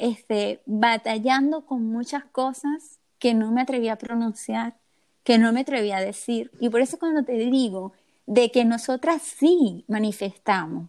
este, 0.00 0.62
batallando 0.64 1.66
con 1.66 1.86
muchas 1.86 2.24
cosas 2.24 2.98
que 3.18 3.34
no 3.34 3.52
me 3.52 3.60
atreví 3.60 3.88
a 3.88 3.96
pronunciar, 3.96 4.78
que 5.24 5.36
no 5.36 5.52
me 5.52 5.60
atreví 5.60 5.92
a 5.92 6.00
decir. 6.00 6.50
Y 6.58 6.70
por 6.70 6.80
eso 6.80 6.98
cuando 6.98 7.22
te 7.22 7.34
digo 7.34 7.92
de 8.26 8.50
que 8.50 8.64
nosotras 8.64 9.20
sí 9.20 9.84
manifestamos, 9.88 10.88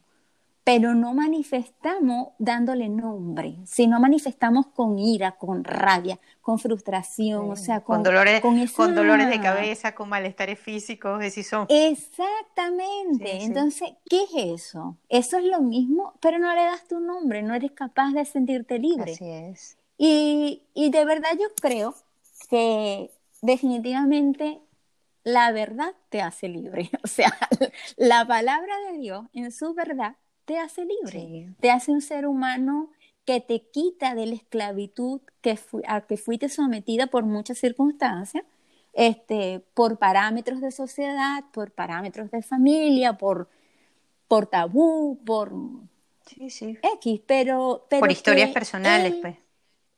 pero 0.63 0.93
no 0.93 1.13
manifestamos 1.13 2.29
dándole 2.37 2.87
nombre, 2.87 3.57
sino 3.65 3.99
manifestamos 3.99 4.67
con 4.67 4.99
ira, 4.99 5.31
con 5.33 5.63
rabia, 5.63 6.19
con 6.39 6.59
frustración, 6.59 7.49
o 7.49 7.55
sea, 7.55 7.81
con, 7.81 8.03
dolores, 8.03 8.41
con, 8.41 8.93
dolores 8.93 9.29
de 9.29 9.41
cabeza, 9.41 9.95
con 9.95 10.09
malestares 10.09 10.59
físicos, 10.59 11.23
son. 11.43 11.65
Exactamente. 11.69 13.43
Entonces, 13.43 13.93
¿qué 14.07 14.23
es 14.23 14.61
eso? 14.61 14.97
Eso 15.09 15.37
es 15.37 15.45
lo 15.45 15.61
mismo, 15.61 16.13
pero 16.19 16.37
no 16.37 16.53
le 16.53 16.63
das 16.63 16.87
tu 16.87 16.99
nombre, 16.99 17.41
no 17.41 17.55
eres 17.55 17.71
capaz 17.71 18.11
de 18.11 18.23
sentirte 18.25 18.77
libre. 18.77 19.13
Así 19.13 19.29
es. 19.29 19.77
Y, 19.97 20.63
y 20.73 20.91
de 20.91 21.05
verdad 21.05 21.31
yo 21.39 21.47
creo 21.59 21.95
que 22.49 23.11
definitivamente 23.41 24.61
la 25.23 25.51
verdad 25.51 25.93
te 26.09 26.21
hace 26.21 26.47
libre. 26.47 26.89
O 27.03 27.07
sea, 27.07 27.35
la 27.97 28.25
palabra 28.27 28.73
de 28.91 28.99
Dios 28.99 29.25
en 29.33 29.51
su 29.51 29.73
verdad 29.73 30.15
te 30.51 30.59
hace 30.59 30.85
libre, 30.85 31.53
te 31.61 31.71
hace 31.71 31.93
un 31.93 32.01
ser 32.01 32.27
humano 32.27 32.89
que 33.23 33.39
te 33.39 33.61
quita 33.71 34.15
de 34.15 34.25
la 34.25 34.35
esclavitud 34.35 35.21
que 35.39 35.57
a 35.87 36.01
que 36.01 36.17
fuiste 36.17 36.49
sometida 36.49 37.07
por 37.07 37.23
muchas 37.23 37.57
circunstancias, 37.57 38.43
este, 38.91 39.63
por 39.73 39.97
parámetros 39.97 40.59
de 40.59 40.71
sociedad, 40.71 41.45
por 41.53 41.71
parámetros 41.71 42.31
de 42.31 42.41
familia, 42.41 43.13
por, 43.13 43.47
por 44.27 44.45
tabú, 44.47 45.21
por 45.25 45.53
sí, 46.25 46.49
sí. 46.49 46.77
X, 46.95 47.21
pero, 47.25 47.87
por 47.89 48.11
historias 48.11 48.49
personales, 48.49 49.15
pues. 49.21 49.37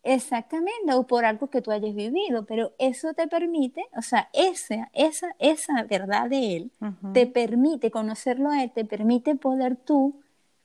Exactamente, 0.03 0.93
o 0.93 1.07
por 1.07 1.25
algo 1.25 1.49
que 1.49 1.63
tú 1.63 1.71
hayas 1.71 1.95
vivido, 1.95 2.45
pero 2.45 2.73
eso 2.77 3.15
te 3.15 3.27
permite, 3.27 3.83
o 3.97 4.03
sea, 4.03 4.29
esa, 4.33 4.91
esa, 4.93 5.35
esa 5.39 5.81
verdad 5.83 6.29
de 6.29 6.57
él 6.57 6.71
te 7.11 7.25
permite 7.25 7.89
conocerlo 7.89 8.51
a 8.51 8.61
él, 8.61 8.71
te 8.71 8.85
permite 8.85 9.35
poder 9.35 9.77
tú 9.77 10.22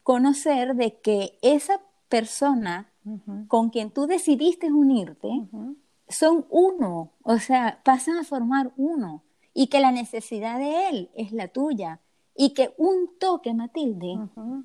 conocer 0.08 0.74
de 0.74 0.98
que 1.00 1.38
esa 1.42 1.82
persona 2.08 2.90
con 3.46 3.68
quien 3.68 3.90
tú 3.90 4.06
decidiste 4.06 4.72
unirte 4.72 5.28
son 6.08 6.46
uno, 6.48 7.12
o 7.22 7.38
sea, 7.38 7.82
pasan 7.84 8.16
a 8.16 8.24
formar 8.24 8.72
uno 8.78 9.22
y 9.52 9.66
que 9.66 9.80
la 9.80 9.92
necesidad 9.92 10.58
de 10.58 10.88
él 10.88 11.10
es 11.14 11.32
la 11.32 11.48
tuya 11.48 12.00
y 12.34 12.54
que 12.54 12.72
un 12.78 13.18
toque, 13.20 13.52
Matilde, 13.52 14.18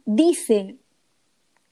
dice 0.05 0.77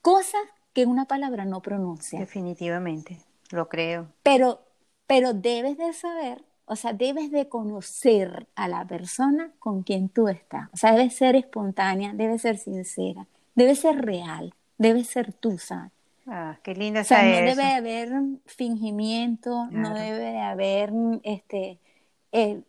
cosas 0.01 0.41
que 0.73 0.85
una 0.85 1.05
palabra 1.05 1.45
no 1.45 1.61
pronuncia. 1.61 2.19
Definitivamente, 2.19 3.19
lo 3.51 3.69
creo. 3.69 4.09
Pero, 4.21 4.59
pero 5.07 5.33
debes 5.33 5.77
de 5.77 5.93
saber, 5.93 6.43
o 6.65 6.75
sea, 6.75 6.91
debes 6.91 7.31
de 7.31 7.47
conocer 7.47 8.49
a 8.55 8.67
la 8.67 8.85
persona 8.85 9.53
con 9.59 9.83
quien 9.83 10.09
tú 10.09 10.27
estás. 10.27 10.67
O 10.73 10.75
sea, 10.75 10.91
debe 10.91 11.09
ser 11.09 11.37
espontánea, 11.37 12.11
debe 12.11 12.37
ser 12.37 12.57
sincera, 12.57 13.27
debe 13.55 13.75
ser 13.75 14.03
real, 14.03 14.53
debe 14.77 15.03
ser 15.03 15.33
tú, 15.33 15.57
¿sabes? 15.57 15.91
Ah, 16.27 16.57
qué 16.63 16.75
linda 16.75 17.01
o 17.01 17.03
sea, 17.03 17.23
no 17.23 17.29
debe 17.29 17.63
haber 17.63 18.09
fingimiento, 18.45 19.67
no 19.71 19.93
debe 19.93 20.39
haber 20.39 20.91
este, 21.23 21.79
eh, 22.31 22.61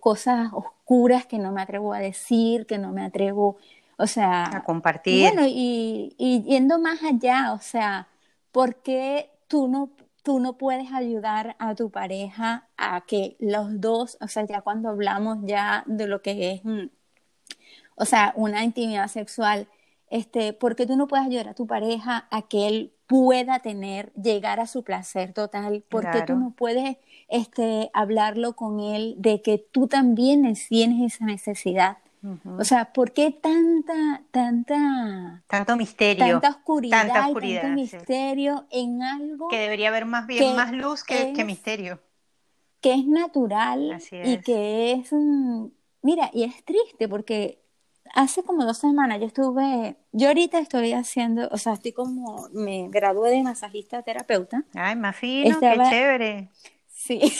cosas 0.00 0.50
oscuras 0.52 1.24
que 1.26 1.38
no 1.38 1.52
me 1.52 1.62
atrevo 1.62 1.94
a 1.94 2.00
decir, 2.00 2.66
que 2.66 2.78
no 2.78 2.92
me 2.92 3.04
atrevo 3.04 3.58
o 3.98 4.06
sea, 4.06 4.56
a 4.56 4.62
compartir. 4.62 5.22
Bueno, 5.22 5.46
y, 5.48 6.14
yendo 6.46 6.78
más 6.78 7.02
allá, 7.02 7.52
o 7.52 7.58
sea, 7.58 8.08
¿por 8.52 8.76
qué 8.76 9.30
tú 9.48 9.68
no, 9.68 9.90
tú 10.22 10.38
no 10.38 10.58
puedes 10.58 10.92
ayudar 10.92 11.56
a 11.58 11.74
tu 11.74 11.90
pareja 11.90 12.68
a 12.76 13.02
que 13.06 13.36
los 13.38 13.80
dos, 13.80 14.18
o 14.20 14.28
sea, 14.28 14.44
ya 14.46 14.60
cuando 14.60 14.90
hablamos 14.90 15.38
ya 15.42 15.82
de 15.86 16.06
lo 16.06 16.20
que 16.20 16.52
es, 16.52 16.64
mm, 16.64 16.88
o 17.96 18.04
sea, 18.04 18.32
una 18.36 18.62
intimidad 18.64 19.08
sexual, 19.08 19.66
este, 20.08 20.52
¿por 20.52 20.76
qué 20.76 20.86
tú 20.86 20.96
no 20.96 21.08
puedes 21.08 21.26
ayudar 21.26 21.48
a 21.48 21.54
tu 21.54 21.66
pareja 21.66 22.28
a 22.30 22.42
que 22.42 22.68
él 22.68 22.92
pueda 23.06 23.60
tener, 23.60 24.12
llegar 24.14 24.60
a 24.60 24.66
su 24.66 24.82
placer 24.84 25.32
total? 25.32 25.84
¿Por 25.88 26.10
qué 26.10 26.22
tú 26.22 26.36
no 26.36 26.52
puedes 26.56 26.96
este, 27.28 27.90
hablarlo 27.92 28.54
con 28.54 28.80
él 28.80 29.14
de 29.18 29.42
que 29.42 29.58
tú 29.58 29.88
también 29.88 30.54
tienes 30.68 31.14
esa 31.14 31.24
necesidad? 31.24 31.98
O 32.58 32.64
sea, 32.64 32.92
¿por 32.92 33.12
qué 33.12 33.30
tanta, 33.30 34.22
tanta... 34.32 35.44
Tanto 35.46 35.76
misterio. 35.76 36.40
Tanta 36.40 36.48
oscuridad, 36.48 37.06
tanto 37.06 37.68
misterio 37.68 38.66
en 38.70 39.02
algo... 39.02 39.48
Que 39.48 39.58
debería 39.58 39.88
haber 39.88 40.06
más 40.06 40.26
bien 40.26 40.56
más 40.56 40.72
luz 40.72 41.04
que, 41.04 41.32
misterio. 41.44 42.00
Que 42.80 42.94
es 42.94 43.06
natural 43.06 44.02
y 44.10 44.38
que 44.38 44.92
es... 44.92 45.12
Mira, 46.02 46.30
y 46.32 46.44
es 46.44 46.64
triste 46.64 47.08
porque 47.08 47.65
hace 48.16 48.42
como 48.42 48.64
dos 48.64 48.78
semanas 48.78 49.20
yo 49.20 49.26
estuve... 49.26 49.96
Yo 50.12 50.28
ahorita 50.28 50.58
estoy 50.58 50.92
haciendo, 50.92 51.48
o 51.52 51.58
sea, 51.58 51.74
estoy 51.74 51.92
como... 51.92 52.48
Me 52.52 52.88
gradué 52.88 53.30
de 53.30 53.42
masajista 53.42 54.02
terapeuta. 54.02 54.64
Ay, 54.74 54.96
más 54.96 55.14
fino, 55.14 55.60
qué 55.60 55.76
chévere. 55.90 56.50
Sí. 56.88 57.20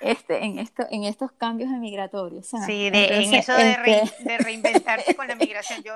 este, 0.00 0.44
en, 0.44 0.58
esto, 0.58 0.86
en 0.90 1.04
estos 1.04 1.32
cambios 1.32 1.70
migratorios. 1.70 2.46
Sí, 2.46 2.86
en 2.86 3.34
eso 3.34 3.56
este 3.56 4.24
de, 4.24 4.38
reinventarse 4.38 5.14
con 5.14 5.26
la 5.26 5.34
migración. 5.34 5.82
Yo, 5.82 5.94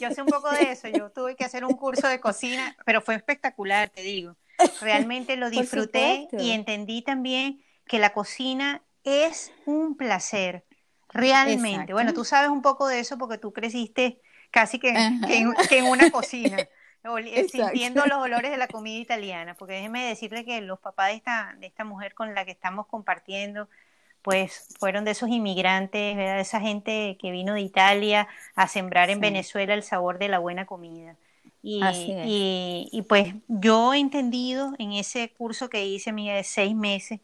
yo, 0.00 0.10
sé 0.10 0.22
un 0.22 0.28
poco 0.28 0.50
de 0.50 0.72
eso, 0.72 0.88
yo 0.88 1.10
tuve 1.10 1.36
que 1.36 1.44
hacer 1.44 1.64
un 1.64 1.74
curso 1.74 2.08
de 2.08 2.20
cocina, 2.20 2.74
pero 2.86 3.02
fue 3.02 3.14
espectacular, 3.14 3.90
te 3.90 4.02
digo. 4.02 4.36
Realmente 4.80 5.36
lo 5.36 5.50
disfruté 5.50 6.28
y 6.32 6.52
entendí 6.52 7.02
también 7.02 7.62
que 7.86 7.98
la 7.98 8.12
cocina 8.14 8.82
es 9.04 9.52
un 9.66 9.96
placer, 9.96 10.64
realmente. 11.12 11.92
Bueno, 11.92 12.12
tú 12.12 12.24
sabes 12.24 12.50
un 12.50 12.62
poco 12.62 12.86
de 12.88 13.00
eso 13.00 13.18
porque 13.18 13.38
tú 13.38 13.52
creciste 13.52 14.20
casi 14.50 14.78
que, 14.78 14.92
que 15.68 15.78
en 15.78 15.86
una 15.86 16.10
cocina. 16.10 16.56
Eh, 17.02 17.48
sintiendo 17.48 18.04
los 18.04 18.18
olores 18.18 18.50
de 18.50 18.58
la 18.58 18.68
comida 18.68 18.98
italiana, 18.98 19.54
porque 19.54 19.72
déjeme 19.72 20.04
decirle 20.04 20.44
que 20.44 20.60
los 20.60 20.78
papás 20.78 21.08
de 21.08 21.14
esta, 21.14 21.56
de 21.58 21.66
esta 21.66 21.82
mujer 21.82 22.12
con 22.12 22.34
la 22.34 22.44
que 22.44 22.50
estamos 22.50 22.86
compartiendo, 22.88 23.70
pues 24.20 24.76
fueron 24.78 25.06
de 25.06 25.12
esos 25.12 25.30
inmigrantes, 25.30 26.14
de 26.14 26.40
esa 26.40 26.60
gente 26.60 27.16
que 27.18 27.30
vino 27.30 27.54
de 27.54 27.62
Italia 27.62 28.28
a 28.54 28.68
sembrar 28.68 29.08
en 29.08 29.20
Venezuela 29.20 29.72
el 29.72 29.82
sabor 29.82 30.18
de 30.18 30.28
la 30.28 30.40
buena 30.40 30.66
comida. 30.66 31.16
Y, 31.62 31.80
y, 32.92 33.02
pues 33.02 33.34
yo 33.48 33.92
he 33.94 33.98
entendido 33.98 34.74
en 34.78 34.92
ese 34.92 35.30
curso 35.30 35.68
que 35.68 35.86
hice, 35.86 36.12
mía, 36.12 36.34
de 36.34 36.44
seis 36.44 36.74
meses, 36.74 37.20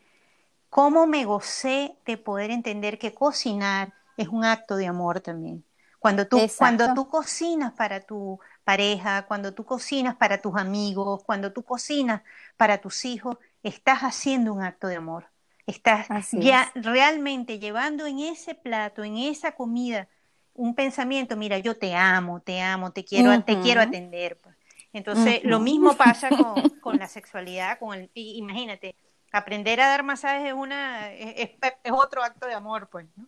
cómo 0.77 1.07
me 1.07 1.25
gocé 1.25 1.97
de 2.05 2.19
poder 2.19 2.51
entender 2.51 2.99
que 2.99 3.15
cocinar 3.15 3.95
es 4.19 4.29
un 4.29 4.45
acto 4.45 4.77
de 4.77 4.87
amor 4.87 5.23
también. 5.23 5.65
Cuando 5.99 6.29
tú, 6.29 6.39
cuando 6.59 6.93
tú 6.93 7.09
cocinas 7.09 7.73
para 7.73 8.01
tu, 8.03 8.39
pareja, 8.63 9.25
cuando 9.27 9.55
tú 9.55 9.65
cocinas 9.65 10.17
para 10.17 10.43
tus 10.43 10.55
amigos, 10.55 11.25
cuando 11.25 11.51
tú 11.51 11.63
cocinas 11.63 12.21
para 12.59 12.77
tus 12.77 13.07
hijos, 13.07 13.39
estás 13.63 14.01
haciendo 14.01 14.53
un 14.53 14.63
acto 14.63 14.87
de 14.87 14.97
amor. 14.97 15.31
Estás 15.65 16.09
ya 16.33 16.71
realmente 16.75 17.59
llevando 17.59 18.05
en 18.05 18.19
ese 18.19 18.55
plato, 18.55 19.03
en 19.03 19.17
esa 19.17 19.53
comida, 19.53 20.09
un 20.53 20.75
pensamiento, 20.75 21.39
mira, 21.39 21.59
yo 21.59 21.79
te 21.79 21.95
amo, 21.95 22.41
te 22.41 22.61
amo, 22.61 22.91
te 22.91 23.03
quiero, 23.03 23.43
te 23.45 23.59
quiero 23.61 23.81
atender. 23.81 24.37
Pues. 24.43 24.55
Entonces, 24.93 25.41
lo 25.43 25.59
mismo 25.59 25.97
pasa 25.97 26.29
con, 26.83 26.99
la 26.99 27.09
sexualidad, 27.09 27.79
con 27.79 27.95
el, 27.95 28.11
imagínate, 28.15 28.95
aprender 29.33 29.81
a 29.81 29.89
dar 29.89 30.03
masajes 30.03 30.49
es 30.49 30.55
una 30.55 31.13
es, 31.13 31.51
es 31.61 31.93
otro 31.93 32.23
acto 32.23 32.47
de 32.47 32.55
amor, 32.55 32.89
pues, 32.91 33.07
¿no? 33.17 33.27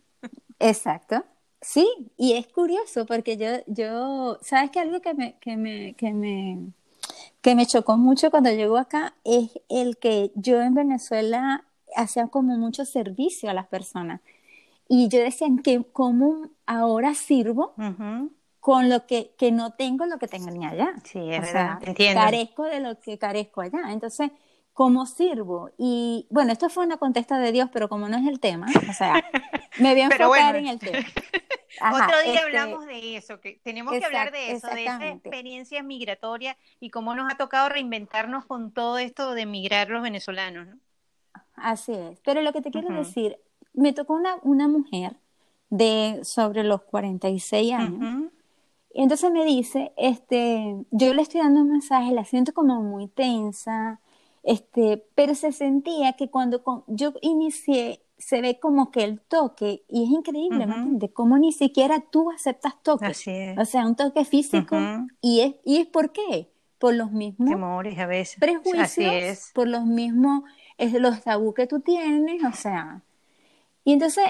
Exacto. 0.59 1.23
Sí, 1.61 1.87
y 2.17 2.33
es 2.33 2.47
curioso 2.47 3.05
porque 3.05 3.35
yo, 3.35 3.47
yo, 3.67 4.37
¿sabes 4.41 4.71
que 4.71 4.79
algo 4.79 5.01
que 5.01 5.13
me, 5.13 5.37
que 5.39 5.57
me, 5.57 5.93
que 5.95 6.13
me, 6.13 6.71
que 7.41 7.55
me 7.55 7.65
chocó 7.65 7.97
mucho 7.97 8.31
cuando 8.31 8.49
llegó 8.51 8.77
acá 8.77 9.15
es 9.25 9.51
el 9.67 9.97
que 9.97 10.31
yo 10.35 10.61
en 10.61 10.73
Venezuela 10.73 11.65
hacía 11.95 12.27
como 12.27 12.57
mucho 12.57 12.85
servicio 12.85 13.49
a 13.49 13.53
las 13.53 13.67
personas. 13.67 14.21
Y 14.87 15.09
yo 15.09 15.19
decía 15.19 15.47
que 15.63 15.83
cómo 15.91 16.49
ahora 16.65 17.13
sirvo 17.13 17.73
con 18.59 18.89
lo 18.89 19.05
que, 19.05 19.31
que 19.37 19.51
no 19.51 19.73
tengo 19.73 20.05
lo 20.05 20.17
que 20.17 20.27
tengo 20.27 20.49
ni 20.51 20.65
allá. 20.65 20.93
Sí, 21.03 21.19
es 21.19 21.41
verdad, 21.41 21.79
entiendo. 21.83 22.21
Carezco 22.21 22.63
de 22.63 22.79
lo 22.79 22.99
que 22.99 23.17
carezco 23.17 23.61
allá. 23.61 23.91
Entonces, 23.91 24.31
¿cómo 24.73 25.05
sirvo? 25.05 25.71
Y 25.77 26.27
bueno, 26.29 26.51
esto 26.51 26.69
fue 26.69 26.85
una 26.85 26.97
contesta 26.97 27.39
de 27.39 27.51
Dios, 27.51 27.69
pero 27.71 27.89
como 27.89 28.07
no 28.09 28.17
es 28.17 28.27
el 28.27 28.39
tema, 28.39 28.67
o 28.89 28.93
sea, 28.93 29.13
me 29.79 29.91
voy 29.91 30.01
a 30.01 30.05
enfocar 30.05 30.55
en 30.55 30.67
el 30.67 30.79
tema. 30.79 30.99
Otro 31.81 32.21
día 32.23 32.33
este 32.33 32.39
hablamos 32.39 32.85
de 32.85 33.15
eso, 33.15 33.39
que 33.39 33.59
tenemos 33.63 33.93
que 33.93 34.03
hablar 34.03 34.31
de 34.31 34.51
eso, 34.51 34.67
de 34.67 34.83
esa 34.83 35.07
experiencia 35.09 35.83
migratoria 35.83 36.57
y 36.79 36.89
cómo 36.89 37.15
nos 37.15 37.31
ha 37.31 37.37
tocado 37.37 37.69
reinventarnos 37.69 38.45
con 38.45 38.71
todo 38.71 38.97
esto 38.97 39.33
de 39.33 39.45
migrar 39.45 39.89
los 39.89 40.01
venezolanos, 40.01 40.67
¿no? 40.67 40.79
Así 41.55 41.93
es. 41.93 42.19
Pero 42.21 42.41
lo 42.41 42.53
que 42.53 42.61
te 42.61 42.71
quiero 42.71 42.93
decir, 42.93 43.37
me 43.73 43.93
tocó 43.93 44.13
una, 44.13 44.37
una 44.41 44.67
mujer 44.67 45.15
de 45.69 46.21
sobre 46.23 46.63
los 46.63 46.81
46 46.83 47.73
años. 47.73 48.31
Y 48.91 49.03
entonces 49.03 49.31
me 49.31 49.45
dice, 49.45 49.93
este, 49.97 50.83
yo 50.89 51.13
le 51.13 51.21
estoy 51.21 51.41
dando 51.41 51.61
un 51.61 51.71
mensaje, 51.71 52.11
la 52.11 52.25
siento 52.25 52.53
como 52.53 52.81
muy 52.81 53.07
tensa, 53.07 54.01
este, 54.43 55.05
pero 55.15 55.35
se 55.35 55.51
sentía 55.51 56.13
que 56.13 56.29
cuando 56.29 56.85
yo 56.87 57.13
inicié, 57.21 58.01
se 58.17 58.41
ve 58.41 58.59
como 58.59 58.91
que 58.91 59.03
el 59.03 59.21
toque, 59.21 59.83
y 59.87 60.03
es 60.03 60.09
increíble, 60.09 60.67
de 60.67 61.11
cómo 61.11 61.37
ni 61.37 61.51
siquiera 61.53 62.01
tú 62.11 62.31
aceptas 62.31 62.81
toques. 62.83 63.25
O 63.57 63.65
sea, 63.65 63.85
un 63.85 63.95
toque 63.95 64.25
físico, 64.25 64.77
y, 65.21 65.41
es, 65.41 65.55
¿y 65.63 65.77
es 65.77 65.87
por 65.87 66.11
qué? 66.11 66.49
Por 66.77 66.95
los 66.95 67.11
mismos 67.11 67.49
Temores 67.49 67.97
a 67.97 68.05
veces. 68.05 68.39
prejuicios, 68.39 69.51
por 69.53 69.67
los 69.67 69.85
mismos, 69.85 70.43
es 70.77 70.93
los 70.93 71.21
tabú 71.21 71.53
que 71.53 71.67
tú 71.67 71.81
tienes, 71.81 72.43
o 72.43 72.53
sea. 72.53 73.01
Y 73.83 73.93
entonces, 73.93 74.25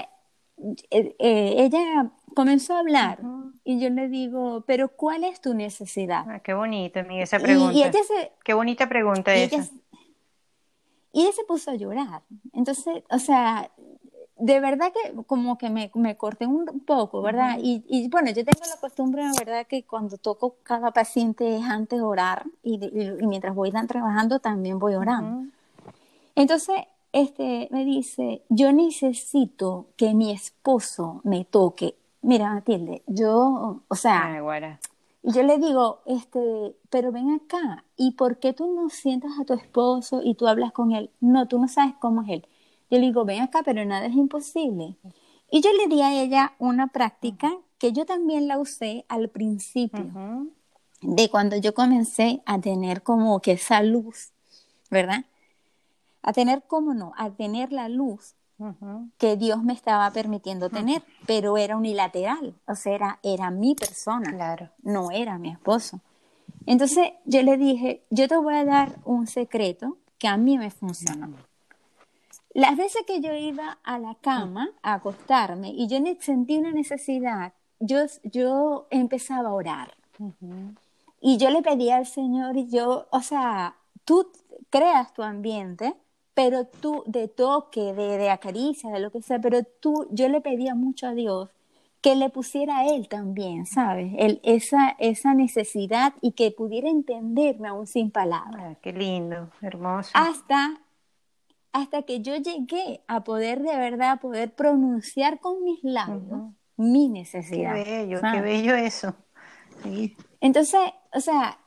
eh, 0.90 1.16
eh, 1.18 1.54
ella 1.58 2.10
comenzó 2.34 2.74
a 2.74 2.80
hablar 2.80 3.20
y 3.64 3.80
yo 3.80 3.90
le 3.90 4.08
digo, 4.08 4.64
pero 4.66 4.88
¿cuál 4.88 5.24
es 5.24 5.40
tu 5.40 5.54
necesidad? 5.54 6.24
Ah, 6.28 6.40
qué 6.40 6.54
bonita, 6.54 7.00
esa 7.00 7.38
pregunta. 7.38 7.72
Y, 7.72 7.82
ella 7.82 7.92
se, 7.92 8.32
qué 8.44 8.54
bonita 8.54 8.88
pregunta 8.88 9.34
esa. 9.34 9.68
Y 11.12 11.22
ella 11.22 11.32
se 11.32 11.44
puso 11.44 11.70
a 11.70 11.74
llorar. 11.74 12.22
Entonces, 12.52 13.02
o 13.10 13.18
sea, 13.18 13.70
de 14.40 14.60
verdad 14.60 14.92
que 14.92 15.14
como 15.24 15.58
que 15.58 15.70
me, 15.70 15.90
me 15.94 16.16
corté 16.16 16.46
un 16.46 16.80
poco, 16.86 17.20
¿verdad? 17.20 17.58
y, 17.60 17.84
y, 17.88 18.08
bueno, 18.08 18.28
yo 18.30 18.44
tengo 18.44 18.66
la 18.68 18.80
costumbre, 18.80 19.22
la 19.22 19.32
verdad, 19.38 19.66
que 19.66 19.84
cuando 19.84 20.16
toco 20.16 20.56
cada 20.62 20.90
paciente 20.92 21.56
es 21.56 21.64
antes 21.64 22.00
orar 22.00 22.44
y, 22.62 22.74
y, 22.84 23.26
mientras 23.26 23.54
voy 23.54 23.70
trabajando 23.70 24.40
también 24.40 24.78
voy 24.78 24.94
orando. 24.94 25.50
Entonces, 26.34 26.76
este, 27.12 27.68
me 27.70 27.84
dice, 27.84 28.42
yo 28.48 28.72
necesito 28.72 29.86
que 29.96 30.14
mi 30.14 30.32
esposo 30.32 31.20
me 31.24 31.44
toque. 31.44 31.96
Mira, 32.22 32.54
Matilde, 32.54 33.02
yo, 33.06 33.80
o 33.86 33.94
sea, 33.94 34.40
Y 35.22 35.32
yo 35.32 35.42
le 35.42 35.58
digo, 35.58 36.00
este, 36.06 36.76
pero 36.88 37.12
ven 37.12 37.30
acá, 37.30 37.84
¿y 37.96 38.12
por 38.12 38.38
qué 38.38 38.52
tú 38.52 38.74
no 38.74 38.88
sientas 38.88 39.32
a 39.38 39.44
tu 39.44 39.52
esposo 39.52 40.22
y 40.24 40.34
tú 40.34 40.46
hablas 40.48 40.72
con 40.72 40.92
él? 40.92 41.10
No, 41.20 41.46
tú 41.46 41.58
no 41.58 41.68
sabes 41.68 41.94
cómo 42.00 42.22
es 42.22 42.30
él. 42.30 42.46
Yo 42.90 42.98
le 42.98 43.06
digo, 43.06 43.24
ven 43.24 43.42
acá, 43.42 43.62
pero 43.62 43.84
nada 43.84 44.06
es 44.06 44.14
imposible. 44.14 44.96
Y 45.50 45.60
yo 45.60 45.70
le 45.72 45.94
di 45.94 46.00
a 46.00 46.22
ella 46.22 46.54
una 46.58 46.86
práctica 46.86 47.52
que 47.78 47.92
yo 47.92 48.06
también 48.06 48.48
la 48.48 48.58
usé 48.58 49.04
al 49.08 49.28
principio, 49.28 50.10
de 51.02 51.30
cuando 51.30 51.56
yo 51.56 51.74
comencé 51.74 52.42
a 52.46 52.60
tener 52.60 53.02
como 53.02 53.40
que 53.40 53.52
esa 53.52 53.82
luz, 53.82 54.32
¿verdad? 54.90 55.24
A 56.22 56.32
tener, 56.32 56.62
¿cómo 56.66 56.94
no? 56.94 57.12
A 57.16 57.30
tener 57.30 57.72
la 57.72 57.88
luz 57.88 58.34
que 59.18 59.36
Dios 59.36 59.62
me 59.62 59.72
estaba 59.72 60.10
permitiendo 60.10 60.70
tener, 60.70 61.02
pero 61.26 61.56
era 61.56 61.76
unilateral, 61.76 62.54
o 62.66 62.74
sea, 62.74 62.94
era, 62.94 63.18
era 63.22 63.50
mi 63.50 63.74
persona, 63.74 64.30
claro. 64.32 64.68
no 64.82 65.10
era 65.10 65.38
mi 65.38 65.50
esposo. 65.50 66.00
Entonces 66.66 67.12
yo 67.24 67.42
le 67.42 67.56
dije, 67.56 68.02
yo 68.10 68.28
te 68.28 68.36
voy 68.36 68.54
a 68.54 68.64
dar 68.64 68.98
un 69.04 69.26
secreto 69.26 69.96
que 70.18 70.28
a 70.28 70.36
mí 70.36 70.58
me 70.58 70.70
funcionó. 70.70 71.34
Las 72.52 72.76
veces 72.76 73.02
que 73.06 73.20
yo 73.20 73.32
iba 73.32 73.78
a 73.84 73.98
la 73.98 74.16
cama 74.16 74.70
a 74.82 74.94
acostarme 74.94 75.70
y 75.70 75.86
yo 75.86 75.98
sentí 76.20 76.58
una 76.58 76.72
necesidad, 76.72 77.52
yo, 77.78 77.98
yo 78.24 78.86
empezaba 78.90 79.50
a 79.50 79.54
orar. 79.54 79.94
Y 81.20 81.36
yo 81.38 81.50
le 81.50 81.62
pedía 81.62 81.96
al 81.96 82.06
Señor 82.06 82.56
y 82.56 82.68
yo, 82.68 83.06
o 83.10 83.20
sea, 83.20 83.76
tú 84.04 84.30
creas 84.68 85.14
tu 85.14 85.22
ambiente, 85.22 85.94
pero 86.42 86.64
tú 86.64 87.02
de 87.06 87.28
toque, 87.28 87.92
de, 87.92 88.16
de 88.16 88.30
acaricia, 88.30 88.90
de 88.90 88.98
lo 88.98 89.10
que 89.10 89.20
sea, 89.20 89.38
pero 89.40 89.62
tú, 89.62 90.06
yo 90.10 90.26
le 90.30 90.40
pedía 90.40 90.74
mucho 90.74 91.06
a 91.06 91.12
Dios 91.12 91.50
que 92.00 92.16
le 92.16 92.30
pusiera 92.30 92.78
a 92.78 92.86
él 92.86 93.08
también, 93.08 93.66
¿sabes? 93.66 94.14
El, 94.16 94.40
esa, 94.42 94.96
esa 94.98 95.34
necesidad 95.34 96.14
y 96.22 96.32
que 96.32 96.50
pudiera 96.50 96.88
entenderme 96.88 97.68
aún 97.68 97.86
sin 97.86 98.10
palabras. 98.10 98.56
Ah, 98.58 98.74
qué 98.80 98.90
lindo, 98.90 99.50
hermoso. 99.60 100.12
Hasta, 100.14 100.80
hasta 101.72 102.04
que 102.04 102.22
yo 102.22 102.36
llegué 102.36 103.02
a 103.06 103.22
poder 103.22 103.60
de 103.60 103.76
verdad, 103.76 104.18
poder 104.18 104.54
pronunciar 104.54 105.40
con 105.40 105.62
mis 105.62 105.84
labios 105.84 106.54
mi 106.78 107.10
necesidad. 107.10 107.74
Qué 107.74 107.84
bello, 107.84 108.20
qué 108.32 108.40
bello 108.40 108.74
eso. 108.76 109.14
Entonces, 110.40 110.80
o 111.12 111.20
sea, 111.20 111.58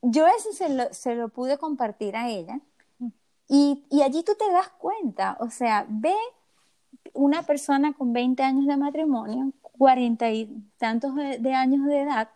yo 0.00 0.28
eso 0.28 0.52
se 0.52 0.68
lo, 0.68 0.94
se 0.94 1.16
lo 1.16 1.28
pude 1.28 1.58
compartir 1.58 2.14
a 2.14 2.28
ella 2.28 2.60
y, 3.54 4.00
allí 4.02 4.22
tú 4.22 4.32
te 4.34 4.50
das 4.50 4.70
cuenta, 4.78 5.36
o 5.38 5.50
sea, 5.50 5.84
ve 5.86 6.14
una 7.12 7.42
persona 7.42 7.92
con 7.92 8.14
20 8.14 8.42
años 8.42 8.66
de 8.66 8.78
matrimonio, 8.78 9.52
40 9.60 10.30
y 10.30 10.48
tantos 10.78 11.14
de, 11.14 11.52
años 11.52 11.84
de 11.86 12.00
edad, 12.00 12.30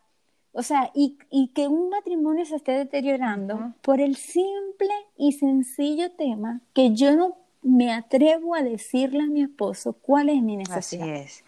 o 0.53 0.63
sea, 0.63 0.91
y, 0.95 1.17
que 1.55 1.69
un 1.69 1.89
matrimonio 1.89 2.45
se 2.45 2.57
esté 2.57 2.73
deteriorando 2.73 3.73
por 3.81 4.03
el 4.03 4.17
simple 4.17 4.91
y 5.17 5.33
sencillo 5.33 6.11
tema 6.13 6.61
que 6.75 6.93
yo 6.93 7.17
no 7.17 7.39
me 7.63 7.95
atrevo 7.95 8.55
a 8.55 8.63
decirle 8.63 9.23
a 9.23 9.27
mi 9.27 9.41
esposo 9.41 9.95
cuál 9.95 10.29
es 10.29 10.43
mi 10.43 10.59
necesidad. 10.59 11.09
Así 11.09 11.11
es. 11.13 11.45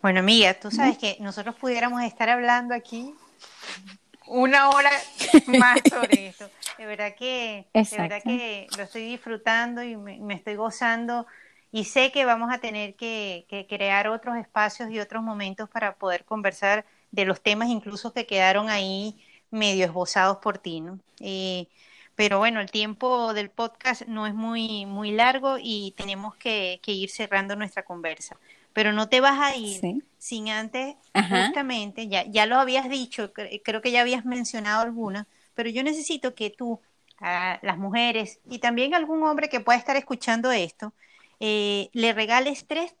Bueno, 0.00 0.20
amiga, 0.20 0.54
tú 0.54 0.70
sabes 0.70 0.96
que 0.96 1.18
nosotros 1.20 1.54
pudiéramos 1.56 2.02
estar 2.02 2.30
hablando 2.30 2.74
aquí 2.74 3.14
una 4.26 4.70
hora 4.70 4.90
más 5.58 5.80
sobre 5.88 6.28
esto. 6.28 6.50
De 6.78 6.86
verdad 6.86 7.14
que, 7.16 7.66
de 7.72 7.96
verdad 7.96 8.22
que 8.22 8.66
lo 8.76 8.82
estoy 8.82 9.04
disfrutando 9.04 9.82
y 9.82 9.96
me, 9.96 10.34
estoy 10.34 10.56
gozando 10.56 11.26
y 11.70 11.84
sé 11.84 12.12
que 12.12 12.24
vamos 12.24 12.52
a 12.52 12.58
tener 12.58 12.94
que, 12.94 13.46
crear 13.68 14.08
otros 14.08 14.36
espacios 14.36 14.90
y 14.90 15.00
otros 15.00 15.22
momentos 15.22 15.68
para 15.68 15.96
poder 15.96 16.24
conversar 16.24 16.84
de 17.10 17.24
los 17.24 17.40
temas 17.40 17.68
incluso 17.68 18.12
que 18.12 18.26
quedaron 18.26 18.68
ahí 18.68 19.24
medio 19.50 19.84
esbozados 19.84 20.38
por 20.38 20.58
ti, 20.58 20.80
¿no? 20.80 20.98
Eh, 21.20 21.68
pero 22.16 22.38
bueno, 22.38 22.60
el 22.60 22.70
tiempo 22.70 23.34
del 23.34 23.50
podcast 23.50 24.02
no 24.02 24.26
es 24.26 24.34
muy, 24.34 24.86
muy 24.86 25.10
largo 25.10 25.56
y 25.60 25.94
tenemos 25.96 26.36
que 26.36 26.80
ir 26.86 27.10
cerrando 27.10 27.56
nuestra 27.56 27.84
conversa 27.84 28.36
pero 28.74 28.92
no 28.92 29.08
te 29.08 29.20
vas 29.22 29.40
a 29.40 29.56
ir 29.56 29.86
sin 30.18 30.50
antes, 30.50 30.96
justamente, 31.28 32.08
ya, 32.08 32.24
ya 32.26 32.46
lo 32.46 32.56
habías 32.58 32.90
dicho, 32.90 33.32
creo 33.34 33.82
que 33.82 33.92
ya 33.92 34.02
habías 34.02 34.26
mencionado 34.26 34.82
algunas, 34.82 35.26
pero 35.54 35.70
yo 35.70 35.82
necesito 35.84 36.34
que 36.34 36.50
tú, 36.50 36.80
a 37.20 37.60
las 37.62 37.78
mujeres 37.78 38.40
y 38.50 38.58
también 38.60 38.94
algún 38.94 39.22
hombre 39.24 39.48
que 39.48 39.60
pueda 39.60 39.78
estar 39.78 39.96
escuchando 39.96 40.52
esto, 40.52 40.92
eh, 41.40 41.90
le 41.94 42.12
regales 42.12 42.66
tres 42.66 42.94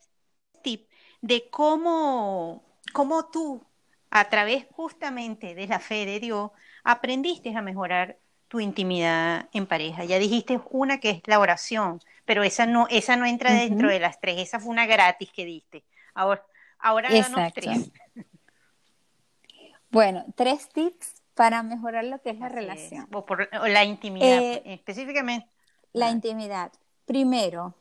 tips 0.62 0.86
de 1.22 1.48
cómo, 1.50 2.62
cómo 2.92 3.26
tú, 3.26 3.62
a 4.10 4.28
través 4.30 4.66
justamente 4.72 5.54
de 5.54 5.66
la 5.66 5.80
fe 5.80 6.06
de 6.06 6.20
Dios, 6.20 6.50
aprendiste 6.84 7.54
a 7.56 7.62
mejorar 7.62 8.18
tu 8.48 8.60
intimidad 8.60 9.48
en 9.52 9.66
pareja. 9.66 10.04
Ya 10.04 10.18
dijiste 10.18 10.60
una 10.70 11.00
que 11.00 11.10
es 11.10 11.22
la 11.26 11.40
oración, 11.40 12.00
pero 12.24 12.42
esa 12.42 12.66
no, 12.66 12.86
esa 12.90 13.16
no 13.16 13.26
entra 13.26 13.52
dentro 13.52 13.88
de 13.88 14.00
las 14.00 14.20
tres, 14.20 14.38
esa 14.38 14.60
fue 14.60 14.70
una 14.70 14.86
gratis 14.86 15.30
que 15.30 15.44
diste. 15.44 15.84
Ahora, 16.14 16.44
ahora 16.78 17.10
danos 17.10 17.52
tres. 17.52 17.90
Bueno, 19.90 20.24
tres 20.34 20.68
tips 20.70 21.22
para 21.34 21.62
mejorar 21.62 22.04
lo 22.04 22.20
que 22.20 22.30
es 22.30 22.38
la 22.38 22.48
relación. 22.48 23.06
O, 23.12 23.24
por, 23.24 23.48
la 23.68 23.84
intimidad, 23.84 24.42
eh, 24.42 24.62
específicamente. 24.66 25.48
La 25.92 26.10
intimidad. 26.10 26.72
Primero, 27.04 27.74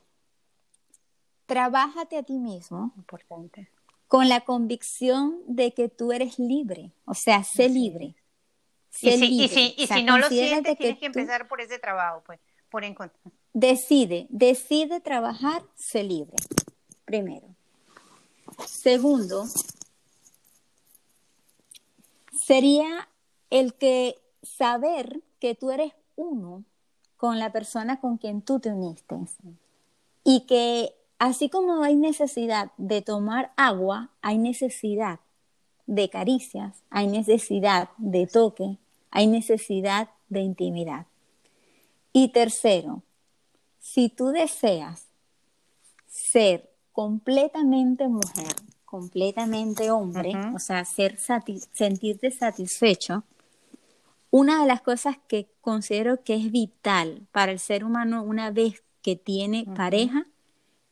trabájate 1.48 2.18
a 2.18 2.24
ti 2.24 2.38
mismo. 2.38 2.94
Importante. 2.98 3.70
Con 4.08 4.30
la 4.30 4.42
convicción 4.42 5.40
de 5.48 5.74
que 5.74 5.90
tú 5.90 6.12
eres 6.12 6.38
libre. 6.38 6.92
O 7.06 7.16
sea, 7.16 7.44
sé 7.44 7.70
libre. 7.70 8.16
y, 9.02 9.48
si, 9.48 9.74
y, 9.76 9.88
si, 9.88 10.04
no 10.04 10.20
lo 10.20 10.28
sientes, 10.30 10.78
tienes 10.78 11.00
que, 11.00 11.08
empezar 11.08 11.48
por 11.48 11.62
ese 11.62 11.80
trabajo, 11.80 12.22
pues, 12.26 12.40
por 12.70 12.84
encontrar. 12.84 13.34
Decide, 13.54 14.28
decide 14.30 15.00
trabajar, 15.00 15.64
sé 15.76 16.04
libre. 16.04 16.38
Primero. 17.06 17.48
Segundo, 18.66 19.46
sería 22.32 23.08
el 23.50 23.74
que 23.76 24.18
saber 24.42 25.22
que 25.40 25.56
tú 25.56 25.72
eres 25.72 25.94
uno 26.16 26.64
con 27.18 27.40
la 27.40 27.52
persona 27.52 28.00
con 28.00 28.18
quien 28.18 28.42
tú 28.42 28.60
te 28.60 28.72
uniste. 28.72 29.16
Y 30.24 30.42
que 30.42 30.96
así 31.20 31.50
como 31.50 31.84
hay 31.84 31.96
necesidad 31.96 32.72
de 32.78 33.02
tomar 33.02 33.54
agua, 33.56 34.10
hay 34.22 34.38
necesidad 34.38 35.20
de 35.86 36.10
caricias, 36.10 36.84
hay 36.90 37.08
necesidad 37.08 37.90
de 37.98 38.28
toque, 38.28 38.78
hay 39.12 39.28
necesidad 39.28 40.10
de 40.30 40.42
intimidad. 40.42 41.06
Y 42.12 42.30
tercero, 42.30 43.04
si 43.84 44.08
tú 44.08 44.30
deseas 44.30 45.10
ser 46.08 46.72
completamente 46.94 48.08
mujer, 48.08 48.56
completamente 48.86 49.92
hombre, 49.92 50.32
o 50.56 50.60
sea, 50.60 50.86
ser 50.86 51.20
sentirte 51.20 52.32
satisfecho, 52.32 53.26
una 54.32 54.62
de 54.62 54.68
las 54.68 54.82
cosas 54.82 55.18
que 55.28 55.50
considero 55.60 56.24
que 56.24 56.36
es 56.36 56.50
vital 56.50 57.28
para 57.34 57.52
el 57.52 57.60
ser 57.60 57.84
humano 57.84 58.24
una 58.24 58.52
vez 58.52 58.84
que 59.02 59.18
tiene 59.18 59.66
pareja 59.76 60.28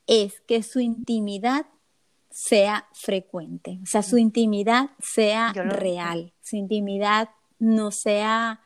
es 0.05 0.41
que 0.41 0.61
su 0.61 0.81
intimidad 0.81 1.65
sea 2.29 2.89
frecuente, 2.91 3.79
o 3.81 3.85
sea, 3.85 4.03
su 4.03 4.17
intimidad 4.17 4.89
sea 4.99 5.53
real, 5.53 6.33
su 6.41 6.57
intimidad 6.57 7.29
no 7.57 7.91
sea 7.91 8.59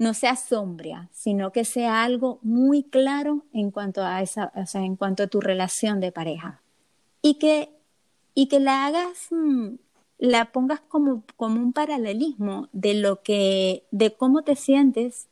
no 0.00 0.14
sea 0.14 0.34
sombria, 0.34 1.10
sino 1.12 1.52
que 1.52 1.66
sea 1.66 2.02
algo 2.02 2.38
muy 2.40 2.84
claro 2.84 3.44
en 3.52 3.70
cuanto 3.70 4.02
a 4.02 4.22
esa, 4.22 4.50
o 4.56 4.64
sea, 4.64 4.82
en 4.82 4.96
cuanto 4.96 5.22
a 5.22 5.26
tu 5.26 5.42
relación 5.42 6.00
de 6.00 6.10
pareja. 6.10 6.62
Y 7.20 7.34
que, 7.34 7.68
y 8.32 8.48
que 8.48 8.60
la 8.60 8.86
hagas, 8.86 9.26
mm, 9.30 9.74
la 10.16 10.52
pongas 10.52 10.80
como, 10.80 11.22
como 11.36 11.60
un 11.60 11.74
paralelismo 11.74 12.70
de 12.72 12.94
lo 12.94 13.22
que, 13.22 13.84
de 13.90 14.16
cómo 14.16 14.40
te 14.40 14.56
sientes 14.56 15.28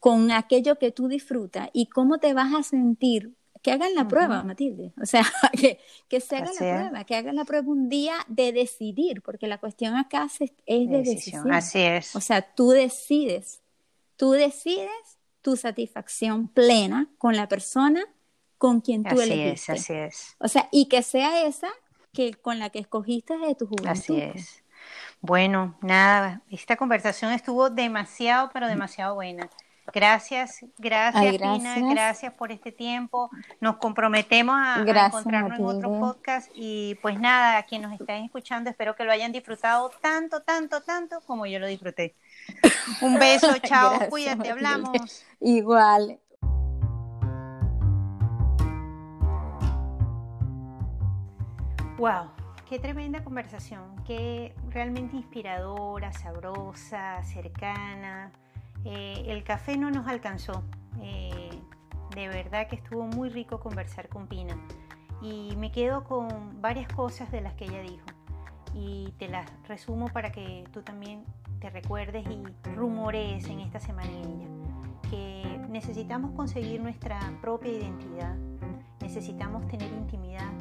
con 0.00 0.32
aquello 0.32 0.78
que 0.78 0.90
tú 0.90 1.06
disfrutas 1.06 1.68
y 1.74 1.90
cómo 1.90 2.16
te 2.16 2.32
vas 2.32 2.54
a 2.54 2.62
sentir 2.62 3.34
que 3.68 3.74
hagan 3.74 3.94
la 3.94 4.08
prueba, 4.08 4.42
Matilde. 4.42 4.92
O 5.02 5.06
sea, 5.06 5.24
que, 5.52 5.78
que 6.08 6.20
se 6.20 6.36
hagan 6.36 6.54
la 6.54 6.58
prueba, 6.58 7.04
que 7.04 7.16
hagan 7.16 7.36
la 7.36 7.44
prueba 7.44 7.68
un 7.68 7.88
día 7.88 8.14
de 8.28 8.52
decidir, 8.52 9.22
porque 9.22 9.46
la 9.46 9.58
cuestión 9.58 9.96
acá 9.96 10.28
es, 10.38 10.50
de 10.66 11.02
decisión. 11.02 11.52
Así 11.52 11.80
es. 11.80 12.14
O 12.16 12.20
sea, 12.20 12.42
tú 12.42 12.70
decides, 12.70 13.60
tú 14.16 14.32
decides 14.32 14.90
tu 15.42 15.56
satisfacción 15.56 16.48
plena 16.48 17.08
con 17.18 17.36
la 17.36 17.48
persona 17.48 18.04
con 18.58 18.80
quien 18.80 19.04
tú 19.04 19.20
así 19.20 19.30
elegiste. 19.30 19.72
Es, 19.72 19.80
así 19.80 19.92
es. 19.94 20.36
O 20.38 20.48
sea, 20.48 20.68
y 20.72 20.86
que 20.86 21.02
sea 21.02 21.46
esa 21.46 21.68
que 22.12 22.34
con 22.34 22.58
la 22.58 22.70
que 22.70 22.80
escogiste 22.80 23.38
de 23.38 23.54
tu 23.54 23.66
juventud. 23.66 23.88
Así 23.88 24.20
es. 24.20 24.62
Bueno, 25.20 25.76
nada, 25.82 26.42
esta 26.50 26.76
conversación 26.76 27.32
estuvo 27.32 27.70
demasiado, 27.70 28.50
pero 28.52 28.68
demasiado 28.68 29.14
buena. 29.14 29.48
Gracias, 29.92 30.64
gracias, 30.76 31.38
Pina, 31.38 31.76
gracias 31.90 32.32
por 32.34 32.52
este 32.52 32.72
tiempo. 32.72 33.30
Nos 33.60 33.76
comprometemos 33.76 34.56
a, 34.56 34.80
encontrarnos 34.80 35.58
en 35.58 35.64
otro 35.64 36.00
podcast 36.00 36.50
y 36.54 36.96
pues 36.96 37.18
nada, 37.18 37.58
a 37.58 37.62
quienes 37.62 37.90
nos 37.90 38.00
estén 38.00 38.24
escuchando, 38.24 38.70
espero 38.70 38.94
que 38.94 39.04
lo 39.04 39.12
hayan 39.12 39.32
disfrutado 39.32 39.90
tanto, 40.00 40.42
tanto, 40.42 40.82
tanto 40.82 41.20
como 41.26 41.46
yo 41.46 41.58
lo 41.58 41.66
disfruté. 41.66 42.14
Un 43.00 43.18
beso, 43.18 43.56
chao, 43.58 43.98
cuídate, 44.08 44.50
hablamos. 44.50 45.24
Igual. 45.40 46.18
Wow, 51.98 52.30
qué 52.68 52.78
tremenda 52.78 53.24
conversación, 53.24 54.04
qué 54.06 54.54
realmente 54.68 55.16
inspiradora, 55.16 56.12
sabrosa, 56.12 57.24
cercana. 57.24 58.30
Eh, 58.84 59.24
el 59.26 59.44
café 59.44 59.76
no 59.76 59.90
nos 59.90 60.06
alcanzó. 60.06 60.62
Eh, 61.00 61.50
de 62.14 62.28
verdad 62.28 62.68
que 62.68 62.76
estuvo 62.76 63.06
muy 63.06 63.28
rico 63.28 63.60
conversar 63.60 64.08
con 64.08 64.26
Pina. 64.26 64.56
Y 65.20 65.56
me 65.56 65.72
quedo 65.72 66.04
con 66.04 66.60
varias 66.60 66.92
cosas 66.92 67.30
de 67.30 67.40
las 67.40 67.54
que 67.54 67.64
ella 67.64 67.80
dijo. 67.82 68.06
Y 68.74 69.12
te 69.18 69.28
las 69.28 69.46
resumo 69.66 70.08
para 70.08 70.30
que 70.30 70.64
tú 70.72 70.82
también 70.82 71.24
te 71.60 71.70
recuerdes 71.70 72.24
y 72.26 72.70
rumores 72.74 73.48
en 73.48 73.60
esta 73.60 73.80
semanilla. 73.80 74.46
Que 75.10 75.60
necesitamos 75.68 76.32
conseguir 76.32 76.80
nuestra 76.80 77.18
propia 77.40 77.72
identidad. 77.72 78.36
Necesitamos 79.00 79.66
tener 79.68 79.90
intimidad. 79.92 80.52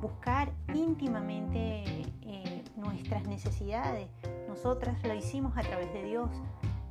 Buscar 0.00 0.52
íntimamente 0.74 1.84
eh, 2.22 2.64
nuestras 2.76 3.26
necesidades. 3.26 4.08
Nosotras 4.48 5.02
lo 5.02 5.14
hicimos 5.14 5.56
a 5.56 5.62
través 5.62 5.92
de 5.92 6.04
Dios 6.04 6.30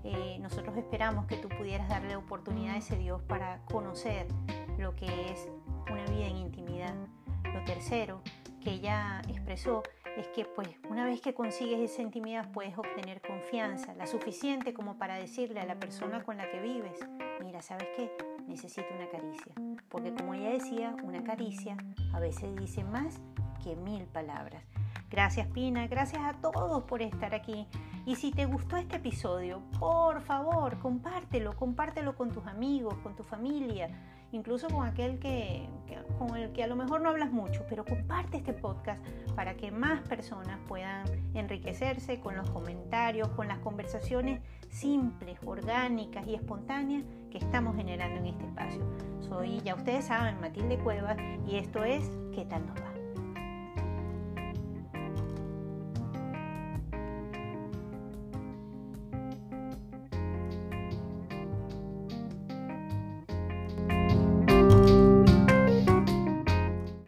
eh, 0.05 0.37
nosotros 0.39 0.77
esperamos 0.77 1.25
que 1.25 1.37
tú 1.37 1.49
pudieras 1.49 1.89
darle 1.89 2.15
oportunidad 2.15 2.75
a 2.77 2.95
Dios 2.95 3.21
para 3.23 3.59
conocer 3.65 4.27
lo 4.77 4.95
que 4.95 5.31
es 5.31 5.49
una 5.91 6.05
vida 6.05 6.27
en 6.27 6.37
intimidad. 6.37 6.93
Lo 7.51 7.63
tercero 7.63 8.21
que 8.61 8.71
ella 8.71 9.21
expresó 9.27 9.81
es 10.15 10.27
que 10.27 10.45
pues 10.45 10.69
una 10.89 11.05
vez 11.05 11.21
que 11.21 11.33
consigues 11.33 11.79
esa 11.79 12.03
intimidad 12.03 12.51
puedes 12.51 12.77
obtener 12.77 13.19
confianza, 13.21 13.95
la 13.95 14.05
suficiente 14.05 14.75
como 14.75 14.97
para 14.97 15.15
decirle 15.15 15.59
a 15.59 15.65
la 15.65 15.79
persona 15.79 16.23
con 16.23 16.37
la 16.37 16.49
que 16.51 16.61
vives, 16.61 16.99
mira, 17.43 17.63
¿sabes 17.63 17.87
qué? 17.95 18.11
Necesito 18.47 18.87
una 18.95 19.09
caricia. 19.09 19.53
Porque 19.89 20.13
como 20.13 20.35
ella 20.35 20.51
decía, 20.51 20.95
una 21.03 21.23
caricia 21.23 21.77
a 22.13 22.19
veces 22.19 22.55
dice 22.55 22.83
más 22.83 23.19
que 23.63 23.75
mil 23.75 24.05
palabras. 24.05 24.63
Gracias 25.15 25.47
Pina, 25.47 25.87
gracias 25.87 26.21
a 26.21 26.33
todos 26.33 26.83
por 26.83 27.01
estar 27.01 27.33
aquí. 27.33 27.65
Y 28.05 28.17
si 28.17 28.31
te 28.31 28.45
gustó 28.45 28.75
este 28.75 28.97
episodio, 28.97 29.61
por 29.79 30.19
favor, 30.19 30.77
compártelo, 30.79 31.55
compártelo 31.55 32.17
con 32.17 32.31
tus 32.31 32.45
amigos, 32.47 32.95
con 32.95 33.15
tu 33.15 33.23
familia, 33.23 33.87
incluso 34.33 34.67
con 34.67 34.85
aquel 34.85 35.17
que, 35.17 35.69
con 36.19 36.35
el 36.35 36.51
que 36.51 36.65
a 36.65 36.67
lo 36.67 36.75
mejor 36.75 36.99
no 36.99 37.07
hablas 37.07 37.31
mucho, 37.31 37.65
pero 37.69 37.85
comparte 37.85 38.35
este 38.35 38.51
podcast 38.51 39.01
para 39.37 39.55
que 39.55 39.71
más 39.71 40.01
personas 40.01 40.59
puedan 40.67 41.05
enriquecerse 41.33 42.19
con 42.19 42.35
los 42.35 42.49
comentarios, 42.49 43.29
con 43.29 43.47
las 43.47 43.59
conversaciones 43.59 44.41
simples, 44.69 45.39
orgánicas 45.45 46.27
y 46.27 46.35
espontáneas 46.35 47.05
que 47.31 47.37
estamos 47.37 47.77
generando 47.77 48.19
en 48.19 48.25
este 48.25 48.47
espacio. 48.47 48.81
Soy, 49.21 49.61
ya 49.61 49.75
ustedes 49.75 50.07
saben, 50.07 50.41
Matilde 50.41 50.77
Cuevas 50.77 51.15
y 51.47 51.55
esto 51.55 51.85
es 51.85 52.11
¿Qué 52.33 52.43
tal 52.43 52.67
nos 52.67 52.75
va? 52.75 52.94